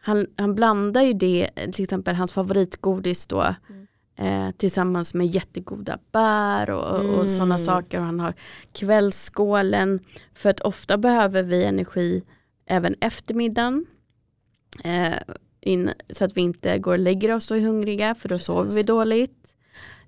han, 0.00 0.26
han 0.36 0.54
blandar 0.54 1.02
ju 1.02 1.12
det, 1.12 1.50
till 1.72 1.82
exempel 1.82 2.14
hans 2.14 2.32
favoritgodis 2.32 3.26
då 3.26 3.40
mm. 3.40 3.75
Eh, 4.16 4.50
tillsammans 4.50 5.14
med 5.14 5.26
jättegoda 5.26 5.98
bär 6.12 6.70
och, 6.70 7.00
mm. 7.00 7.14
och 7.14 7.30
sådana 7.30 7.58
saker. 7.58 7.98
Och 7.98 8.04
han 8.04 8.20
har 8.20 8.34
kvällsskålen 8.72 10.00
för 10.34 10.50
att 10.50 10.60
ofta 10.60 10.98
behöver 10.98 11.42
vi 11.42 11.64
energi 11.64 12.24
även 12.66 12.94
eftermiddagen. 13.00 13.86
Eh, 14.84 15.18
in, 15.60 15.92
så 16.10 16.24
att 16.24 16.36
vi 16.36 16.40
inte 16.40 16.78
går 16.78 16.92
och 16.92 16.98
lägger 16.98 17.34
oss 17.34 17.50
och 17.50 17.56
är 17.56 17.60
hungriga 17.60 18.14
för 18.14 18.28
då 18.28 18.34
Precis. 18.34 18.46
sover 18.46 18.70
vi 18.70 18.82
dåligt. 18.82 19.56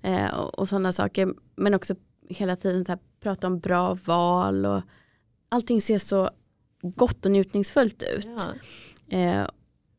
Eh, 0.01 0.33
och, 0.33 0.59
och 0.59 0.69
sådana 0.69 0.91
saker. 0.91 1.33
Men 1.55 1.73
också 1.73 1.95
hela 2.29 2.55
tiden 2.55 2.85
så 2.85 2.91
här, 2.91 2.99
prata 3.19 3.47
om 3.47 3.59
bra 3.59 3.93
val 3.93 4.65
och 4.65 4.81
allting 5.49 5.81
ser 5.81 5.97
så 5.97 6.29
gott 6.81 7.25
och 7.25 7.31
njutningsfullt 7.31 8.03
ut. 8.03 8.27
Ja. 9.09 9.17
Eh, 9.17 9.47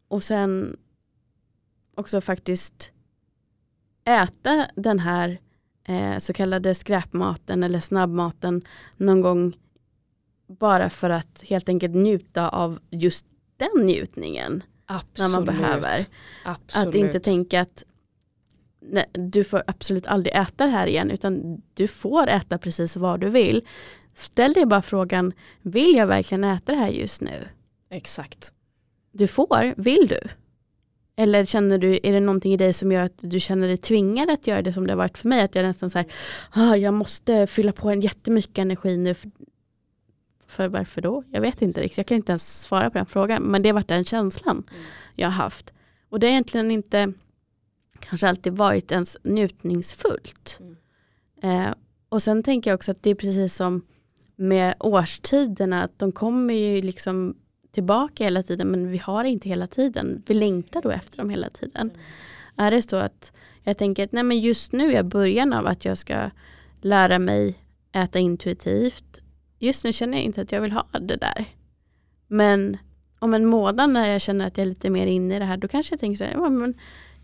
och 0.09 0.23
sen 0.23 0.77
också 1.95 2.21
faktiskt 2.21 2.93
äta 4.05 4.67
den 4.75 4.99
här 4.99 5.39
eh, 5.89 6.19
så 6.19 6.33
kallade 6.33 6.75
skräpmaten 6.75 7.63
eller 7.63 7.81
snabbmaten 7.81 8.63
någon 8.97 9.21
gång 9.21 9.57
bara 10.47 10.91
för 10.91 11.11
att 11.11 11.45
helt 11.49 11.69
enkelt 11.69 11.95
njuta 11.95 12.49
av 12.49 12.79
just 12.91 13.27
den 13.57 13.87
njutningen. 13.87 14.63
Absolut. 14.87 15.19
När 15.19 15.29
man 15.29 15.45
behöver. 15.45 15.97
Absolut. 16.45 16.89
Att 16.89 16.95
inte 16.95 17.21
tänka 17.21 17.61
att 17.61 17.85
nej, 18.81 19.07
du 19.13 19.45
får 19.45 19.63
absolut 19.67 20.07
aldrig 20.07 20.37
äta 20.37 20.67
det 20.67 20.73
här 20.73 20.87
igen 20.87 21.11
utan 21.11 21.63
du 21.75 21.89
får 21.89 22.29
äta 22.29 22.59
precis 22.59 22.97
vad 22.97 23.21
du 23.21 23.29
vill. 23.29 23.67
Ställ 24.15 24.53
dig 24.53 24.67
bara 24.67 24.83
frågan, 24.83 25.33
vill 25.63 25.95
jag 25.97 26.07
verkligen 26.07 26.45
äta 26.45 26.73
det 26.73 26.79
här 26.79 26.89
just 26.89 27.21
nu? 27.21 27.49
Exakt. 27.91 28.53
Du 29.13 29.27
får, 29.27 29.75
vill 29.77 30.09
du? 30.09 30.21
Eller 31.21 31.45
känner 31.45 31.79
du, 31.79 32.01
är 32.03 32.13
det 32.13 32.21
någonting 32.21 32.53
i 32.53 32.57
dig 32.57 32.73
som 32.73 32.93
gör 32.93 33.03
att 33.03 33.19
du 33.21 33.41
känner 33.41 33.69
dig 33.69 33.77
tvingad 33.77 34.31
att 34.31 34.47
göra 34.47 34.63
det 34.63 34.73
som 34.73 34.87
det 34.87 34.93
har 34.93 34.97
varit 34.97 35.19
för 35.19 35.29
mig? 35.29 35.43
Att 35.43 35.55
jag 35.55 35.63
nästan 35.63 35.91
så 35.91 35.99
här, 35.99 36.07
ah, 36.51 36.77
jag 36.77 36.95
måste 36.95 37.47
fylla 37.47 37.73
på 37.73 37.91
en 37.91 38.01
jättemycket 38.01 38.59
energi 38.59 38.97
nu. 38.97 39.15
För, 39.15 39.31
för 40.47 40.69
varför 40.69 41.01
då? 41.01 41.25
Jag 41.31 41.41
vet 41.41 41.63
inte 41.63 41.81
riktigt. 41.81 41.97
Jag 41.97 42.07
kan 42.07 42.17
inte 42.17 42.33
ens 42.33 42.61
svara 42.61 42.91
på 42.91 42.99
den 42.99 43.07
frågan. 43.07 43.43
Men 43.43 43.63
det 43.63 43.69
har 43.69 43.75
varit 43.75 43.89
den 43.89 44.05
känslan 44.05 44.57
mm. 44.71 44.83
jag 45.15 45.29
har 45.29 45.33
haft. 45.33 45.73
Och 46.09 46.21
det 46.21 46.27
har 46.27 46.33
egentligen 46.33 46.71
inte 46.71 47.13
kanske 47.99 48.29
alltid 48.29 48.53
varit 48.53 48.93
ens 48.93 49.17
njutningsfullt. 49.23 50.61
Mm. 50.61 51.67
Eh, 51.67 51.75
och 52.09 52.23
sen 52.23 52.43
tänker 52.43 52.71
jag 52.71 52.77
också 52.77 52.91
att 52.91 53.03
det 53.03 53.11
är 53.11 53.15
precis 53.15 53.55
som 53.55 53.83
med 54.37 54.75
årstiderna, 54.81 55.83
att 55.83 55.99
de 55.99 56.13
kommer 56.13 56.55
ju 56.55 56.83
liksom 56.83 57.35
tillbaka 57.73 58.25
hela 58.25 58.43
tiden 58.43 58.69
men 58.69 58.91
vi 58.91 58.99
har 58.99 59.25
inte 59.25 59.49
hela 59.49 59.67
tiden. 59.67 60.23
Vi 60.27 60.35
längtar 60.35 60.83
då 60.83 60.91
efter 60.91 61.17
dem 61.17 61.31
hela 61.31 61.51
tiden. 61.51 61.91
Mm. 61.91 62.01
Är 62.57 62.71
det 62.71 62.83
så 62.83 62.97
att 62.97 63.33
jag 63.63 63.79
tänker 63.79 64.05
att 64.05 64.13
nej 64.13 64.23
men 64.23 64.41
just 64.41 64.73
nu 64.73 64.95
är 64.95 65.03
början 65.03 65.53
av 65.53 65.67
att 65.67 65.85
jag 65.85 65.99
ska 65.99 66.31
lära 66.81 67.19
mig 67.19 67.59
äta 67.93 68.19
intuitivt. 68.19 69.19
Just 69.59 69.85
nu 69.85 69.93
känner 69.93 70.19
jag 70.19 70.25
inte 70.25 70.41
att 70.41 70.53
jag 70.53 70.61
vill 70.61 70.73
ha 70.73 70.87
det 71.01 71.17
där. 71.17 71.45
Men 72.27 72.79
om 73.19 73.35
en 73.35 73.47
månad 73.47 73.91
när 73.91 74.09
jag 74.09 74.21
känner 74.21 74.47
att 74.47 74.57
jag 74.57 74.65
är 74.65 74.69
lite 74.69 74.91
mer 74.91 75.07
inne 75.07 75.37
i 75.37 75.39
det 75.39 75.45
här 75.45 75.57
då 75.57 75.69
kanske 75.69 75.93
jag 75.93 76.01
tänker 76.01 76.17
så 76.17 76.25
här, 76.25 76.33
ja, 76.33 76.49
men 76.49 76.75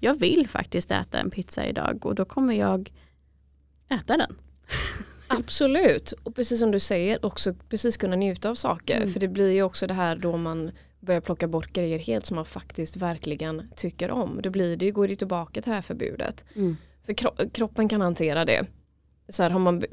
jag 0.01 0.15
vill 0.15 0.49
faktiskt 0.49 0.91
äta 0.91 1.19
en 1.19 1.31
pizza 1.31 1.67
idag 1.67 2.07
och 2.07 2.15
då 2.15 2.25
kommer 2.25 2.55
jag 2.55 2.93
äta 3.89 4.17
den. 4.17 4.37
Absolut, 5.29 6.13
och 6.13 6.35
precis 6.35 6.61
som 6.61 6.71
du 6.71 6.81
säger 6.81 7.27
också 7.27 7.55
precis 7.69 7.97
kunna 7.97 8.17
njuta 8.17 8.51
av 8.51 8.55
saker. 8.55 8.97
Mm. 8.97 9.09
För 9.09 9.21
det 9.21 9.29
blir 9.29 9.51
ju 9.51 9.63
också 9.63 9.87
det 9.87 9.95
här 9.95 10.17
då 10.17 10.37
man 10.37 10.71
börjar 11.01 11.21
plocka 11.21 11.49
bort 11.49 11.73
grejer 11.73 11.99
helt 11.99 12.27
som 12.27 12.35
man 12.35 12.45
faktiskt 12.45 12.97
verkligen 12.97 13.71
tycker 13.77 14.11
om. 14.11 14.41
Då 14.43 14.51
blir 14.51 14.77
det, 14.77 14.91
går 14.91 15.09
det 15.09 15.17
tillbaka 15.17 15.63
till 15.63 15.71
det 15.71 15.75
här 15.75 15.83
förbudet. 15.83 16.45
Mm. 16.57 16.77
För 17.07 17.13
kro 17.13 17.31
kroppen 17.53 17.89
kan 17.89 18.01
hantera 18.01 18.45
det. 18.45 18.67
Så 19.29 19.43
här, 19.43 19.51
har 19.51 19.59
man, 19.59 19.85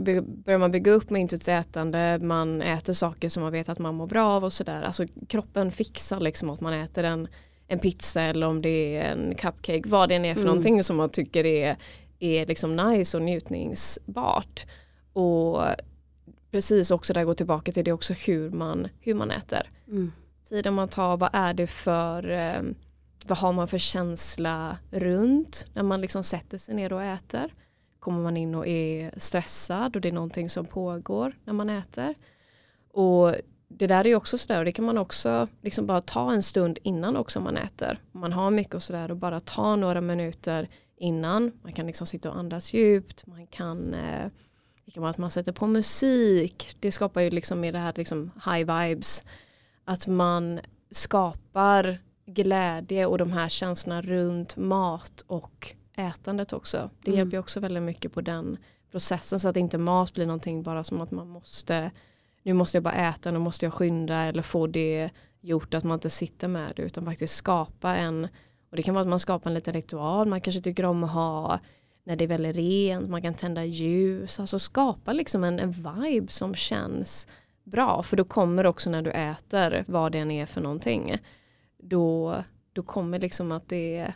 börjar 0.46 0.58
man 0.58 0.72
bygga 0.72 0.92
upp 0.92 1.10
med 1.10 1.22
intuitivt 1.22 1.48
ätande, 1.48 2.20
man 2.22 2.62
äter 2.62 2.94
saker 2.94 3.30
som 3.30 3.44
man 3.44 3.52
vet 3.52 3.70
att 3.70 3.80
man 3.80 3.96
mår 3.96 4.08
bra 4.08 4.28
av 4.28 4.44
och 4.44 4.54
sådär. 4.54 4.82
Alltså 4.82 5.06
kroppen 5.28 5.72
fixar 5.72 6.20
liksom 6.20 6.50
att 6.50 6.62
man 6.62 6.74
äter 6.74 7.04
en, 7.04 7.28
en 7.68 7.80
pizza 7.80 8.22
eller 8.22 8.48
om 8.48 8.62
det 8.62 8.98
är 8.98 9.12
en 9.12 9.36
cupcake, 9.36 9.84
vad 9.86 10.10
det 10.10 10.16
än 10.16 10.26
är 10.26 10.34
för 10.34 10.42
mm. 10.42 10.48
någonting 10.48 10.84
som 10.84 10.98
man 10.98 11.10
tycker 11.10 11.46
är, 11.46 11.78
är 12.20 12.46
liksom 12.46 12.76
nice 12.76 13.18
och 13.18 13.24
njutningsbart. 13.24 14.66
Och 15.14 15.64
precis 16.52 16.92
också 16.92 17.14
där 17.14 17.24
gå 17.24 17.34
tillbaka 17.34 17.72
till 17.72 17.86
det 17.86 17.92
också 17.92 18.14
hur 18.14 18.50
man, 18.50 18.88
hur 19.00 19.14
man 19.14 19.32
äter. 19.32 19.70
Mm. 19.88 20.12
Tiden 20.50 20.74
man 20.74 20.88
tar, 20.88 21.18
vad 21.18 21.30
är 21.34 21.54
det 21.54 21.68
för 21.68 22.30
eh, 22.30 22.62
vad 23.26 23.38
har 23.38 23.54
man 23.54 23.68
för 23.68 23.78
känsla 23.78 24.78
runt 24.92 25.66
när 25.74 25.84
man 25.84 26.02
liksom 26.02 26.24
sätter 26.24 26.58
sig 26.58 26.76
ner 26.76 26.94
och 26.94 27.04
äter? 27.04 27.54
Kommer 28.00 28.22
man 28.22 28.38
in 28.38 28.56
och 28.56 28.68
är 28.68 29.12
stressad 29.18 29.96
och 29.96 30.02
det 30.02 30.08
är 30.08 30.14
någonting 30.14 30.50
som 30.50 30.66
pågår 30.66 31.34
när 31.44 31.54
man 31.54 31.70
äter? 31.70 32.16
Och 32.92 33.36
det 33.68 33.88
där 33.88 34.08
är 34.08 34.16
också 34.16 34.38
sådär 34.38 34.60
och 34.60 34.66
det 34.66 34.72
kan 34.72 34.86
man 34.86 34.98
också 34.98 35.48
liksom 35.62 35.86
bara 35.86 36.02
ta 36.02 36.34
en 36.34 36.44
stund 36.44 36.80
innan 36.84 37.18
också 37.18 37.40
man 37.40 37.58
äter. 37.58 38.00
Man 38.12 38.34
har 38.34 38.52
mycket 38.52 38.76
och 38.76 38.84
sådär 38.84 39.12
och 39.12 39.18
bara 39.18 39.40
ta 39.40 39.76
några 39.76 40.02
minuter 40.02 40.70
innan. 40.98 41.52
Man 41.64 41.74
kan 41.74 41.88
liksom 41.88 42.08
sitta 42.08 42.32
och 42.32 42.38
andas 42.38 42.74
djupt. 42.74 43.28
Man 43.28 43.48
kan 43.48 43.94
eh, 43.94 44.32
det 44.86 44.92
kan 44.92 45.02
vara 45.02 45.12
att 45.12 45.18
man 45.18 45.32
sätter 45.32 45.52
på 45.52 45.68
musik. 45.68 46.76
Det 46.80 46.92
skapar 46.92 47.22
ju 47.22 47.30
liksom 47.30 47.60
med 47.60 47.74
det 47.74 47.80
här 47.80 47.94
liksom 47.96 48.32
high 48.46 48.80
vibes. 48.80 49.24
Att 49.86 50.08
man 50.08 50.60
skapar 50.92 52.00
glädje 52.26 53.06
och 53.06 53.18
de 53.18 53.32
här 53.32 53.50
känslorna 53.50 54.02
runt 54.02 54.58
mat 54.58 55.24
och 55.28 55.76
ätandet 55.96 56.54
också. 56.54 56.90
Det 57.02 57.08
mm. 57.08 57.18
hjälper 57.18 57.38
också 57.38 57.60
väldigt 57.60 57.84
mycket 57.84 58.14
på 58.14 58.22
den 58.22 58.58
processen 58.92 59.40
så 59.40 59.50
att 59.50 59.58
inte 59.58 59.78
mat 59.78 60.14
blir 60.14 60.26
någonting 60.26 60.64
bara 60.64 60.84
som 60.84 61.02
att 61.02 61.12
man 61.12 61.28
måste 61.28 61.92
nu 62.44 62.54
måste 62.54 62.78
jag 62.78 62.84
bara 62.84 62.94
äta, 62.94 63.32
nu 63.32 63.40
måste 63.40 63.66
jag 63.66 63.74
skynda 63.74 64.16
eller 64.16 64.42
få 64.42 64.68
det 64.68 65.10
gjort 65.42 65.74
att 65.74 65.84
man 65.84 65.96
inte 65.96 66.10
sitter 66.10 66.48
med 66.48 66.74
det 66.76 66.82
utan 66.82 67.06
faktiskt 67.06 67.36
skapa 67.36 67.96
en 67.96 68.28
och 68.70 68.78
det 68.78 68.84
kan 68.84 68.94
vara 68.94 69.02
att 69.02 69.10
man 69.10 69.20
skapar 69.20 69.50
en 69.50 69.54
liten 69.54 69.74
ritual, 69.74 70.28
man 70.28 70.42
kanske 70.42 70.62
tycker 70.62 70.86
om 70.86 71.04
att 71.04 71.12
ha 71.12 71.60
när 72.04 72.16
det 72.16 72.24
är 72.24 72.28
väldigt 72.28 72.56
rent, 72.56 73.10
man 73.10 73.22
kan 73.22 73.34
tända 73.34 73.66
ljus, 73.66 74.40
alltså 74.40 74.60
skapa 74.60 75.14
liksom 75.14 75.44
en, 75.44 75.60
en 75.60 75.72
vibe 75.72 76.32
som 76.32 76.56
känns 76.56 77.28
bra 77.64 78.04
för 78.04 78.18
då 78.18 78.24
kommer 78.24 78.66
också 78.66 78.90
när 78.90 79.02
du 79.02 79.12
äter 79.12 79.84
vad 79.88 80.12
det 80.12 80.20
än 80.20 80.32
är 80.32 80.46
för 80.46 80.62
någonting 80.62 81.18
då, 81.84 82.36
då 82.74 82.84
kommer 82.84 83.20
liksom 83.20 83.52
att 83.52 83.70
det 83.70 84.14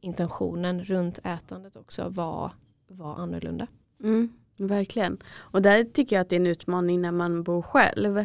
intentionen 0.00 0.84
runt 0.84 1.18
ätandet 1.24 1.76
också 1.76 2.08
var, 2.08 2.52
var 2.88 3.14
annorlunda. 3.14 3.66
Mm, 4.02 4.32
verkligen. 4.58 5.18
Och 5.36 5.62
där 5.62 5.84
tycker 5.84 6.16
jag 6.16 6.20
att 6.20 6.28
det 6.28 6.36
är 6.36 6.40
en 6.40 6.46
utmaning 6.46 7.00
när 7.00 7.12
man 7.12 7.42
bor 7.42 7.62
själv. 7.62 8.24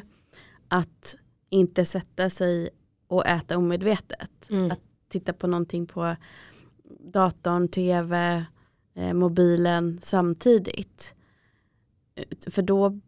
Att 0.68 1.16
inte 1.50 1.86
sätta 1.86 2.30
sig 2.30 2.70
och 3.08 3.26
äta 3.26 3.58
omedvetet. 3.58 4.50
Mm. 4.50 4.72
Att 4.72 4.80
titta 5.08 5.34
på 5.34 5.48
någonting 5.48 5.88
på 5.88 6.16
datorn, 7.00 7.68
tv, 7.68 8.46
mobilen 8.96 10.00
samtidigt. 10.02 11.16
För 12.50 12.62
då 12.62 13.00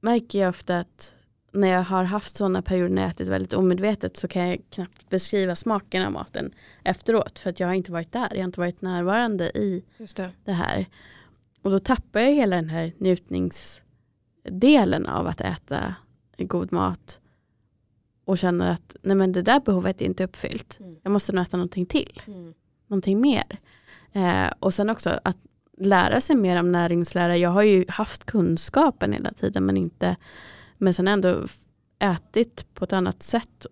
märker 0.00 0.38
jag 0.38 0.48
ofta 0.48 0.78
att 0.78 1.16
när 1.52 1.68
jag 1.68 1.82
har 1.82 2.04
haft 2.04 2.36
sådana 2.36 2.62
perioder 2.62 2.94
när 2.94 3.02
jag 3.02 3.10
ätit 3.10 3.28
väldigt 3.28 3.52
omedvetet 3.52 4.16
så 4.16 4.28
kan 4.28 4.48
jag 4.48 4.60
knappt 4.70 5.08
beskriva 5.08 5.56
smaken 5.56 6.06
av 6.06 6.12
maten 6.12 6.52
efteråt 6.84 7.38
för 7.38 7.50
att 7.50 7.60
jag 7.60 7.66
har 7.66 7.74
inte 7.74 7.92
varit 7.92 8.12
där, 8.12 8.28
jag 8.30 8.38
har 8.38 8.44
inte 8.44 8.60
varit 8.60 8.82
närvarande 8.82 9.58
i 9.58 9.84
det. 9.98 10.30
det. 10.44 10.52
här. 10.52 10.86
Och 11.62 11.70
då 11.70 11.78
tappar 11.78 12.20
jag 12.20 12.32
hela 12.32 12.56
den 12.56 12.68
här 12.68 12.92
njutningsdelen 12.98 15.06
av 15.06 15.26
att 15.26 15.40
äta 15.40 15.94
god 16.38 16.72
mat 16.72 17.20
och 18.24 18.38
känner 18.38 18.70
att 18.70 18.96
nej 19.02 19.16
men 19.16 19.32
det 19.32 19.42
där 19.42 19.60
behovet 19.60 20.00
är 20.00 20.06
inte 20.06 20.24
uppfyllt. 20.24 20.80
Mm. 20.80 20.96
Jag 21.02 21.12
måste 21.12 21.32
nog 21.32 21.42
äta 21.42 21.56
någonting 21.56 21.86
till. 21.86 22.22
Mm. 22.26 22.54
Någonting 22.86 23.20
mer. 23.20 23.58
Eh, 24.12 24.50
och 24.60 24.74
sen 24.74 24.90
också 24.90 25.20
att 25.24 25.36
lära 25.78 26.20
sig 26.20 26.36
mer 26.36 26.60
om 26.60 26.72
näringslära. 26.72 27.36
Jag 27.36 27.50
har 27.50 27.62
ju 27.62 27.84
haft 27.88 28.24
kunskapen 28.24 29.12
hela 29.12 29.32
tiden 29.32 29.66
men 29.66 29.76
inte 29.76 30.16
men 30.78 30.94
sen 30.94 31.08
ändå 31.08 31.46
ätit 31.98 32.74
på 32.74 32.84
ett 32.84 32.92
annat 32.92 33.22
sätt. 33.22 33.66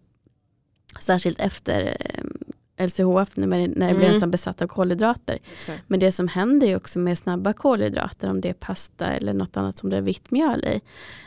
Särskilt 1.00 1.40
efter 1.40 1.96
eh, 2.00 2.86
LCHF 2.86 3.36
när, 3.36 3.46
när 3.46 3.58
jag 3.58 3.72
mm. 3.72 3.96
blev 3.96 4.12
nästan 4.12 4.30
besatt 4.30 4.62
av 4.62 4.66
kolhydrater. 4.66 5.38
Det. 5.66 5.80
Men 5.86 6.00
det 6.00 6.12
som 6.12 6.28
händer 6.28 6.76
också 6.76 6.98
med 6.98 7.18
snabba 7.18 7.52
kolhydrater, 7.52 8.30
om 8.30 8.40
det 8.40 8.48
är 8.48 8.54
pasta 8.54 9.06
eller 9.06 9.34
något 9.34 9.56
annat 9.56 9.78
som 9.78 9.90
det 9.90 9.96
är 9.96 10.00
vitt 10.00 10.30
mjöl 10.30 10.64
i, 10.64 10.80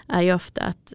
är 0.07 0.21
ju 0.21 0.33
ofta 0.33 0.61
att 0.61 0.93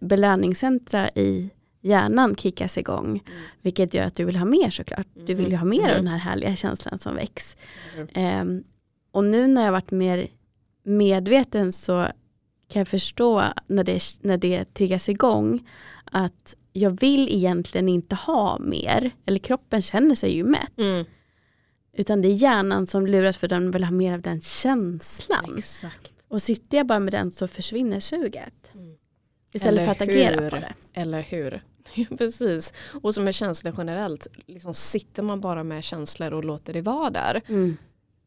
belöningscentra 0.00 1.08
i 1.08 1.50
hjärnan 1.82 2.36
kickas 2.36 2.78
igång. 2.78 3.08
Mm. 3.08 3.42
Vilket 3.62 3.94
gör 3.94 4.04
att 4.04 4.14
du 4.14 4.24
vill 4.24 4.36
ha 4.36 4.44
mer 4.44 4.70
såklart. 4.70 5.06
Du 5.26 5.34
vill 5.34 5.50
ju 5.50 5.56
ha 5.56 5.64
mer 5.64 5.78
mm. 5.78 5.90
av 5.90 5.96
den 5.96 6.06
här 6.06 6.18
härliga 6.18 6.56
känslan 6.56 6.98
som 6.98 7.14
väcks. 7.16 7.56
Mm. 8.14 8.40
Um, 8.40 8.64
och 9.10 9.24
nu 9.24 9.46
när 9.46 9.64
jag 9.64 9.72
varit 9.72 9.90
mer 9.90 10.28
medveten 10.84 11.72
så 11.72 12.08
kan 12.68 12.80
jag 12.80 12.88
förstå 12.88 13.44
när 13.66 13.84
det, 13.84 14.02
när 14.20 14.36
det 14.36 14.74
triggas 14.74 15.08
igång 15.08 15.68
att 16.04 16.56
jag 16.72 17.00
vill 17.00 17.28
egentligen 17.28 17.88
inte 17.88 18.14
ha 18.14 18.58
mer. 18.58 19.10
Eller 19.26 19.38
kroppen 19.38 19.82
känner 19.82 20.14
sig 20.14 20.36
ju 20.36 20.44
mätt. 20.44 20.78
Mm. 20.78 21.04
Utan 21.96 22.22
det 22.22 22.28
är 22.28 22.34
hjärnan 22.34 22.86
som 22.86 23.06
luras 23.06 23.36
för 23.36 23.48
den 23.48 23.70
vill 23.70 23.84
ha 23.84 23.90
mer 23.90 24.14
av 24.14 24.20
den 24.20 24.40
känslan. 24.40 25.54
Exakt. 25.58 26.12
Och 26.28 26.42
sitter 26.42 26.76
jag 26.76 26.86
bara 26.86 27.00
med 27.00 27.12
den 27.12 27.30
så 27.30 27.48
försvinner 27.48 28.00
suget. 28.00 28.74
Mm. 28.74 28.96
Istället 29.54 29.80
Eller 29.80 29.84
för 29.84 29.92
att 29.92 30.08
agera 30.08 30.50
på 30.50 30.56
det. 30.56 30.74
Eller 30.92 31.22
hur. 31.22 31.62
Precis. 32.18 32.72
Och 33.02 33.14
som 33.14 33.24
med 33.24 33.34
känslor 33.34 33.74
generellt, 33.78 34.26
liksom 34.46 34.74
sitter 34.74 35.22
man 35.22 35.40
bara 35.40 35.64
med 35.64 35.84
känslor 35.84 36.32
och 36.32 36.44
låter 36.44 36.72
det 36.72 36.82
vara 36.82 37.10
där 37.10 37.42
mm. 37.48 37.76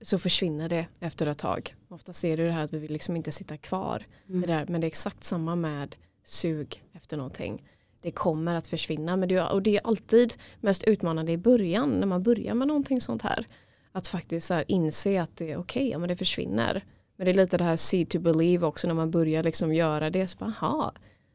så 0.01 0.19
försvinner 0.19 0.69
det 0.69 0.87
efter 0.99 1.27
ett 1.27 1.37
tag. 1.37 1.75
Ofta 1.89 2.13
ser 2.13 2.37
du 2.37 2.45
det 2.45 2.51
här 2.51 2.63
att 2.63 2.73
vi 2.73 2.79
vill 2.79 2.93
liksom 2.93 3.15
inte 3.15 3.31
sitta 3.31 3.57
kvar. 3.57 4.05
Mm. 4.29 4.41
Det 4.41 4.47
där, 4.47 4.65
men 4.67 4.81
det 4.81 4.85
är 4.85 4.89
exakt 4.89 5.23
samma 5.23 5.55
med 5.55 5.95
sug 6.23 6.83
efter 6.93 7.17
någonting. 7.17 7.63
Det 8.01 8.11
kommer 8.11 8.55
att 8.55 8.67
försvinna 8.67 9.17
men 9.17 9.29
det, 9.29 9.41
och 9.41 9.61
det 9.61 9.77
är 9.77 9.87
alltid 9.87 10.33
mest 10.59 10.83
utmanande 10.83 11.31
i 11.31 11.37
början 11.37 11.89
när 11.89 12.07
man 12.07 12.23
börjar 12.23 12.55
med 12.55 12.67
någonting 12.67 13.01
sånt 13.01 13.21
här. 13.21 13.47
Att 13.91 14.07
faktiskt 14.07 14.47
så 14.47 14.63
inse 14.67 15.21
att 15.21 15.37
det 15.37 15.51
är 15.51 15.57
okej, 15.57 15.87
okay, 15.87 15.97
men 15.97 16.09
det 16.09 16.15
försvinner. 16.15 16.83
Men 17.17 17.25
det 17.25 17.31
är 17.31 17.35
lite 17.35 17.57
det 17.57 17.63
här 17.63 17.75
see 17.75 18.05
to 18.05 18.19
believe 18.19 18.65
också 18.65 18.87
när 18.87 18.93
man 18.93 19.11
börjar 19.11 19.43
liksom 19.43 19.73
göra 19.73 20.09
det. 20.09 20.27
Så 20.27 20.37
bara, 20.37 20.53
aha, 20.61 20.93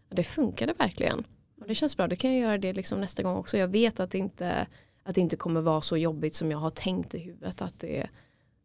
det 0.09 0.25
funkade 0.25 0.75
verkligen 0.79 1.25
det 1.71 1.75
känns 1.75 1.97
bra, 1.97 2.07
då 2.07 2.17
kan 2.17 2.33
jag 2.33 2.41
göra 2.41 2.59
det 2.59 2.73
liksom 2.73 3.01
nästa 3.01 3.23
gång 3.23 3.37
också. 3.37 3.59
Jag 3.59 3.69
vet 3.69 4.01
att 4.01 4.11
det, 4.11 4.19
inte, 4.19 4.67
att 5.03 5.15
det 5.15 5.21
inte 5.21 5.37
kommer 5.37 5.61
vara 5.61 5.81
så 5.81 5.97
jobbigt 5.97 6.35
som 6.35 6.51
jag 6.51 6.59
har 6.59 6.71
tänkt 6.71 7.15
i 7.15 7.19
huvudet 7.19 7.63
att 7.63 7.81
det, 7.81 8.07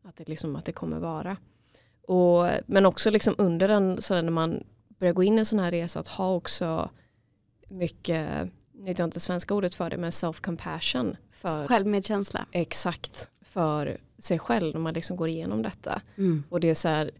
att 0.03 0.15
det, 0.15 0.29
liksom, 0.29 0.55
att 0.55 0.65
det 0.65 0.71
kommer 0.71 0.99
vara. 0.99 1.37
Och, 2.01 2.49
men 2.65 2.85
också 2.85 3.09
liksom 3.09 3.35
under 3.37 3.67
den, 3.67 4.01
så 4.01 4.21
när 4.21 4.31
man 4.31 4.63
börjar 4.87 5.13
gå 5.13 5.23
in 5.23 5.35
i 5.35 5.39
en 5.39 5.45
sån 5.45 5.59
här 5.59 5.71
resa 5.71 5.99
att 5.99 6.07
ha 6.07 6.35
också 6.35 6.89
mycket 7.69 8.51
nu 8.77 8.85
vet 8.85 8.99
jag 8.99 9.07
inte 9.07 9.19
svenska 9.19 9.53
ordet 9.53 9.75
för 9.75 9.89
det, 9.89 9.97
men 9.97 10.11
self-compassion. 10.11 11.17
För, 11.31 11.67
Självmedkänsla. 11.67 12.45
exakt, 12.51 13.29
för 13.41 13.97
sig 14.17 14.39
själv 14.39 14.73
när 14.73 14.81
man 14.81 14.93
liksom 14.93 15.17
går 15.17 15.27
igenom 15.27 15.61
detta. 15.61 16.01
Mm. 16.17 16.43
Och 16.49 16.59
det 16.59 16.69
är 16.69 16.73
så 16.73 16.87
här, 16.87 17.11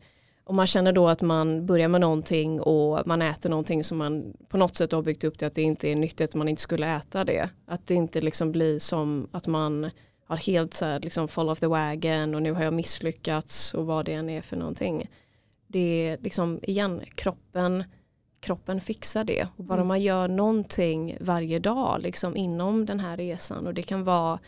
om 0.47 0.55
man 0.55 0.67
känner 0.67 0.91
då 0.91 1.07
att 1.07 1.21
man 1.21 1.65
börjar 1.65 1.87
med 1.87 2.01
någonting 2.01 2.61
och 2.61 3.07
man 3.07 3.21
äter 3.21 3.49
någonting 3.49 3.83
som 3.83 3.97
man 3.97 4.33
på 4.49 4.57
något 4.57 4.75
sätt 4.75 4.91
har 4.91 5.01
byggt 5.01 5.23
upp 5.23 5.39
det 5.39 5.45
att 5.45 5.55
det 5.55 5.61
inte 5.61 5.87
är 5.89 5.95
nyttigt, 5.95 6.29
att 6.29 6.35
man 6.35 6.47
inte 6.47 6.61
skulle 6.61 6.95
äta 6.95 7.23
det. 7.23 7.49
Att 7.65 7.87
det 7.87 7.93
inte 7.93 8.21
liksom 8.21 8.51
blir 8.51 8.79
som 8.79 9.27
att 9.31 9.47
man 9.47 9.89
har 10.27 10.37
helt 10.37 10.73
så 10.73 10.85
här 10.85 10.99
liksom 10.99 11.27
fall 11.27 11.49
off 11.49 11.59
the 11.59 11.67
wagon 11.67 12.35
och 12.35 12.41
nu 12.41 12.51
har 12.51 12.63
jag 12.63 12.73
misslyckats 12.73 13.73
och 13.73 13.85
vad 13.85 14.05
det 14.05 14.13
än 14.13 14.29
är 14.29 14.41
för 14.41 14.57
någonting. 14.57 15.09
Det 15.67 16.07
är 16.07 16.17
liksom 16.21 16.59
igen 16.63 17.01
kroppen, 17.15 17.83
kroppen 18.39 18.81
fixar 18.81 19.23
det 19.23 19.47
och 19.57 19.63
bara 19.63 19.75
Mm. 19.75 19.87
man 19.87 20.01
gör 20.01 20.27
någonting 20.27 21.17
varje 21.19 21.59
dag 21.59 22.01
liksom 22.01 22.37
inom 22.37 22.85
den 22.85 22.99
här 22.99 23.17
resan 23.17 23.67
och 23.67 23.73
det 23.73 23.83
kan 23.83 24.03
vara 24.03 24.39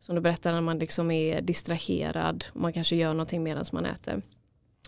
som 0.00 0.14
du 0.14 0.20
berättar 0.20 0.52
när 0.52 0.60
man 0.60 0.78
liksom 0.78 1.10
är 1.10 1.40
distraherad 1.40 2.44
och 2.52 2.60
man 2.60 2.72
kanske 2.72 2.96
gör 2.96 3.12
någonting 3.12 3.42
medan 3.42 3.64
man 3.72 3.86
äter. 3.86 4.22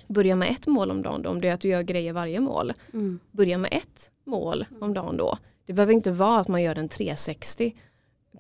Börja 0.07 0.37
med 0.37 0.51
ett 0.51 0.67
mål 0.67 0.91
om 0.91 1.03
dagen 1.03 1.23
då, 1.23 1.31
om 1.31 1.41
det 1.41 1.49
är 1.49 1.55
att 1.55 1.61
du 1.61 1.69
gör 1.69 1.83
grejer 1.83 2.13
varje 2.13 2.41
mål. 2.41 2.73
Mm. 2.93 3.19
Börja 3.31 3.59
med 3.59 3.73
ett 3.73 4.13
mål 4.25 4.65
om 4.81 4.95
dagen 4.95 5.17
då. 5.17 5.39
Det 5.67 5.73
behöver 5.73 5.93
inte 5.93 6.11
vara 6.11 6.41
att 6.41 6.49
man 6.49 6.63
gör 6.63 6.79
en 6.79 6.89
360 6.89 7.75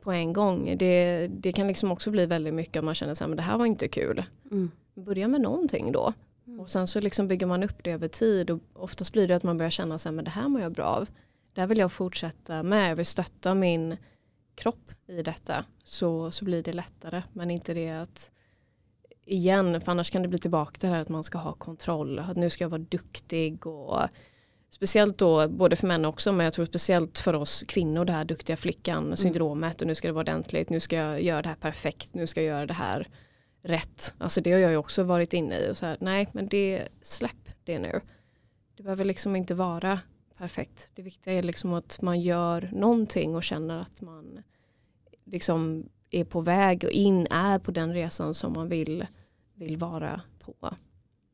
på 0.01 0.13
en 0.13 0.33
gång. 0.33 0.77
Det, 0.79 1.27
det 1.27 1.53
kan 1.53 1.67
liksom 1.67 1.93
också 1.93 2.11
bli 2.11 2.27
väldigt 2.27 2.55
mycket 2.55 2.81
om 2.81 2.85
man 2.85 2.95
känner 2.95 3.13
att 3.13 3.37
det 3.37 3.43
här 3.43 3.59
var 3.59 3.67
inte 3.67 3.89
kul. 3.89 4.25
Mm. 4.51 4.71
Börja 4.95 5.29
med 5.29 5.41
någonting 5.41 5.93
då. 5.93 6.13
Mm. 6.47 6.61
Och 6.61 6.71
sen 6.71 6.87
så 6.87 7.01
liksom 7.01 7.29
bygger 7.29 7.47
man 7.47 7.63
upp 7.63 7.85
det 7.85 7.91
över 7.91 8.09
tid 8.09 8.51
och 8.51 8.61
oftast 8.73 9.13
blir 9.13 9.29
det 9.29 9.37
att 9.37 9.43
man 9.43 9.59
börjar 9.59 9.71
känna 9.71 9.95
att 9.95 10.05
det 10.05 10.31
här 10.31 10.49
mår 10.49 10.61
jag 10.61 10.73
bra 10.73 10.85
av. 10.85 11.09
Det 11.55 11.61
här 11.61 11.69
vill 11.69 11.79
jag 11.79 11.93
fortsätta 11.93 12.63
med. 12.63 12.91
Jag 12.91 12.97
vill 12.97 13.07
stötta 13.07 13.55
min 13.55 13.97
kropp 14.55 14.93
i 15.07 15.23
detta. 15.23 15.65
Så, 15.85 16.31
så 16.31 16.45
blir 16.45 16.63
det 16.63 16.73
lättare. 16.73 17.23
Men 17.33 17.51
inte 17.51 17.75
det 17.75 17.91
att 17.91 18.31
igen, 19.25 19.81
för 19.81 19.93
annars 19.93 20.11
kan 20.11 20.23
det 20.23 20.29
bli 20.29 20.39
tillbaka 20.39 20.79
till 20.79 20.89
det 20.89 20.95
här 20.95 21.03
att 21.03 21.09
man 21.09 21.25
ska 21.25 21.39
ha 21.39 21.53
kontroll. 21.53 22.19
Att 22.19 22.37
nu 22.37 22.51
ska 22.51 22.65
jag 22.65 22.69
vara 22.69 22.83
duktig 22.83 23.67
och 23.67 24.01
speciellt 24.71 25.19
då, 25.19 25.49
både 25.49 25.77
för 25.77 25.87
män 25.87 26.05
också, 26.05 26.33
men 26.33 26.45
jag 26.45 26.53
tror 26.53 26.67
speciellt 26.67 27.19
för 27.19 27.35
oss 27.35 27.65
kvinnor, 27.69 28.05
det 28.05 28.13
här 28.13 28.25
duktiga 28.25 28.57
flickan 28.57 29.17
syndromet 29.17 29.81
och 29.81 29.87
nu 29.87 29.95
ska 29.95 30.09
det 30.09 30.13
vara 30.13 30.23
ordentligt, 30.23 30.71
nu 30.71 30.81
ska 30.81 30.97
jag 30.97 31.23
göra 31.23 31.43
det 31.43 31.49
här 31.49 31.57
perfekt, 31.57 32.15
nu 32.15 32.27
ska 32.27 32.43
jag 32.43 32.57
göra 32.57 32.67
det 32.67 32.75
här 32.75 33.09
rätt. 33.63 34.15
Alltså 34.19 34.41
det 34.41 34.53
har 34.53 34.59
jag 34.59 34.71
ju 34.71 34.77
också 34.77 35.03
varit 35.03 35.33
inne 35.33 35.59
i 35.59 35.71
och 35.71 35.77
så 35.77 35.87
här, 35.87 35.97
nej 36.01 36.29
men 36.33 36.47
det, 36.47 36.89
släpp 37.03 37.49
det 37.65 37.79
nu. 37.79 38.01
Det 38.77 38.83
behöver 38.83 39.05
liksom 39.05 39.37
inte 39.37 39.55
vara 39.55 40.01
perfekt. 40.39 40.91
Det 40.95 41.03
viktiga 41.03 41.35
är 41.35 41.43
liksom 41.43 41.75
att 41.75 42.03
man 42.03 42.21
gör 42.21 42.71
någonting 42.73 43.35
och 43.35 43.43
känner 43.43 43.79
att 43.79 44.01
man 44.01 44.43
liksom 45.25 45.89
är 46.13 46.25
på 46.25 46.41
väg 46.41 46.85
och 46.85 46.91
in, 46.91 47.27
är 47.31 47.59
på 47.59 47.71
den 47.71 47.95
resan 47.95 48.35
som 48.35 48.53
man 48.53 48.69
vill, 48.69 49.07
vill 49.55 49.77
vara 49.77 50.21
på. 50.45 50.75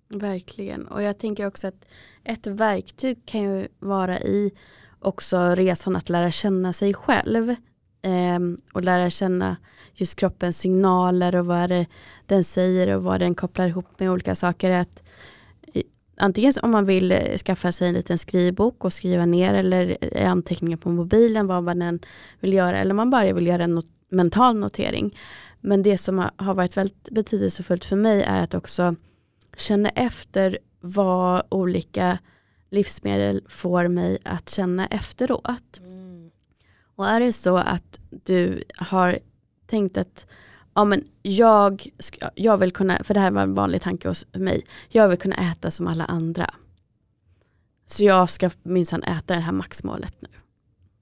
Verkligen. 0.08 0.86
Och 0.86 1.02
jag 1.02 1.18
tänker 1.18 1.46
också 1.46 1.66
att 1.66 1.86
ett 2.24 2.46
verktyg 2.46 3.26
kan 3.26 3.40
ju 3.42 3.68
vara 3.78 4.20
i 4.20 4.52
också 5.00 5.54
resan 5.54 5.96
att 5.96 6.08
lära 6.08 6.30
känna 6.30 6.72
sig 6.72 6.94
själv. 6.94 7.50
eh, 8.02 8.38
och 8.72 8.84
lära 8.84 9.10
känna 9.10 9.56
just 9.94 10.16
kroppens 10.18 10.58
signaler 10.58 11.36
och 11.36 11.46
vad 11.46 11.70
det 11.70 11.86
den 12.26 12.44
säger 12.44 12.96
och 12.96 13.02
vad 13.02 13.20
den 13.20 13.34
kopplar 13.34 13.66
ihop 13.66 14.00
med 14.00 14.10
olika 14.10 14.34
saker. 14.34 14.70
Att, 14.70 15.02
antingen 16.16 16.52
om 16.62 16.70
man 16.70 16.84
vill 16.86 17.12
eh, 17.12 17.36
skaffa 17.36 17.72
sig 17.72 17.88
en 17.88 17.94
liten 17.94 18.18
skrivbok 18.18 18.84
och 18.84 18.92
skriva 18.92 19.26
ner 19.26 19.54
eller 19.54 19.98
eh, 20.00 20.30
anteckningar 20.30 20.76
på 20.76 20.90
mobilen 20.90 21.46
vad 21.46 21.62
man 21.62 21.82
än 21.82 22.00
vill 22.40 22.52
göra 22.52 22.78
eller 22.78 22.94
man 22.94 23.10
bara 23.10 23.32
vill 23.32 23.46
göra 23.46 23.66
något 23.66 23.84
not- 23.84 23.97
mental 24.08 24.56
notering. 24.58 25.18
Men 25.60 25.82
det 25.82 25.98
som 25.98 26.18
har- 26.18 26.54
varit 26.54 26.76
väldigt 26.76 27.08
betydelsefullt 27.10 27.84
för 27.84 27.96
mig 27.96 28.22
är 28.22 28.42
att 28.42 28.54
också 28.54 28.94
känna 29.56 29.88
efter 29.88 30.58
vad 30.80 31.42
olika 31.50 32.18
livsmedel 32.70 33.44
får 33.48 33.88
mig 33.88 34.18
att 34.24 34.50
känna 34.50 34.86
efteråt. 34.86 35.80
Och 36.96 37.06
är 37.08 37.20
det 37.20 37.32
så 37.32 37.56
att 37.56 38.00
du 38.10 38.64
har 38.76 39.18
tänkt 39.66 39.96
att 39.96 40.26
ja, 40.74 40.84
men 40.84 41.04
jag, 41.22 41.86
ska, 41.98 42.30
jag 42.34 42.58
vill 42.58 42.72
kunna, 42.72 42.98
för 43.04 43.14
det 43.14 43.20
här 43.20 43.30
var 43.30 43.42
en 43.42 43.54
vanlig 43.54 43.82
tanke 43.82 44.08
hos 44.08 44.26
mig, 44.32 44.64
jag 44.88 45.08
vill 45.08 45.18
kunna 45.18 45.34
äta 45.52 45.70
som 45.70 45.86
alla 45.86 46.04
andra. 46.04 46.54
Så 47.86 48.04
jag 48.04 48.30
ska 48.30 48.50
minsann 48.62 49.02
äta 49.02 49.34
det 49.34 49.40
här 49.40 49.52
maxmålet 49.52 50.14
nu. 50.22 50.28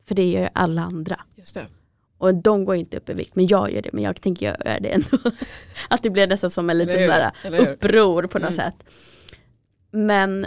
För 0.04 0.14
det 0.14 0.30
gör 0.30 0.50
alla 0.52 0.82
andra. 0.82 1.20
Just 1.34 1.54
det. 1.54 1.66
Och 2.18 2.34
de 2.34 2.64
går 2.64 2.76
inte 2.76 2.96
upp 2.96 3.08
i 3.10 3.12
vikt, 3.14 3.36
men 3.36 3.46
jag 3.46 3.72
gör 3.72 3.82
det, 3.82 3.90
men 3.92 4.04
jag 4.04 4.20
tänker 4.20 4.46
göra 4.46 4.80
det 4.80 4.88
ändå. 4.88 5.06
Att 5.88 6.02
det 6.02 6.10
blir 6.10 6.26
nästan 6.26 6.50
som 6.50 6.70
en 6.70 6.78
liten 6.78 6.96
Eller 6.96 7.30
där 7.42 7.58
uppror 7.72 8.22
på 8.26 8.38
något 8.38 8.42
Mm. 8.42 8.52
sätt. 8.52 8.84
Men 9.90 10.46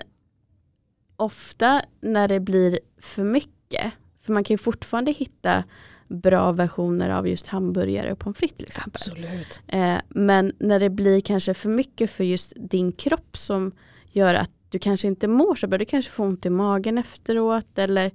ofta 1.16 1.82
när 2.02 2.28
det 2.28 2.40
blir 2.40 2.80
för 3.02 3.24
mycket, 3.24 3.92
för 4.26 4.34
man 4.34 4.44
kan 4.44 4.54
ju 4.54 4.58
fortfarande 4.58 5.12
hitta 5.12 5.64
bra 6.08 6.52
versioner 6.52 7.10
av 7.10 7.28
just 7.28 7.48
hamburgare 7.48 8.12
och 8.12 8.20
pommes 8.20 8.38
frites 8.38 8.58
till 8.58 8.66
exempel. 8.68 8.92
Absolut. 8.96 9.62
Eh, 9.68 9.96
men 10.10 10.52
när 10.60 10.80
det 10.80 10.90
blir 10.90 11.22
kanske 11.22 11.54
för 11.54 11.70
mycket 11.70 12.10
för 12.12 12.24
just 12.24 12.54
din 12.56 12.92
kropp 12.92 13.38
som 13.38 13.72
gör 14.12 14.34
att 14.34 14.52
du 14.70 14.80
kanske 14.80 15.08
inte 15.08 15.28
mår 15.28 15.56
så 15.56 15.68
bra, 15.68 15.78
du 15.78 15.86
kanske 15.86 16.12
får 16.12 16.24
ont 16.26 16.46
i 16.46 16.50
magen 16.50 16.98
efteråt 16.98 17.78
eller 17.78 18.12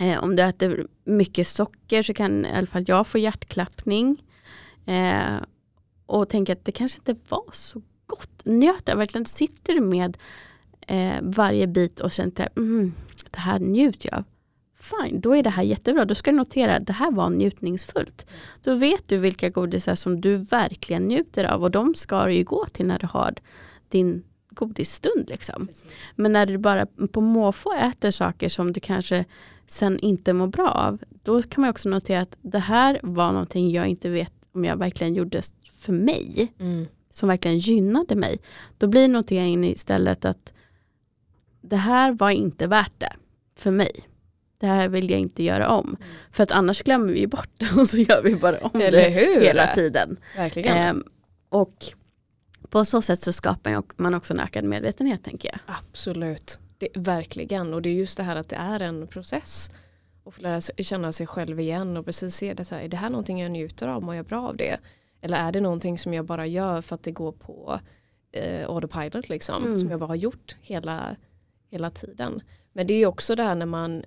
eh, 0.00 0.24
om 0.24 0.36
du 0.36 0.42
äter 0.42 0.86
mycket 1.04 1.46
socker 1.46 2.02
så 2.02 2.14
kan 2.14 2.46
i 2.46 2.52
alla 2.52 2.66
fall 2.66 2.84
jag 2.86 3.06
få 3.06 3.18
hjärtklappning. 3.18 4.22
Eh, 4.86 5.36
och 6.06 6.28
tänka 6.28 6.52
att 6.52 6.64
det 6.64 6.72
kanske 6.72 6.98
inte 6.98 7.16
var 7.28 7.50
så 7.52 7.82
gott. 8.06 8.40
Njöt 8.44 8.82
jag 8.86 8.96
verkligen? 8.96 9.26
Sitter 9.26 9.74
du 9.74 9.80
med 9.80 10.16
eh, 10.86 11.18
varje 11.22 11.66
bit 11.66 12.00
och 12.00 12.10
känner 12.10 12.46
att 12.46 12.56
mm, 12.56 12.92
det 13.30 13.38
här 13.38 13.58
njuter 13.58 14.08
jag 14.12 14.18
av. 14.18 14.24
Fine, 14.82 15.20
då 15.20 15.36
är 15.36 15.42
det 15.42 15.50
här 15.50 15.62
jättebra. 15.62 16.04
Då 16.04 16.14
ska 16.14 16.30
du 16.30 16.36
notera 16.36 16.76
att 16.76 16.86
det 16.86 16.92
här 16.92 17.10
var 17.10 17.30
njutningsfullt. 17.30 18.26
Då 18.62 18.74
vet 18.74 19.08
du 19.08 19.16
vilka 19.16 19.48
godisar 19.48 19.94
som 19.94 20.20
du 20.20 20.36
verkligen 20.36 21.08
njuter 21.08 21.44
av 21.44 21.62
och 21.62 21.70
de 21.70 21.94
ska 21.94 22.24
du 22.24 22.34
ju 22.34 22.44
gå 22.44 22.66
till 22.66 22.86
när 22.86 22.98
du 22.98 23.06
har 23.06 23.34
din 23.88 24.24
godisstund. 24.50 25.28
Liksom. 25.28 25.68
Men 26.16 26.32
när 26.32 26.46
du 26.46 26.58
bara 26.58 26.86
på 27.12 27.20
måfå 27.20 27.72
äter 27.72 28.10
saker 28.10 28.48
som 28.48 28.72
du 28.72 28.80
kanske 28.80 29.24
sen 29.72 29.98
inte 29.98 30.32
mår 30.32 30.46
bra 30.46 30.68
av, 30.70 30.98
då 31.22 31.42
kan 31.42 31.60
man 31.60 31.70
också 31.70 31.88
notera 31.88 32.20
att 32.20 32.36
det 32.42 32.58
här 32.58 33.00
var 33.02 33.32
någonting 33.32 33.70
jag 33.70 33.86
inte 33.86 34.08
vet 34.08 34.32
om 34.54 34.64
jag 34.64 34.76
verkligen 34.76 35.14
gjorde 35.14 35.42
för 35.78 35.92
mig, 35.92 36.52
Mm. 36.60 36.86
som 37.10 37.28
verkligen 37.28 37.58
gynnade 37.58 38.14
mig. 38.14 38.38
Då 38.78 38.86
blir 38.86 39.08
noteringen 39.08 39.64
istället 39.64 40.24
att 40.24 40.52
det 41.60 41.76
här 41.76 42.12
var 42.12 42.30
inte 42.30 42.66
värt 42.66 42.92
det 42.98 43.12
för 43.56 43.70
mig. 43.70 43.90
Det 44.58 44.66
här 44.66 44.88
vill 44.88 45.10
jag 45.10 45.20
inte 45.20 45.42
göra 45.42 45.68
om. 45.68 45.96
För 46.32 46.42
att 46.42 46.52
annars 46.52 46.82
glömmer 46.82 47.12
vi 47.12 47.26
bort 47.26 47.50
det 47.58 47.72
och 47.80 47.88
så 47.88 47.96
gör 47.98 48.22
vi 48.22 48.36
bara 48.36 48.58
om 48.58 48.80
Eller 48.80 48.90
det 48.92 49.08
hur? 49.08 49.40
hela 49.40 49.66
tiden. 49.74 50.16
Verkligen. 50.36 50.76
Ehm, 50.76 51.04
och 51.48 51.84
på 52.68 52.84
så 52.84 53.02
sätt 53.02 53.20
så 53.20 53.32
skapar 53.32 53.82
man 53.96 54.14
också 54.14 54.32
en 54.32 54.40
ökad 54.40 54.64
medvetenhet 54.64 55.24
tänker 55.24 55.48
jag. 55.48 55.76
Absolut. 55.90 56.58
Det, 56.82 56.88
verkligen. 56.94 57.74
Och 57.74 57.82
det 57.82 57.88
är 57.88 57.94
just 57.94 58.16
det 58.16 58.22
här 58.22 58.36
att 58.36 58.48
det 58.48 58.56
är 58.56 58.80
en 58.80 59.06
process. 59.06 59.70
Och 60.24 60.34
få 60.34 60.42
lära 60.42 60.60
sig, 60.60 60.84
känna 60.84 61.12
sig 61.12 61.26
själv 61.26 61.60
igen 61.60 61.96
och 61.96 62.04
precis 62.04 62.36
se 62.36 62.54
det 62.54 62.64
så 62.64 62.74
här, 62.74 62.82
är 62.82 62.88
det 62.88 62.96
här 62.96 63.10
någonting 63.10 63.40
jag 63.40 63.50
njuter 63.50 63.88
av, 63.88 64.02
mår 64.02 64.14
jag 64.14 64.26
bra 64.26 64.48
av 64.48 64.56
det? 64.56 64.78
Eller 65.20 65.36
är 65.36 65.52
det 65.52 65.60
någonting 65.60 65.98
som 65.98 66.14
jag 66.14 66.24
bara 66.24 66.46
gör 66.46 66.80
för 66.80 66.94
att 66.94 67.02
det 67.02 67.10
går 67.12 67.32
på 67.32 67.80
eh, 68.32 68.70
autopilot 68.70 69.28
liksom, 69.28 69.64
Mm. 69.64 69.78
som 69.78 69.90
jag 69.90 70.00
bara 70.00 70.06
har 70.06 70.14
gjort 70.14 70.56
hela, 70.60 71.16
hela 71.70 71.90
tiden. 71.90 72.42
Men 72.72 72.86
det 72.86 72.94
är 72.94 73.06
också 73.06 73.34
det 73.34 73.42
här 73.42 73.54
när 73.54 73.66
man 73.66 74.04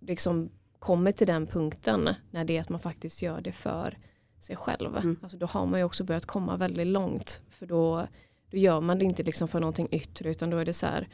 liksom 0.00 0.50
kommer 0.78 1.12
till 1.12 1.26
den 1.26 1.46
punkten 1.46 2.08
när 2.30 2.44
det 2.44 2.56
är 2.56 2.60
att 2.60 2.68
man 2.68 2.80
faktiskt 2.80 3.22
gör 3.22 3.40
det 3.40 3.52
för 3.52 3.98
sig 4.40 4.56
själv. 4.56 4.96
Mm. 4.96 5.16
Alltså 5.22 5.38
då 5.38 5.46
har 5.46 5.66
man 5.66 5.80
ju 5.80 5.84
också 5.84 6.04
börjat 6.04 6.26
komma 6.26 6.56
väldigt 6.56 6.86
långt 6.86 7.40
för 7.50 7.66
då, 7.66 8.06
då 8.50 8.56
gör 8.56 8.80
man 8.80 8.98
det 8.98 9.04
inte 9.04 9.22
liksom 9.22 9.48
för 9.48 9.60
någonting 9.60 9.88
yttre 9.90 10.30
utan 10.30 10.50
då 10.50 10.56
är 10.56 10.64
det 10.64 10.74
så 10.74 10.86
här 10.86 11.08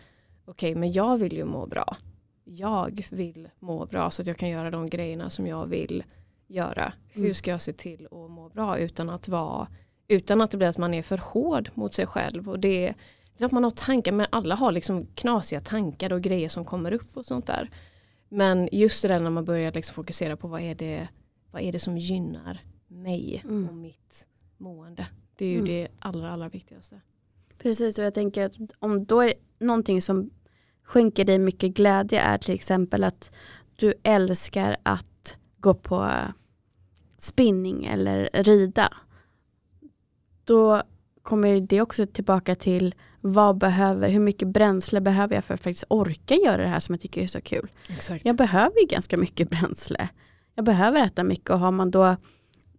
okej 0.47 0.75
men 0.75 0.93
jag 0.93 1.19
vill 1.19 1.33
ju 1.33 1.45
må 1.45 1.67
bra. 1.67 1.97
Jag 2.45 3.07
vill 3.11 3.49
må 3.59 3.87
bra 3.87 4.11
så 4.11 4.23
att 4.23 4.27
jag 4.29 4.37
kan 4.37 4.49
göra 4.49 4.71
de 4.71 4.89
grejerna 4.91 5.31
som 5.31 5.47
jag 5.47 5.67
vill 5.67 6.05
göra. 6.47 6.93
Hur 7.13 7.23
Mm. 7.23 7.35
ska 7.35 7.51
jag 7.51 7.61
se 7.61 7.73
till 7.73 8.05
att 8.07 8.31
må 8.31 8.49
bra 8.55 8.79
utan 8.79 9.11
att 9.11 9.29
vara 9.29 9.69
utan 10.09 10.41
att 10.41 10.51
det 10.51 10.57
blir 10.57 10.69
att 10.69 10.79
man 10.79 10.95
är 10.95 11.03
för 11.03 11.19
hård 11.19 11.71
mot 11.75 11.95
sig 11.95 12.07
själv 12.07 12.49
och 12.51 12.59
det 12.61 12.95
det 13.39 13.45
är 13.45 13.47
att 13.47 13.53
man 13.53 13.65
har 13.65 13.71
tankar 13.71 14.13
men 14.13 14.27
alla 14.31 14.55
har 14.55 14.73
liksom 14.73 15.07
knasiga 15.15 15.61
tankar 15.61 16.13
och 16.13 16.21
grejer 16.23 16.49
som 16.49 16.65
kommer 16.65 16.93
upp 16.93 17.17
och 17.17 17.27
sånt 17.27 17.47
där. 17.47 17.71
Men 18.29 18.69
just 18.73 19.03
det 19.03 19.09
där 19.09 19.21
när 19.21 19.31
man 19.31 19.45
börjar 19.45 19.73
liksom 19.73 19.95
fokusera 19.95 20.37
på 20.37 20.49
vad 20.49 20.61
är 20.61 20.75
det, 20.75 21.09
vad 21.51 21.63
är 21.63 21.73
det 21.73 21.79
som 21.79 21.99
gynnar 21.99 22.61
mig 22.89 23.43
Mm. 23.45 23.69
och 23.69 23.75
mitt 23.75 24.27
mående. 24.57 25.07
Det 25.37 25.45
är 25.45 25.49
ju 25.49 25.55
Mm. 25.59 25.67
det 25.69 25.89
allra 25.99 26.31
allra 26.31 26.49
viktigaste. 26.49 27.01
Precis 27.59 27.99
och 27.99 28.05
jag 28.05 28.15
tänker 28.15 28.45
att 28.45 28.55
om 28.79 29.05
då 29.05 29.23
är 29.23 29.33
någonting 29.59 30.03
som 30.03 30.31
skänker 30.83 31.25
dig 31.25 31.39
mycket 31.39 31.75
glädje 31.75 32.21
är 32.21 32.39
till 32.39 32.55
exempel 32.55 33.05
att 33.05 33.31
du 33.77 33.95
älskar 34.03 34.77
att 34.83 35.37
gå 35.59 35.75
på 35.75 36.11
spinning 37.19 37.85
eller 37.85 38.31
rida. 38.33 38.93
Då 40.45 40.83
kommer 41.23 41.61
det 41.61 41.81
också 41.81 42.07
tillbaka 42.07 42.55
till 42.55 42.95
vad 43.21 43.59
behöver, 43.59 44.09
hur 44.09 44.21
mycket 44.21 44.49
bränsle 44.49 45.01
behöver 45.01 45.35
jag 45.35 45.45
för 45.45 45.55
att 45.55 45.61
faktiskt 45.61 45.85
orka 45.89 46.35
göra 46.35 46.57
det 46.57 46.69
här 46.69 46.79
som 46.81 46.93
jag 46.93 47.01
tycker 47.01 47.23
är 47.23 47.27
så 47.27 47.41
kul. 47.41 47.73
Exakt. 47.91 48.25
Jag 48.25 48.37
behöver 48.37 48.81
ju 48.81 48.87
ganska 48.87 49.17
mycket 49.17 49.51
bränsle. 49.51 50.09
Jag 50.55 50.65
behöver 50.65 51.07
äta 51.07 51.25
mycket 51.25 51.51
och 51.51 51.59
har 51.59 51.71
man 51.71 51.91
då 51.91 52.17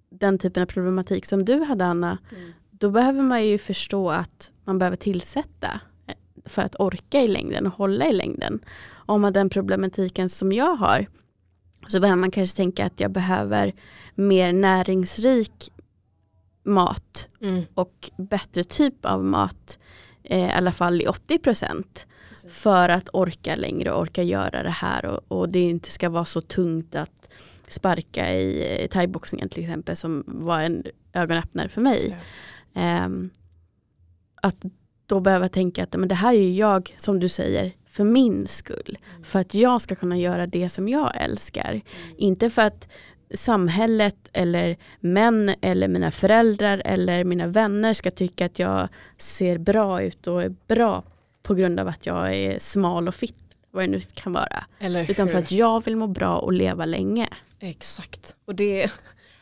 den 0.09 0.39
typen 0.39 0.63
av 0.63 0.67
problematik 0.67 1.25
som 1.25 1.45
du 1.45 1.63
hade 1.63 1.85
Anna, 1.85 2.17
Mm. 2.31 2.51
Då 2.79 2.89
behöver 2.89 3.21
man 3.21 3.45
ju 3.45 3.57
förstå 3.57 4.09
att 4.09 4.51
man 4.65 4.79
behöver 4.79 4.97
tillsätta 4.97 5.79
eh, 6.07 6.15
för 6.45 6.61
att 6.61 6.75
orka 6.79 7.21
i 7.21 7.27
längden 7.27 7.67
och 7.67 7.73
hålla 7.73 8.07
i 8.07 8.13
längden. 8.13 8.59
Om 8.93 9.21
man 9.21 9.33
den 9.33 9.49
problematiken 9.49 10.29
som 10.29 10.51
jag 10.51 10.75
har 10.75 11.05
så 11.87 11.99
behöver 11.99 12.19
man 12.19 12.31
kanske 12.31 12.57
tänka 12.57 12.85
att 12.85 12.99
jag 12.99 13.11
behöver 13.11 13.73
mer 14.15 14.53
näringsrik 14.53 15.71
mat 16.63 17.27
Mm. 17.41 17.63
och 17.73 18.09
bättre 18.17 18.63
typ 18.63 19.05
av 19.05 19.23
mat 19.23 19.79
eh, 20.23 20.47
i 20.47 20.51
alla 20.51 20.71
fall 20.71 21.01
i 21.01 21.07
80 21.07 21.39
procent 21.39 22.05
för 22.51 22.89
att 22.89 23.09
orka 23.13 23.55
längre 23.55 23.91
och 23.91 24.01
orka 24.01 24.23
göra 24.23 24.63
det 24.63 24.69
här 24.69 25.05
och, 25.05 25.37
och 25.37 25.49
det 25.49 25.59
inte 25.59 25.91
ska 25.91 26.09
vara 26.09 26.25
så 26.25 26.41
tungt 26.41 26.95
att 26.95 27.29
sparka 27.69 28.33
i 28.33 28.77
eh, 28.81 28.87
thaiboxningen 28.87 29.49
till 29.49 29.63
exempel 29.63 29.95
som 29.95 30.23
var 30.27 30.59
en 30.59 30.83
ögonöppnare 31.13 31.69
för 31.69 31.81
mig. 31.81 32.17
Ehm, 32.77 33.29
att 34.41 34.65
då 35.05 35.19
behöva 35.19 35.49
tänka 35.49 35.83
att 35.83 35.95
men 35.95 36.07
det 36.07 36.15
här 36.15 36.33
är 36.33 36.41
ju 36.41 36.53
jag, 36.55 36.95
som 36.97 37.19
du 37.19 37.29
säger, 37.29 37.73
för 37.85 38.03
min 38.03 38.47
skull. 38.47 38.97
Mm. 39.09 39.23
För 39.23 39.39
att 39.39 39.53
jag 39.53 39.81
ska 39.81 39.95
kunna 39.95 40.17
göra 40.17 40.47
det 40.47 40.69
som 40.69 40.89
jag 40.89 41.21
älskar. 41.21 41.69
Mm. 41.69 41.83
Inte 42.17 42.49
för 42.49 42.61
att 42.61 42.89
samhället 43.33 44.29
eller 44.33 44.77
män 44.99 45.55
eller 45.61 45.87
mina 45.87 46.11
föräldrar 46.11 46.81
eller 46.85 47.23
mina 47.23 47.47
vänner 47.47 47.93
ska 47.93 48.11
tycka 48.11 48.45
att 48.45 48.59
jag 48.59 48.89
ser 49.17 49.57
bra 49.57 50.01
ut 50.01 50.27
och 50.27 50.43
är 50.43 50.55
bra 50.67 51.03
på 51.43 51.53
grund 51.53 51.79
av 51.79 51.87
att 51.87 52.05
jag 52.05 52.35
är 52.35 52.59
smal 52.59 53.07
och 53.07 53.15
fit. 53.15 53.35
Vad 53.71 53.83
det 53.83 53.87
nu 53.87 53.99
kan 53.99 54.33
vara. 54.33 54.65
Utan 55.09 55.27
för 55.27 55.37
att 55.37 55.51
jag 55.51 55.85
vill 55.85 55.95
må 55.95 56.07
bra 56.07 56.37
och 56.37 56.53
leva 56.53 56.85
länge. 56.85 57.27
Exakt. 57.59 58.35
Och 58.45 58.55
det, 58.55 58.91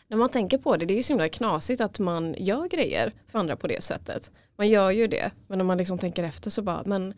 när 0.07 0.17
man 0.17 0.29
tänker 0.29 0.57
på 0.57 0.77
det, 0.77 0.85
det 0.85 0.93
är 0.93 0.95
ju 0.95 1.03
så 1.03 1.13
himla 1.13 1.29
knasigt 1.29 1.81
att 1.81 1.99
man 1.99 2.35
gör 2.37 2.67
grejer 2.67 3.13
för 3.27 3.39
andra 3.39 3.55
på 3.55 3.67
det 3.67 3.83
sättet. 3.83 4.31
Man 4.55 4.69
gör 4.69 4.91
ju 4.91 5.07
det, 5.07 5.31
men 5.47 5.57
när 5.57 5.65
man 5.65 5.77
liksom 5.77 5.97
tänker 5.97 6.23
efter 6.23 6.49
så 6.49 6.61
bara, 6.61 6.83
men 6.85 7.13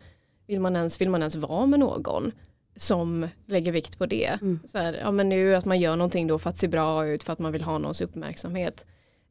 vill 0.46 0.60
man 0.60 0.76
ens, 0.76 1.00
vill 1.00 1.10
man 1.10 1.20
ens 1.20 1.36
vara 1.36 1.66
med 1.66 1.80
någon 1.80 2.32
som 2.76 3.28
lägger 3.46 3.72
vikt 3.72 3.98
på 3.98 4.06
det? 4.06 4.38
Mm. 4.42 4.60
Så 4.66 4.78
här, 4.78 4.92
ja 4.92 5.10
men 5.10 5.28
nu 5.28 5.54
att 5.54 5.64
man 5.64 5.80
gör 5.80 5.96
någonting 5.96 6.26
då 6.26 6.38
för 6.38 6.50
att 6.50 6.56
se 6.56 6.68
bra 6.68 7.06
ut, 7.06 7.24
för 7.24 7.32
att 7.32 7.38
man 7.38 7.52
vill 7.52 7.62
ha 7.62 7.78
någons 7.78 8.00
uppmärksamhet. 8.00 8.86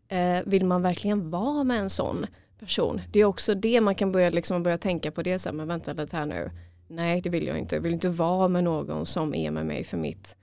Eh, 0.08 0.40
vill 0.46 0.66
man 0.66 0.82
verkligen 0.82 1.30
vara 1.30 1.64
med 1.64 1.80
en 1.80 1.90
sån 1.90 2.26
person? 2.60 3.02
Det 3.12 3.20
är 3.20 3.26
också 3.26 3.56
det 3.56 3.82
man 3.82 3.96
kan 3.96 4.12
börja, 4.12 4.30
liksom, 4.30 4.64
börja 4.64 4.78
tänka 4.78 5.12
på 5.12 5.22
det, 5.24 5.40
så 5.40 5.50
här, 5.50 5.54
men 5.54 5.68
vänta 5.68 5.94
lite 5.94 6.18
här 6.18 6.26
nu. 6.26 6.52
Nej 6.88 7.22
det 7.22 7.30
vill 7.30 7.48
jag 7.48 7.58
inte, 7.58 7.76
jag 7.76 7.82
vill 7.82 7.94
inte 7.94 8.10
vara 8.10 8.48
med 8.48 8.64
någon 8.64 9.06
som 9.06 9.36
är 9.36 9.52
med 9.52 9.66
mig 9.66 9.84
för 9.84 9.98
mitt 9.98 10.38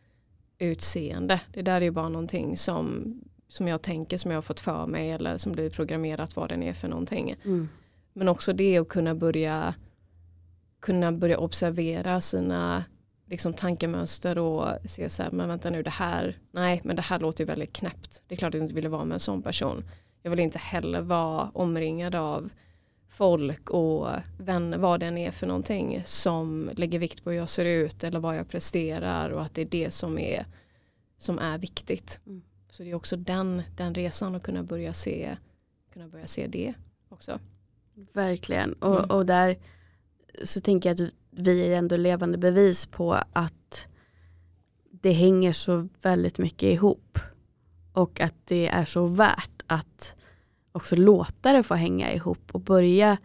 utseende. 0.58 1.40
Det 1.52 1.62
där 1.62 1.76
är 1.76 1.80
ju 1.80 1.90
bara 1.90 2.08
någonting 2.08 2.56
som, 2.56 3.14
som 3.48 3.68
jag 3.68 3.82
tänker 3.82 4.18
som 4.18 4.30
jag 4.30 4.38
har 4.38 4.42
fått 4.42 4.60
för 4.60 4.86
mig 4.86 5.10
eller 5.10 5.36
som 5.36 5.52
blir 5.52 5.70
programmerat 5.70 6.36
vad 6.36 6.48
den 6.48 6.62
är 6.62 6.72
för 6.72 6.88
någonting. 6.88 7.34
Men 8.12 8.28
också 8.28 8.52
det 8.52 8.78
att 8.78 8.88
kunna 8.88 9.14
börja 9.14 9.74
kunna 10.80 11.12
börja 11.12 11.38
observera 11.38 12.20
sina 12.20 12.84
liksom, 13.26 13.54
tankemönster 13.54 14.38
och 14.38 14.68
se 14.84 15.10
så 15.10 15.22
här, 15.22 15.30
men 15.30 15.48
vänta 15.48 15.70
nu 15.70 15.82
det 15.82 15.90
här, 15.90 16.38
nej 16.50 16.80
men 16.84 16.96
det 16.96 17.02
här 17.02 17.18
låter 17.18 17.44
ju 17.44 17.46
väldigt 17.46 17.72
knäppt. 17.72 18.22
Det 18.28 18.34
är 18.34 18.36
klart 18.36 18.48
att 18.48 18.54
jag 18.54 18.64
inte 18.64 18.74
ville 18.74 18.88
vara 18.88 19.04
med 19.04 19.14
en 19.14 19.20
sån 19.20 19.42
person. 19.42 19.84
Jag 20.22 20.30
vill 20.30 20.40
inte 20.40 20.58
heller 20.58 21.00
vara 21.00 21.50
omringad 21.54 22.14
av 22.14 22.50
folk 23.14 23.70
och 23.70 24.08
vänner, 24.38 24.78
vad 24.78 25.00
den 25.00 25.18
är 25.18 25.30
för 25.30 25.46
någonting 25.46 26.02
som 26.06 26.70
lägger 26.76 26.98
vikt 26.98 27.24
på 27.24 27.30
hur 27.30 27.36
jag 27.36 27.48
ser 27.48 27.64
ut 27.64 28.04
eller 28.04 28.20
vad 28.20 28.36
jag 28.36 28.48
presterar 28.48 29.30
och 29.30 29.42
att 29.42 29.54
det 29.54 29.62
är 29.62 29.66
det 29.66 29.90
som 29.90 30.18
är, 30.18 30.46
som 31.18 31.38
är 31.38 31.58
viktigt. 31.58 32.20
Mm. 32.26 32.42
Så 32.70 32.82
det 32.82 32.90
är 32.90 32.94
också 32.94 33.16
den, 33.16 33.62
den 33.76 33.94
resan 33.94 34.34
att 34.34 34.42
kunna 34.42 34.62
börja 34.62 34.94
se, 34.94 35.36
kunna 35.92 36.08
börja 36.08 36.26
se 36.26 36.46
det 36.46 36.74
också. 37.08 37.38
Verkligen. 38.12 38.72
Och, 38.72 38.98
Mm. 38.98 39.10
och 39.10 39.26
där 39.26 39.56
så 40.42 40.60
tänker 40.60 40.88
jag 40.88 41.02
att 41.02 41.12
vi 41.30 41.66
är 41.66 41.78
ändå 41.78 41.96
levande 41.96 42.38
bevis 42.38 42.86
på 42.86 43.12
att 43.32 43.86
det 44.90 45.12
hänger 45.12 45.52
så 45.52 45.88
väldigt 46.02 46.38
mycket 46.38 46.62
ihop. 46.62 47.18
Och 47.92 48.20
att 48.20 48.34
det 48.44 48.68
är 48.68 48.84
så 48.84 49.06
värt 49.06 49.62
att 49.66 50.14
också 50.74 50.96
låta 50.96 51.52
det 51.52 51.62
få 51.62 51.74
hänga 51.74 52.12
ihop 52.12 52.48
och 52.52 52.60
börja 52.60 53.16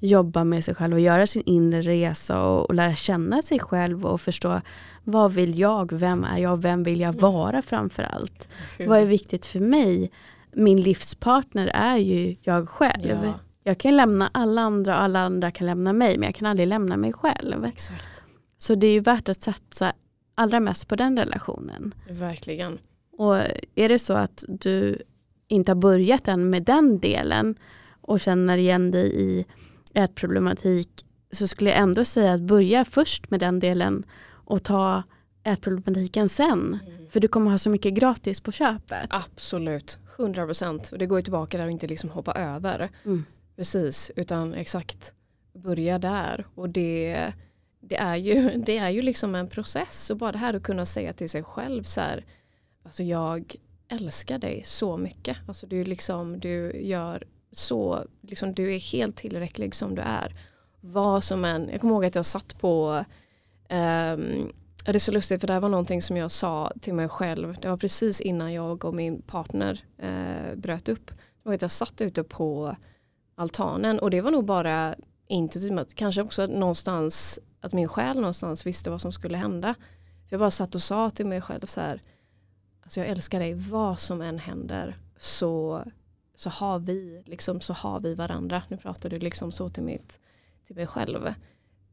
jobba 0.00 0.44
med 0.44 0.64
sig 0.64 0.74
själv 0.74 0.94
och 0.94 1.00
göra 1.00 1.26
sin 1.26 1.42
inre 1.46 1.82
resa 1.82 2.42
och, 2.42 2.68
och 2.68 2.74
lära 2.74 2.94
känna 2.94 3.42
sig 3.42 3.58
själv 3.58 4.06
och 4.06 4.20
förstå 4.20 4.60
vad 5.04 5.32
vill 5.32 5.58
jag, 5.58 5.92
vem 5.92 6.24
är 6.24 6.38
jag, 6.38 6.62
vem 6.62 6.82
vill 6.82 7.00
jag 7.00 7.12
vara 7.12 7.62
framför 7.62 8.02
allt. 8.02 8.48
Vad 8.86 8.98
är 8.98 9.06
viktigt 9.06 9.46
för 9.46 9.60
mig? 9.60 10.10
Min 10.52 10.80
livspartner 10.80 11.70
är 11.74 11.96
ju 11.96 12.36
jag 12.42 12.68
själv. 12.68 13.24
Ja, 13.24 13.38
Jag 13.62 13.78
kan 13.78 13.96
lämna 13.96 14.30
alla 14.34 14.60
andra 14.60 14.96
och 14.96 15.02
alla 15.02 15.20
andra 15.20 15.50
kan 15.50 15.66
lämna 15.66 15.92
mig 15.92 16.18
men 16.18 16.26
jag 16.26 16.34
kan 16.34 16.46
aldrig 16.46 16.68
lämna 16.68 16.96
mig 16.96 17.12
själv. 17.12 17.64
exakt. 17.64 18.22
Så 18.58 18.74
det 18.74 18.86
är 18.86 18.92
ju 18.92 19.00
värt 19.00 19.28
att 19.28 19.42
satsa 19.42 19.92
allra 20.34 20.60
mest 20.60 20.88
på 20.88 20.96
den 20.96 21.18
relationen. 21.18 21.94
Verkligen. 22.10 22.78
Och 23.18 23.36
är 23.74 23.88
det 23.88 23.98
så 23.98 24.12
att 24.12 24.44
du 24.48 25.02
inte 25.48 25.70
har 25.70 25.76
börjat 25.76 26.28
än 26.28 26.50
med 26.50 26.62
den 26.62 26.98
delen 26.98 27.54
och 28.00 28.20
känner 28.20 28.58
igen 28.58 28.90
dig 28.90 29.20
i 29.20 29.46
ätproblematik 29.94 31.04
så 31.32 31.48
skulle 31.48 31.70
jag 31.70 31.78
ändå 31.78 32.04
säga 32.04 32.32
att 32.32 32.40
börja 32.40 32.84
först 32.84 33.30
med 33.30 33.40
den 33.40 33.60
delen 33.60 34.04
och 34.30 34.62
ta 34.62 35.02
ätproblematiken 35.44 36.28
sen. 36.28 36.78
För 37.10 37.20
du 37.20 37.28
kommer 37.28 37.50
ha 37.50 37.58
så 37.58 37.70
mycket 37.70 37.94
gratis 37.94 38.40
på 38.40 38.52
köpet. 38.52 39.06
Absolut, 39.10 39.98
100 40.18 40.46
procent. 40.46 40.92
Och 40.92 40.98
det 40.98 41.06
går 41.06 41.18
ju 41.18 41.22
tillbaka 41.22 41.58
där 41.58 41.64
och 41.64 41.70
inte 41.70 41.86
liksom 41.86 42.10
hoppa 42.10 42.32
över. 42.32 42.90
Mm. 43.04 43.24
Precis, 43.56 44.10
utan 44.16 44.54
exakt 44.54 45.14
börja 45.54 45.98
där. 45.98 46.46
Och 46.54 46.68
det, 46.68 47.32
det, 47.80 47.96
är 47.96 48.16
ju, 48.16 48.50
det 48.66 48.78
är 48.78 48.88
ju 48.88 49.02
liksom 49.02 49.34
en 49.34 49.48
process. 49.48 50.10
Och 50.10 50.16
bara 50.16 50.32
det 50.32 50.38
här 50.38 50.54
att 50.54 50.62
kunna 50.62 50.86
säga 50.86 51.12
till 51.12 51.30
sig 51.30 51.42
själv 51.42 51.82
så 51.82 52.00
här, 52.00 52.24
alltså 52.82 53.02
jag 53.02 53.56
älskar 53.88 54.38
dig 54.38 54.62
så 54.64 54.96
mycket. 54.96 55.36
Alltså 55.46 55.66
du 55.66 55.84
liksom, 55.84 56.40
du 56.40 56.80
gör 56.80 57.24
så, 57.52 58.04
liksom 58.22 58.52
du 58.52 58.74
är 58.74 58.78
helt 58.78 59.16
tillräcklig 59.16 59.74
som 59.74 59.94
du 59.94 60.02
är. 60.02 60.34
Vad 60.80 61.24
som 61.24 61.44
än, 61.44 61.68
jag 61.68 61.80
kommer 61.80 61.94
ihåg 61.94 62.04
att 62.04 62.14
jag 62.14 62.26
satt 62.26 62.60
på 62.60 63.04
um, 63.70 64.52
det 64.92 64.94
är 64.94 64.98
så 64.98 65.12
lustigt 65.12 65.40
för 65.40 65.46
det 65.46 65.52
här 65.52 65.60
var 65.60 65.68
någonting 65.68 66.02
som 66.02 66.16
jag 66.16 66.30
sa 66.30 66.72
till 66.80 66.94
mig 66.94 67.08
själv. 67.08 67.56
Det 67.60 67.68
var 67.68 67.76
precis 67.76 68.20
innan 68.20 68.52
jag 68.52 68.84
och 68.84 68.94
min 68.94 69.22
partner 69.22 69.84
eh, 69.98 70.56
bröt 70.56 70.88
upp. 70.88 71.10
Och 71.42 71.54
att 71.54 71.62
jag 71.62 71.70
satt 71.70 72.00
ute 72.00 72.24
på 72.24 72.76
altanen 73.34 73.98
och 73.98 74.10
det 74.10 74.20
var 74.20 74.30
nog 74.30 74.44
bara 74.44 74.94
intuitivt, 75.26 75.94
kanske 75.94 76.22
också 76.22 76.46
någonstans 76.46 77.40
att 77.60 77.72
min 77.72 77.88
själ 77.88 78.16
någonstans 78.16 78.66
visste 78.66 78.90
vad 78.90 79.00
som 79.00 79.12
skulle 79.12 79.36
hända. 79.36 79.74
För 80.28 80.34
jag 80.34 80.40
bara 80.40 80.50
satt 80.50 80.74
och 80.74 80.82
sa 80.82 81.10
till 81.10 81.26
mig 81.26 81.40
själv 81.40 81.66
så 81.66 81.80
här, 81.80 82.02
alltså 82.88 83.00
jag 83.00 83.08
älskar 83.08 83.40
dig, 83.40 83.54
vad 83.54 83.98
som 84.00 84.20
än 84.20 84.38
händer 84.38 84.96
så, 85.16 85.84
så, 86.34 86.50
har 86.50 86.78
vi, 86.78 87.22
liksom, 87.26 87.60
så 87.60 87.72
har 87.72 88.00
vi 88.00 88.14
varandra. 88.14 88.62
Nu 88.68 88.76
pratar 88.76 89.10
du 89.10 89.18
liksom 89.18 89.52
så 89.52 89.70
till, 89.70 89.82
mitt, 89.82 90.20
till 90.66 90.76
mig 90.76 90.86
själv. 90.86 91.34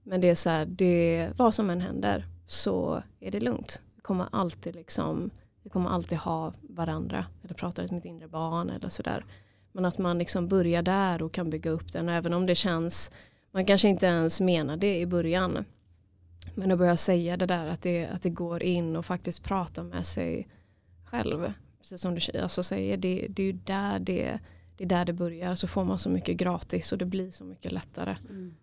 Men 0.04 0.22
det 0.22 0.30
är 0.30 0.36
så 0.36 0.50
här, 0.50 0.66
det, 0.66 1.30
vad 1.38 1.56
som 1.56 1.70
än 1.70 1.82
händer 1.82 2.26
så 2.48 3.04
är 3.20 3.32
det 3.32 3.40
lugnt. 3.40 3.82
Vi 3.96 4.02
kommer 4.02 4.28
alltid 4.32 4.76
liksom, 4.76 5.30
vi 5.64 5.70
kommer 5.70 5.90
alltid 5.90 6.18
ha 6.18 6.54
varandra. 6.62 7.26
Eller 7.44 7.54
prata 7.54 7.84
till 7.84 7.96
mitt 7.96 8.06
inre 8.06 8.28
barn 8.28 8.70
eller 8.70 8.90
sådär. 8.90 9.26
Men 9.72 9.86
att 9.86 9.98
man 9.98 10.18
liksom 10.18 10.48
börjar 10.48 10.82
där 10.82 11.24
och 11.24 11.32
kan 11.32 11.50
bygga 11.50 11.72
upp 11.72 11.92
den. 11.92 12.10
Även 12.10 12.34
om 12.34 12.46
det 12.46 12.56
känns, 12.56 13.12
man 13.52 13.66
kanske 13.66 13.88
inte 13.88 14.06
ens 14.06 14.42
menar 14.42 14.78
det 14.78 15.00
i 15.00 15.06
början. 15.06 15.66
Men 16.54 16.72
att 16.72 16.78
börja 16.78 16.98
säga 16.98 17.38
det 17.38 17.46
där 17.46 17.68
att 17.68 17.82
det, 17.82 18.06
att 18.06 18.22
det 18.22 18.30
går 18.30 18.64
in 18.64 18.96
och 18.96 19.06
faktiskt 19.06 19.44
prata 19.44 19.84
med 19.84 20.06
sig 20.06 20.48
själv. 21.06 21.54
Precis 21.80 22.02
som 22.02 22.16
du 22.16 22.40
alltså 22.40 22.64
säger, 22.64 22.98
det, 22.98 23.28
det 23.30 23.44
är 23.44 23.54
där 23.54 24.00
det, 24.00 24.40
det 24.78 24.84
är 24.84 24.88
där 24.88 25.06
det 25.06 25.14
börjar. 25.14 25.56
Så 25.56 25.68
får 25.68 25.84
man 25.84 26.00
så 26.00 26.10
mycket 26.10 26.38
gratis 26.38 26.92
och 26.92 26.98
det 26.98 27.06
blir 27.06 27.32
så 27.32 27.44
mycket 27.44 27.72
lättare 27.72 28.16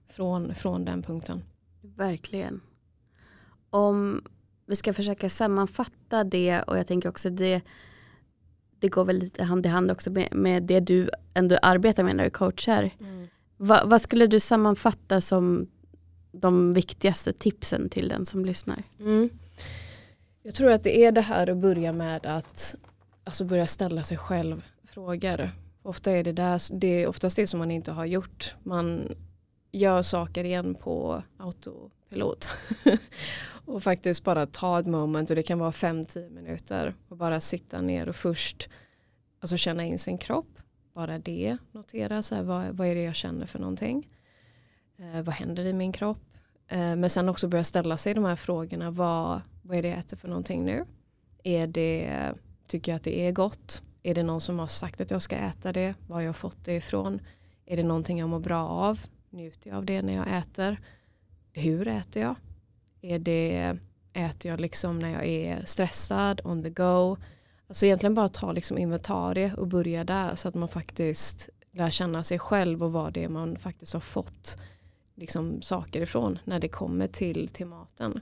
från, 0.08 0.54
från 0.54 0.84
den 0.84 1.02
punkten. 1.02 1.42
Verkligen. 1.80 2.60
Om 3.70 4.24
vi 4.66 4.76
ska 4.76 4.92
försöka 4.92 5.28
sammanfatta 5.28 6.24
det 6.24 6.62
och 6.62 6.78
jag 6.78 6.86
tänker 6.86 7.08
också 7.08 7.30
det 7.30 7.62
det 8.82 8.88
går 8.88 9.04
väl 9.04 9.18
lite 9.18 9.44
hand 9.44 9.66
i 9.66 9.68
hand 9.68 9.90
också 9.90 10.10
med, 10.10 10.28
med 10.32 10.62
det 10.62 10.80
du 10.80 11.10
ändå 11.34 11.58
arbetar 11.62 12.02
med 12.02 12.16
när 12.16 12.24
du 12.24 12.30
coachar. 12.30 12.90
Va, 13.56 13.82
vad 13.84 14.00
skulle 14.00 14.26
du 14.26 14.40
sammanfatta 14.40 15.20
som 15.20 15.66
de 16.32 16.72
viktigaste 16.72 17.32
tipsen 17.32 17.88
till 17.88 18.08
den 18.08 18.26
som 18.26 18.44
lyssnar? 18.44 18.82
Mm. 19.00 19.30
Jag 20.42 20.54
tror 20.54 20.70
att 20.70 20.82
det 20.82 21.04
är 21.04 21.12
det 21.12 21.20
här 21.20 21.50
att 21.50 21.56
börja 21.56 21.92
med 21.92 22.26
att 22.26 22.74
alltså 23.24 23.44
börja 23.44 23.66
ställa 23.66 24.02
sig 24.02 24.16
själv 24.16 24.64
frågor. 24.84 25.50
Ofta 25.82 26.12
är 26.12 26.24
det, 26.24 26.32
där, 26.32 26.78
det 26.78 27.02
är 27.02 27.06
oftast 27.06 27.36
det 27.36 27.46
som 27.46 27.58
man 27.58 27.70
inte 27.70 27.92
har 27.92 28.04
gjort. 28.04 28.56
Man 28.62 29.08
gör 29.72 30.02
saker 30.02 30.44
igen 30.44 30.74
på 30.74 31.22
autopilot. 31.36 32.48
och 33.64 33.82
faktiskt 33.82 34.24
bara 34.24 34.46
ta 34.46 34.80
ett 34.80 34.86
moment 34.86 35.30
och 35.30 35.36
det 35.36 35.42
kan 35.42 35.58
vara 35.58 35.70
5-10 35.70 36.30
minuter 36.30 36.94
och 37.08 37.16
bara 37.16 37.40
sitta 37.40 37.80
ner 37.80 38.08
och 38.08 38.16
först 38.16 38.68
alltså 39.40 39.56
känna 39.56 39.84
in 39.84 39.98
sin 39.98 40.18
kropp. 40.18 40.58
Bara 40.94 41.18
det, 41.18 41.56
notera 41.72 42.22
så 42.22 42.34
här, 42.34 42.42
vad, 42.42 42.66
vad 42.66 42.86
är 42.86 42.94
det 42.94 43.02
jag 43.02 43.14
känner 43.14 43.46
för 43.46 43.58
någonting. 43.58 44.08
Eh, 44.98 45.22
vad 45.22 45.34
händer 45.34 45.64
i 45.64 45.72
min 45.72 45.92
kropp? 45.92 46.22
Eh, 46.68 46.96
men 46.96 47.10
sen 47.10 47.28
också 47.28 47.48
börja 47.48 47.64
ställa 47.64 47.96
sig 47.96 48.14
de 48.14 48.24
här 48.24 48.36
frågorna. 48.36 48.90
Vad, 48.90 49.40
vad 49.62 49.78
är 49.78 49.82
det 49.82 49.88
jag 49.88 49.98
äter 49.98 50.16
för 50.16 50.28
någonting 50.28 50.64
nu? 50.64 50.84
Är 51.44 51.66
det, 51.66 52.34
tycker 52.66 52.92
jag 52.92 52.96
att 52.96 53.02
det 53.02 53.26
är 53.26 53.32
gott? 53.32 53.82
Är 54.02 54.14
det 54.14 54.22
någon 54.22 54.40
som 54.40 54.58
har 54.58 54.66
sagt 54.66 55.00
att 55.00 55.10
jag 55.10 55.22
ska 55.22 55.36
äta 55.36 55.72
det? 55.72 55.94
Var 56.06 56.16
har 56.16 56.22
jag 56.22 56.36
fått 56.36 56.64
det 56.64 56.74
ifrån? 56.74 57.20
Är 57.66 57.76
det 57.76 57.82
någonting 57.82 58.18
jag 58.18 58.28
mår 58.28 58.40
bra 58.40 58.68
av? 58.68 59.00
Njuter 59.30 59.70
jag 59.70 59.76
av 59.76 59.84
det 59.84 60.02
när 60.02 60.14
jag 60.14 60.38
äter? 60.38 60.80
Hur 61.52 61.88
äter 61.88 62.22
jag? 62.22 62.36
Är 63.00 63.18
det, 63.18 63.78
äter 64.12 64.50
jag 64.50 64.60
liksom 64.60 64.98
när 64.98 65.10
jag 65.10 65.26
är 65.26 65.64
stressad, 65.64 66.40
on 66.44 66.62
the 66.62 66.70
go? 66.70 67.16
Alltså 67.66 67.86
egentligen 67.86 68.14
bara 68.14 68.28
ta 68.28 68.52
liksom 68.52 68.78
inventarie 68.78 69.54
och 69.54 69.66
börja 69.66 70.04
där 70.04 70.34
så 70.34 70.48
att 70.48 70.54
man 70.54 70.68
faktiskt 70.68 71.48
lär 71.72 71.90
känna 71.90 72.22
sig 72.22 72.38
själv 72.38 72.82
och 72.82 72.92
vad 72.92 73.12
det 73.12 73.24
är 73.24 73.28
man 73.28 73.56
faktiskt 73.56 73.92
har 73.92 74.00
fått 74.00 74.58
liksom 75.14 75.62
saker 75.62 76.00
ifrån 76.00 76.38
när 76.44 76.60
det 76.60 76.68
kommer 76.68 77.06
till, 77.06 77.48
till 77.48 77.66
maten. 77.66 78.20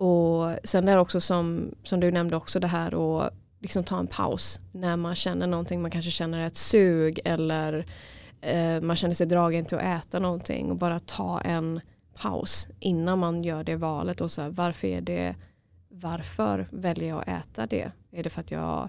Och 0.00 0.56
sen 0.64 0.86
där 0.86 0.96
också 0.96 1.20
som, 1.20 1.74
som 1.82 2.00
du 2.00 2.10
nämnde 2.10 2.36
också 2.36 2.60
det 2.60 2.66
här 2.66 3.22
att 3.22 3.34
liksom 3.58 3.84
ta 3.84 3.98
en 3.98 4.06
paus 4.06 4.60
när 4.72 4.96
man 4.96 5.14
känner 5.14 5.46
någonting, 5.46 5.82
man 5.82 5.90
kanske 5.90 6.10
känner 6.10 6.46
ett 6.46 6.56
sug 6.56 7.20
eller 7.24 7.86
eh, 8.40 8.80
man 8.80 8.96
känner 8.96 9.14
sig 9.14 9.26
dragen 9.26 9.64
till 9.64 9.78
att 9.78 10.04
äta 10.04 10.18
någonting 10.18 10.70
och 10.70 10.76
bara 10.76 10.98
ta 10.98 11.40
en 11.40 11.80
paus 12.14 12.68
innan 12.78 13.18
man 13.18 13.44
gör 13.44 13.64
det 13.64 13.76
valet 13.76 14.20
och 14.20 14.30
så 14.30 14.42
här, 14.42 14.50
varför 14.50 14.88
är 14.88 15.00
det 15.00 15.34
varför 15.88 16.68
väljer 16.70 17.08
jag 17.08 17.18
att 17.18 17.28
äta 17.28 17.66
det? 17.66 17.92
Är 18.10 18.22
det 18.22 18.30
för 18.30 18.40
att 18.40 18.50
jag 18.50 18.88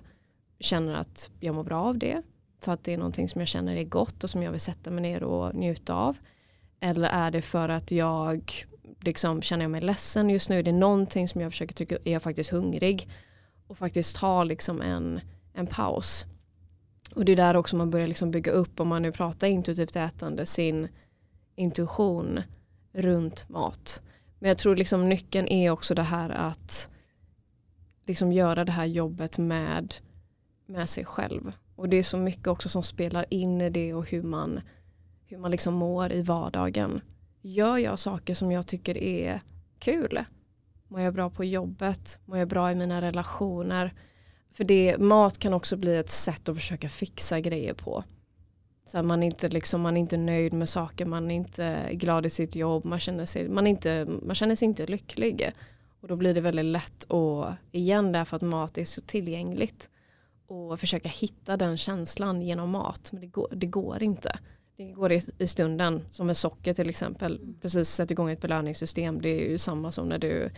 känner 0.59 0.93
att 0.93 1.31
jag 1.39 1.55
mår 1.55 1.63
bra 1.63 1.81
av 1.83 1.97
det? 1.97 2.21
För 2.63 2.71
att 2.71 2.83
det 2.83 2.93
är 2.93 2.97
någonting 2.97 3.29
som 3.29 3.41
jag 3.41 3.47
känner 3.47 3.75
är 3.75 3.83
gott 3.83 4.23
och 4.23 4.29
som 4.29 4.43
jag 4.43 4.51
vill 4.51 4.59
sätta 4.59 4.91
mig 4.91 5.01
ner 5.01 5.23
och 5.23 5.55
njuta 5.55 5.93
av? 5.93 6.17
Eller 6.79 7.09
är 7.09 7.31
det 7.31 7.41
för 7.41 7.69
att 7.69 7.91
jag 7.91 8.65
liksom 9.03 9.41
känner 9.41 9.63
jag 9.63 9.71
mig 9.71 9.81
ledsen 9.81 10.29
just 10.29 10.49
nu? 10.49 10.59
Är 10.59 10.63
det 10.63 10.71
någonting 10.71 11.27
som 11.27 11.41
jag 11.41 11.51
försöker 11.51 11.73
tycka, 11.73 11.97
är 12.05 12.13
jag 12.13 12.23
faktiskt 12.23 12.49
hungrig? 12.49 13.09
Och 13.67 13.77
faktiskt 13.77 14.15
ta 14.15 14.43
liksom 14.43 14.81
en, 14.81 15.21
en 15.53 15.67
paus. 15.67 16.25
Och 17.15 17.25
det 17.25 17.31
är 17.31 17.35
där 17.35 17.55
också 17.55 17.75
man 17.75 17.89
börjar 17.89 18.07
liksom 18.07 18.31
bygga 18.31 18.51
upp, 18.51 18.79
om 18.79 18.87
man 18.87 19.01
nu 19.01 19.11
pratar 19.11 19.47
intuitivt 19.47 19.95
ätande, 19.95 20.45
sin 20.45 20.87
intuition 21.55 22.39
runt 22.93 23.49
mat. 23.49 24.03
Men 24.39 24.47
jag 24.47 24.57
tror 24.57 24.75
liksom 24.75 25.09
nyckeln 25.09 25.47
är 25.47 25.71
också 25.71 25.95
det 25.95 26.03
här 26.03 26.29
att 26.29 26.89
liksom 28.07 28.31
göra 28.31 28.65
det 28.65 28.71
här 28.71 28.85
jobbet 28.85 29.37
med, 29.37 29.93
med 30.65 30.89
sig 30.89 31.05
själv. 31.05 31.51
Och 31.75 31.89
det 31.89 31.97
är 31.97 32.03
så 32.03 32.17
mycket 32.17 32.47
också 32.47 32.69
som 32.69 32.83
spelar 32.83 33.25
in 33.29 33.61
i 33.61 33.69
det 33.69 33.93
och 33.93 34.09
hur 34.09 34.23
man, 34.23 34.61
hur 35.25 35.37
man 35.37 35.51
liksom 35.51 35.73
mår 35.73 36.11
i 36.11 36.21
vardagen. 36.21 37.01
Gör 37.41 37.77
jag 37.77 37.99
saker 37.99 38.33
som 38.33 38.51
jag 38.51 38.67
tycker 38.67 38.97
är 38.97 39.41
kul? 39.79 40.23
Mår 40.87 41.01
jag 41.01 41.13
bra 41.13 41.29
på 41.29 41.43
jobbet? 41.43 42.19
Mår 42.25 42.37
jag 42.37 42.47
bra 42.47 42.71
i 42.71 42.75
mina 42.75 43.01
relationer? 43.01 43.93
För 44.53 44.63
det, 44.63 44.97
mat 44.97 45.37
kan 45.37 45.53
också 45.53 45.77
bli 45.77 45.97
ett 45.97 46.09
sätt 46.09 46.49
att 46.49 46.55
försöka 46.57 46.89
fixa 46.89 47.39
grejer 47.39 47.73
på. 47.73 48.03
Så 48.85 48.97
att 48.97 49.05
man, 49.05 49.23
inte 49.23 49.49
liksom, 49.49 49.81
man 49.81 49.97
är 49.97 50.01
inte 50.01 50.17
nöjd 50.17 50.53
med 50.53 50.69
saker, 50.69 51.05
man 51.05 51.31
är 51.31 51.35
inte 51.35 51.89
glad 51.91 52.25
i 52.25 52.29
sitt 52.29 52.55
jobb, 52.55 52.85
man 52.85 52.99
känner 52.99 53.25
sig, 53.25 53.49
man 53.49 53.67
inte, 53.67 54.07
man 54.21 54.35
känner 54.35 54.55
sig 54.55 54.65
inte 54.65 54.85
lycklig. 54.87 55.51
Och 56.01 56.07
då 56.07 56.15
blir 56.15 56.33
det 56.33 56.41
väldigt 56.41 56.65
lätt 56.65 57.11
att, 57.11 57.55
igen 57.71 58.11
därför 58.11 58.35
att 58.35 58.41
mat 58.41 58.77
är 58.77 58.85
så 58.85 59.01
tillgängligt, 59.01 59.89
och 60.47 60.79
försöka 60.79 61.09
hitta 61.09 61.57
den 61.57 61.77
känslan 61.77 62.41
genom 62.41 62.69
mat. 62.69 63.11
Men 63.11 63.21
det 63.21 63.27
går, 63.27 63.47
det 63.51 63.67
går 63.67 64.03
inte. 64.03 64.39
Det 64.75 64.91
går 64.91 65.11
i, 65.11 65.21
i 65.37 65.47
stunden, 65.47 66.05
som 66.11 66.27
med 66.27 66.37
socker 66.37 66.73
till 66.73 66.89
exempel. 66.89 67.55
Precis 67.61 67.89
sätta 67.89 68.11
igång 68.11 68.29
ett 68.29 68.41
belöningssystem. 68.41 69.21
Det 69.21 69.29
är 69.29 69.49
ju 69.49 69.57
samma 69.57 69.91
som 69.91 70.09
när 70.09 70.17
du 70.17 70.49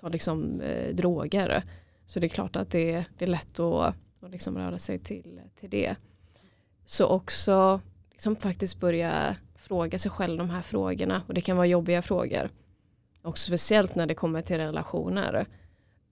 tar 0.00 0.10
liksom, 0.10 0.60
eh, 0.60 0.94
droger. 0.94 1.64
Så 2.06 2.20
det 2.20 2.26
är 2.26 2.28
klart 2.28 2.56
att 2.56 2.70
det, 2.70 3.04
det 3.18 3.24
är 3.24 3.30
lätt 3.30 3.60
att, 3.60 3.96
att 4.20 4.30
liksom 4.30 4.58
röra 4.58 4.78
sig 4.78 4.98
till, 4.98 5.40
till 5.54 5.70
det. 5.70 5.96
Så 6.84 7.06
också 7.06 7.80
liksom 8.10 8.36
faktiskt 8.36 8.80
börja 8.80 9.36
fråga 9.54 9.98
sig 9.98 10.10
själv 10.10 10.38
de 10.38 10.50
här 10.50 10.62
frågorna. 10.62 11.22
Och 11.28 11.34
det 11.34 11.40
kan 11.40 11.56
vara 11.56 11.66
jobbiga 11.66 12.02
frågor. 12.02 12.50
Och 13.22 13.38
speciellt 13.38 13.94
när 13.94 14.06
det 14.06 14.14
kommer 14.14 14.42
till 14.42 14.56
relationer. 14.56 15.46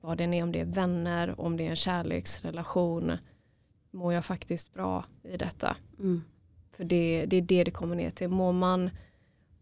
Vad 0.00 0.18
det 0.18 0.24
är, 0.24 0.42
om 0.42 0.52
det 0.52 0.60
är 0.60 0.64
vänner, 0.64 1.40
om 1.40 1.56
det 1.56 1.66
är 1.66 1.70
en 1.70 1.76
kärleksrelation. 1.76 3.12
Mår 3.90 4.12
jag 4.12 4.24
faktiskt 4.24 4.74
bra 4.74 5.04
i 5.22 5.36
detta? 5.36 5.76
Mm. 5.98 6.22
För 6.80 6.84
det, 6.84 7.24
det 7.26 7.36
är 7.36 7.42
det 7.42 7.64
det 7.64 7.70
kommer 7.70 7.96
ner 7.96 8.10
till. 8.10 8.28
Mår 8.28 8.52
man, 8.52 8.90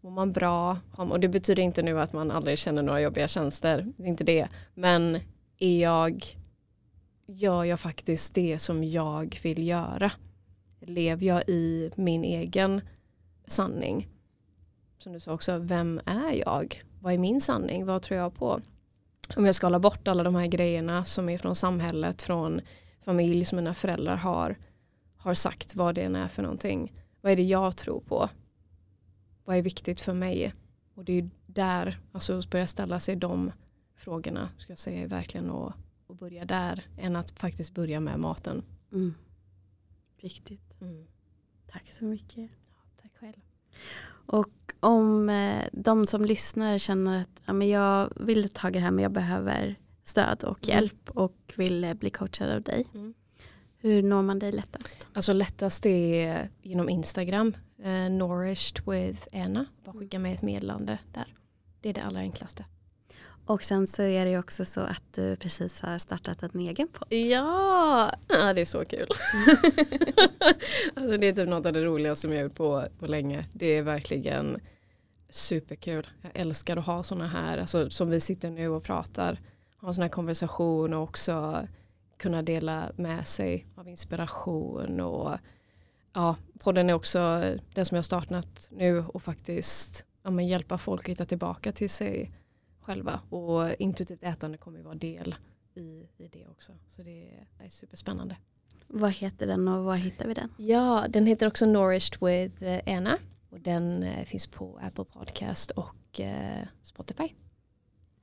mår 0.01 0.11
man 0.11 0.31
bra? 0.31 0.77
Och 0.91 1.19
det 1.19 1.27
betyder 1.27 1.63
inte 1.63 1.83
nu 1.83 1.99
att 1.99 2.13
man 2.13 2.31
aldrig 2.31 2.57
känner 2.57 2.81
några 2.81 3.01
jobbiga 3.01 3.27
tjänster. 3.27 3.93
Det 3.97 4.03
är 4.03 4.07
inte 4.07 4.23
det. 4.23 4.47
Men 4.73 5.19
är 5.57 5.81
jag, 5.81 6.23
gör 7.27 7.63
jag 7.63 7.79
faktiskt 7.79 8.35
det 8.35 8.59
som 8.59 8.83
jag 8.83 9.39
vill 9.43 9.67
göra? 9.67 10.11
Lever 10.81 11.25
jag 11.25 11.49
i 11.49 11.91
min 11.95 12.23
egen 12.23 12.81
sanning? 13.47 14.07
Som 14.97 15.13
du 15.13 15.19
sa 15.19 15.33
också, 15.33 15.57
vem 15.57 16.01
är 16.05 16.33
jag? 16.33 16.83
Vad 17.01 17.13
är 17.13 17.17
min 17.17 17.41
sanning? 17.41 17.85
Vad 17.85 18.01
tror 18.01 18.19
jag 18.19 18.35
på? 18.35 18.61
Om 19.35 19.45
jag 19.45 19.55
skalar 19.55 19.79
bort 19.79 20.07
alla 20.07 20.23
de 20.23 20.35
här 20.35 20.47
grejerna 20.47 21.05
som 21.05 21.29
är 21.29 21.37
från 21.37 21.55
samhället, 21.55 22.21
från 22.21 22.61
familj 23.05 23.45
som 23.45 23.55
mina 23.55 23.73
föräldrar 23.73 24.15
har, 24.15 24.57
har 25.17 25.33
sagt 25.33 25.75
vad 25.75 25.95
det 25.95 26.01
än 26.01 26.15
är 26.15 26.27
för 26.27 26.41
någonting. 26.41 26.91
Vad 27.21 27.31
är 27.31 27.35
det 27.35 27.43
jag 27.43 27.77
tror 27.77 28.01
på? 28.01 28.29
Vad 29.45 29.57
är 29.57 29.61
viktigt 29.61 30.01
för 30.01 30.13
mig? 30.13 30.53
Och 30.93 31.05
det 31.05 31.13
är 31.13 31.29
där, 31.45 31.99
alltså 32.11 32.37
att 32.37 32.49
börja 32.49 32.67
ställa 32.67 32.99
sig 32.99 33.15
de 33.15 33.51
frågorna, 33.95 34.49
ska 34.57 34.71
jag 34.71 34.79
säga, 34.79 35.07
verkligen 35.07 35.51
att, 35.51 35.73
att 36.07 36.19
börja 36.19 36.45
där, 36.45 36.87
än 36.97 37.15
att 37.15 37.39
faktiskt 37.39 37.73
börja 37.73 37.99
med 37.99 38.19
maten. 38.19 38.63
Mm. 38.91 39.13
Viktigt. 40.21 40.81
Mm. 40.81 41.07
Tack 41.71 41.91
så 41.99 42.05
mycket. 42.05 42.51
Ja, 42.69 43.01
tack 43.01 43.11
själv. 43.19 43.41
Och 44.09 44.73
om 44.79 45.29
eh, 45.29 45.65
de 45.73 46.07
som 46.07 46.25
lyssnar 46.25 46.77
känner 46.77 47.21
att 47.21 47.41
ja, 47.45 47.53
men 47.53 47.69
jag 47.69 48.13
vill 48.15 48.49
ta 48.49 48.69
det 48.69 48.79
här 48.79 48.91
men 48.91 49.03
jag 49.03 49.11
behöver 49.11 49.75
stöd 50.03 50.43
och 50.43 50.69
mm. 50.69 50.75
hjälp 50.75 51.09
och 51.09 51.53
vill 51.55 51.83
eh, 51.83 51.93
bli 51.93 52.09
coachad 52.09 52.51
av 52.51 52.61
dig. 52.61 52.87
Mm. 52.93 53.13
Hur 53.81 54.03
når 54.03 54.21
man 54.21 54.39
dig 54.39 54.51
lättast? 54.51 55.07
Alltså 55.13 55.33
lättast 55.33 55.85
är 55.85 56.49
genom 56.61 56.89
Instagram, 56.89 57.57
eh, 57.83 58.09
nourished 58.09 58.87
with 58.87 59.27
Anna. 59.33 59.65
Bara 59.85 59.99
skicka 59.99 60.19
med 60.19 60.33
ett 60.33 60.41
meddelande 60.41 60.97
där. 61.13 61.35
Det 61.81 61.89
är 61.89 61.93
det 61.93 62.01
allra 62.01 62.19
enklaste. 62.19 62.65
Och 63.45 63.63
sen 63.63 63.87
så 63.87 64.03
är 64.03 64.25
det 64.25 64.31
ju 64.31 64.39
också 64.39 64.65
så 64.65 64.81
att 64.81 65.13
du 65.13 65.35
precis 65.35 65.81
har 65.81 65.97
startat 65.97 66.43
en 66.43 66.59
egen 66.59 66.87
podd. 66.87 67.13
Ja, 67.13 68.11
ja 68.27 68.53
det 68.53 68.61
är 68.61 68.65
så 68.65 68.85
kul. 68.85 69.07
alltså 70.95 71.17
det 71.17 71.27
är 71.27 71.33
typ 71.33 71.49
något 71.49 71.65
av 71.65 71.73
det 71.73 71.83
roligaste 71.83 72.21
som 72.21 72.33
jag 72.33 72.43
gjort 72.43 72.55
på, 72.55 72.87
på 72.99 73.07
länge. 73.07 73.45
Det 73.53 73.65
är 73.65 73.83
verkligen 73.83 74.59
superkul. 75.29 76.07
Jag 76.21 76.31
älskar 76.33 76.77
att 76.77 76.85
ha 76.85 77.03
sådana 77.03 77.27
här, 77.27 77.57
alltså, 77.57 77.89
som 77.89 78.09
vi 78.09 78.19
sitter 78.19 78.49
nu 78.49 78.69
och 78.69 78.83
pratar, 78.83 79.39
ha 79.81 79.93
sådana 79.93 80.05
här 80.05 80.11
konversationer 80.11 80.97
och 80.97 81.03
också 81.03 81.67
kunna 82.19 82.41
dela 82.41 82.91
med 82.95 83.27
sig 83.27 83.65
av 83.75 83.87
inspiration 83.89 84.99
och 84.99 85.37
ja, 86.13 86.35
podden 86.59 86.89
är 86.89 86.93
också 86.93 87.19
den 87.73 87.85
som 87.85 87.95
jag 87.95 88.05
startat 88.05 88.69
nu 88.71 88.99
och 88.99 89.23
faktiskt 89.23 90.05
ja, 90.23 90.29
men 90.29 90.47
hjälpa 90.47 90.77
folk 90.77 91.01
att 91.01 91.09
hitta 91.09 91.25
tillbaka 91.25 91.71
till 91.71 91.89
sig 91.89 92.31
själva 92.81 93.19
och 93.29 93.73
intuitivt 93.79 94.23
ätande 94.23 94.57
kommer 94.57 94.77
ju 94.77 94.83
vara 94.83 94.95
del 94.95 95.35
i, 95.75 96.09
i 96.17 96.27
det 96.27 96.47
också. 96.47 96.71
Så 96.87 97.03
det 97.03 97.29
är 97.59 97.69
superspännande. 97.69 98.37
Vad 98.87 99.11
heter 99.11 99.47
den 99.47 99.67
och 99.67 99.83
var 99.83 99.95
hittar 99.95 100.27
vi 100.27 100.33
den? 100.33 100.53
Ja, 100.57 101.05
den 101.09 101.25
heter 101.25 101.47
också 101.47 101.65
Nourished 101.65 102.21
with 102.21 102.63
eh, 102.63 102.97
Anna 102.97 103.17
och 103.49 103.59
den 103.59 104.03
eh, 104.03 104.25
finns 104.25 104.47
på 104.47 104.79
Apple 104.83 105.05
Podcast 105.05 105.71
och 105.71 106.19
eh, 106.19 106.67
Spotify. 106.81 107.29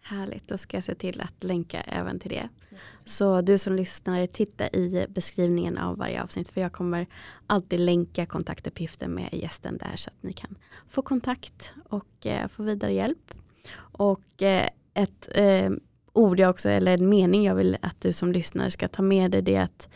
Härligt, 0.09 0.49
då 0.49 0.59
ska 0.59 0.77
jag 0.77 0.85
se 0.85 0.95
till 0.95 1.21
att 1.21 1.45
länka 1.45 1.81
även 1.81 2.19
till 2.19 2.31
det. 2.31 2.49
Så 3.05 3.41
du 3.41 3.59
som 3.59 3.77
lyssnar, 3.77 4.27
titta 4.27 4.69
i 4.69 5.07
beskrivningen 5.09 5.79
av 5.79 5.99
varje 5.99 6.23
avsnitt 6.23 6.49
för 6.49 6.61
jag 6.61 6.73
kommer 6.73 7.07
alltid 7.47 7.81
länka 7.81 8.27
kontaktuppgifter 8.27 9.09
med 9.09 9.29
gästen 9.33 9.79
där 9.79 9.97
så 9.97 10.11
att 10.11 10.23
ni 10.23 10.33
kan 10.33 10.59
få 10.89 11.03
kontakt 11.03 11.73
och 11.89 12.27
få 12.49 12.63
vidare 12.63 12.93
hjälp. 12.93 13.35
Och 13.79 14.43
ett 14.95 15.29
ord 16.13 16.41
jag 16.41 16.51
också, 16.51 16.69
eller 16.69 16.93
en 16.93 17.09
mening 17.09 17.45
jag 17.45 17.55
vill 17.55 17.77
att 17.83 18.01
du 18.01 18.13
som 18.13 18.33
lyssnare 18.33 18.71
ska 18.71 18.89
ta 18.89 19.03
med 19.03 19.31
dig 19.31 19.43
det 19.43 19.57
är 19.57 19.63
att 19.63 19.89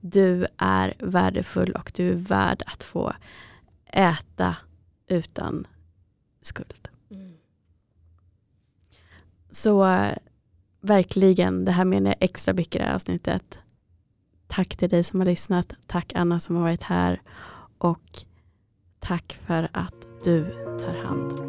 du 0.00 0.46
är 0.56 0.94
värdefull 0.98 1.72
och 1.72 1.92
du 1.94 2.08
är 2.08 2.14
värd 2.14 2.62
att 2.66 2.82
få 2.82 3.12
äta 3.86 4.56
utan 5.08 5.66
skuld. 6.42 6.88
Så 9.56 9.86
verkligen, 10.80 11.64
det 11.64 11.72
här 11.72 11.84
menar 11.84 12.10
jag 12.10 12.16
extra 12.20 12.54
mycket 12.54 12.74
i 12.74 12.78
det 12.78 12.84
här 12.84 12.94
avsnittet. 12.94 13.58
Tack 14.46 14.76
till 14.76 14.88
dig 14.88 15.04
som 15.04 15.20
har 15.20 15.26
lyssnat. 15.26 15.72
Tack 15.86 16.12
Anna 16.14 16.40
som 16.40 16.56
har 16.56 16.62
varit 16.62 16.82
här. 16.82 17.20
Och 17.78 18.24
tack 18.98 19.38
för 19.46 19.68
att 19.72 20.08
du 20.24 20.50
tar 20.84 21.04
hand 21.04 21.45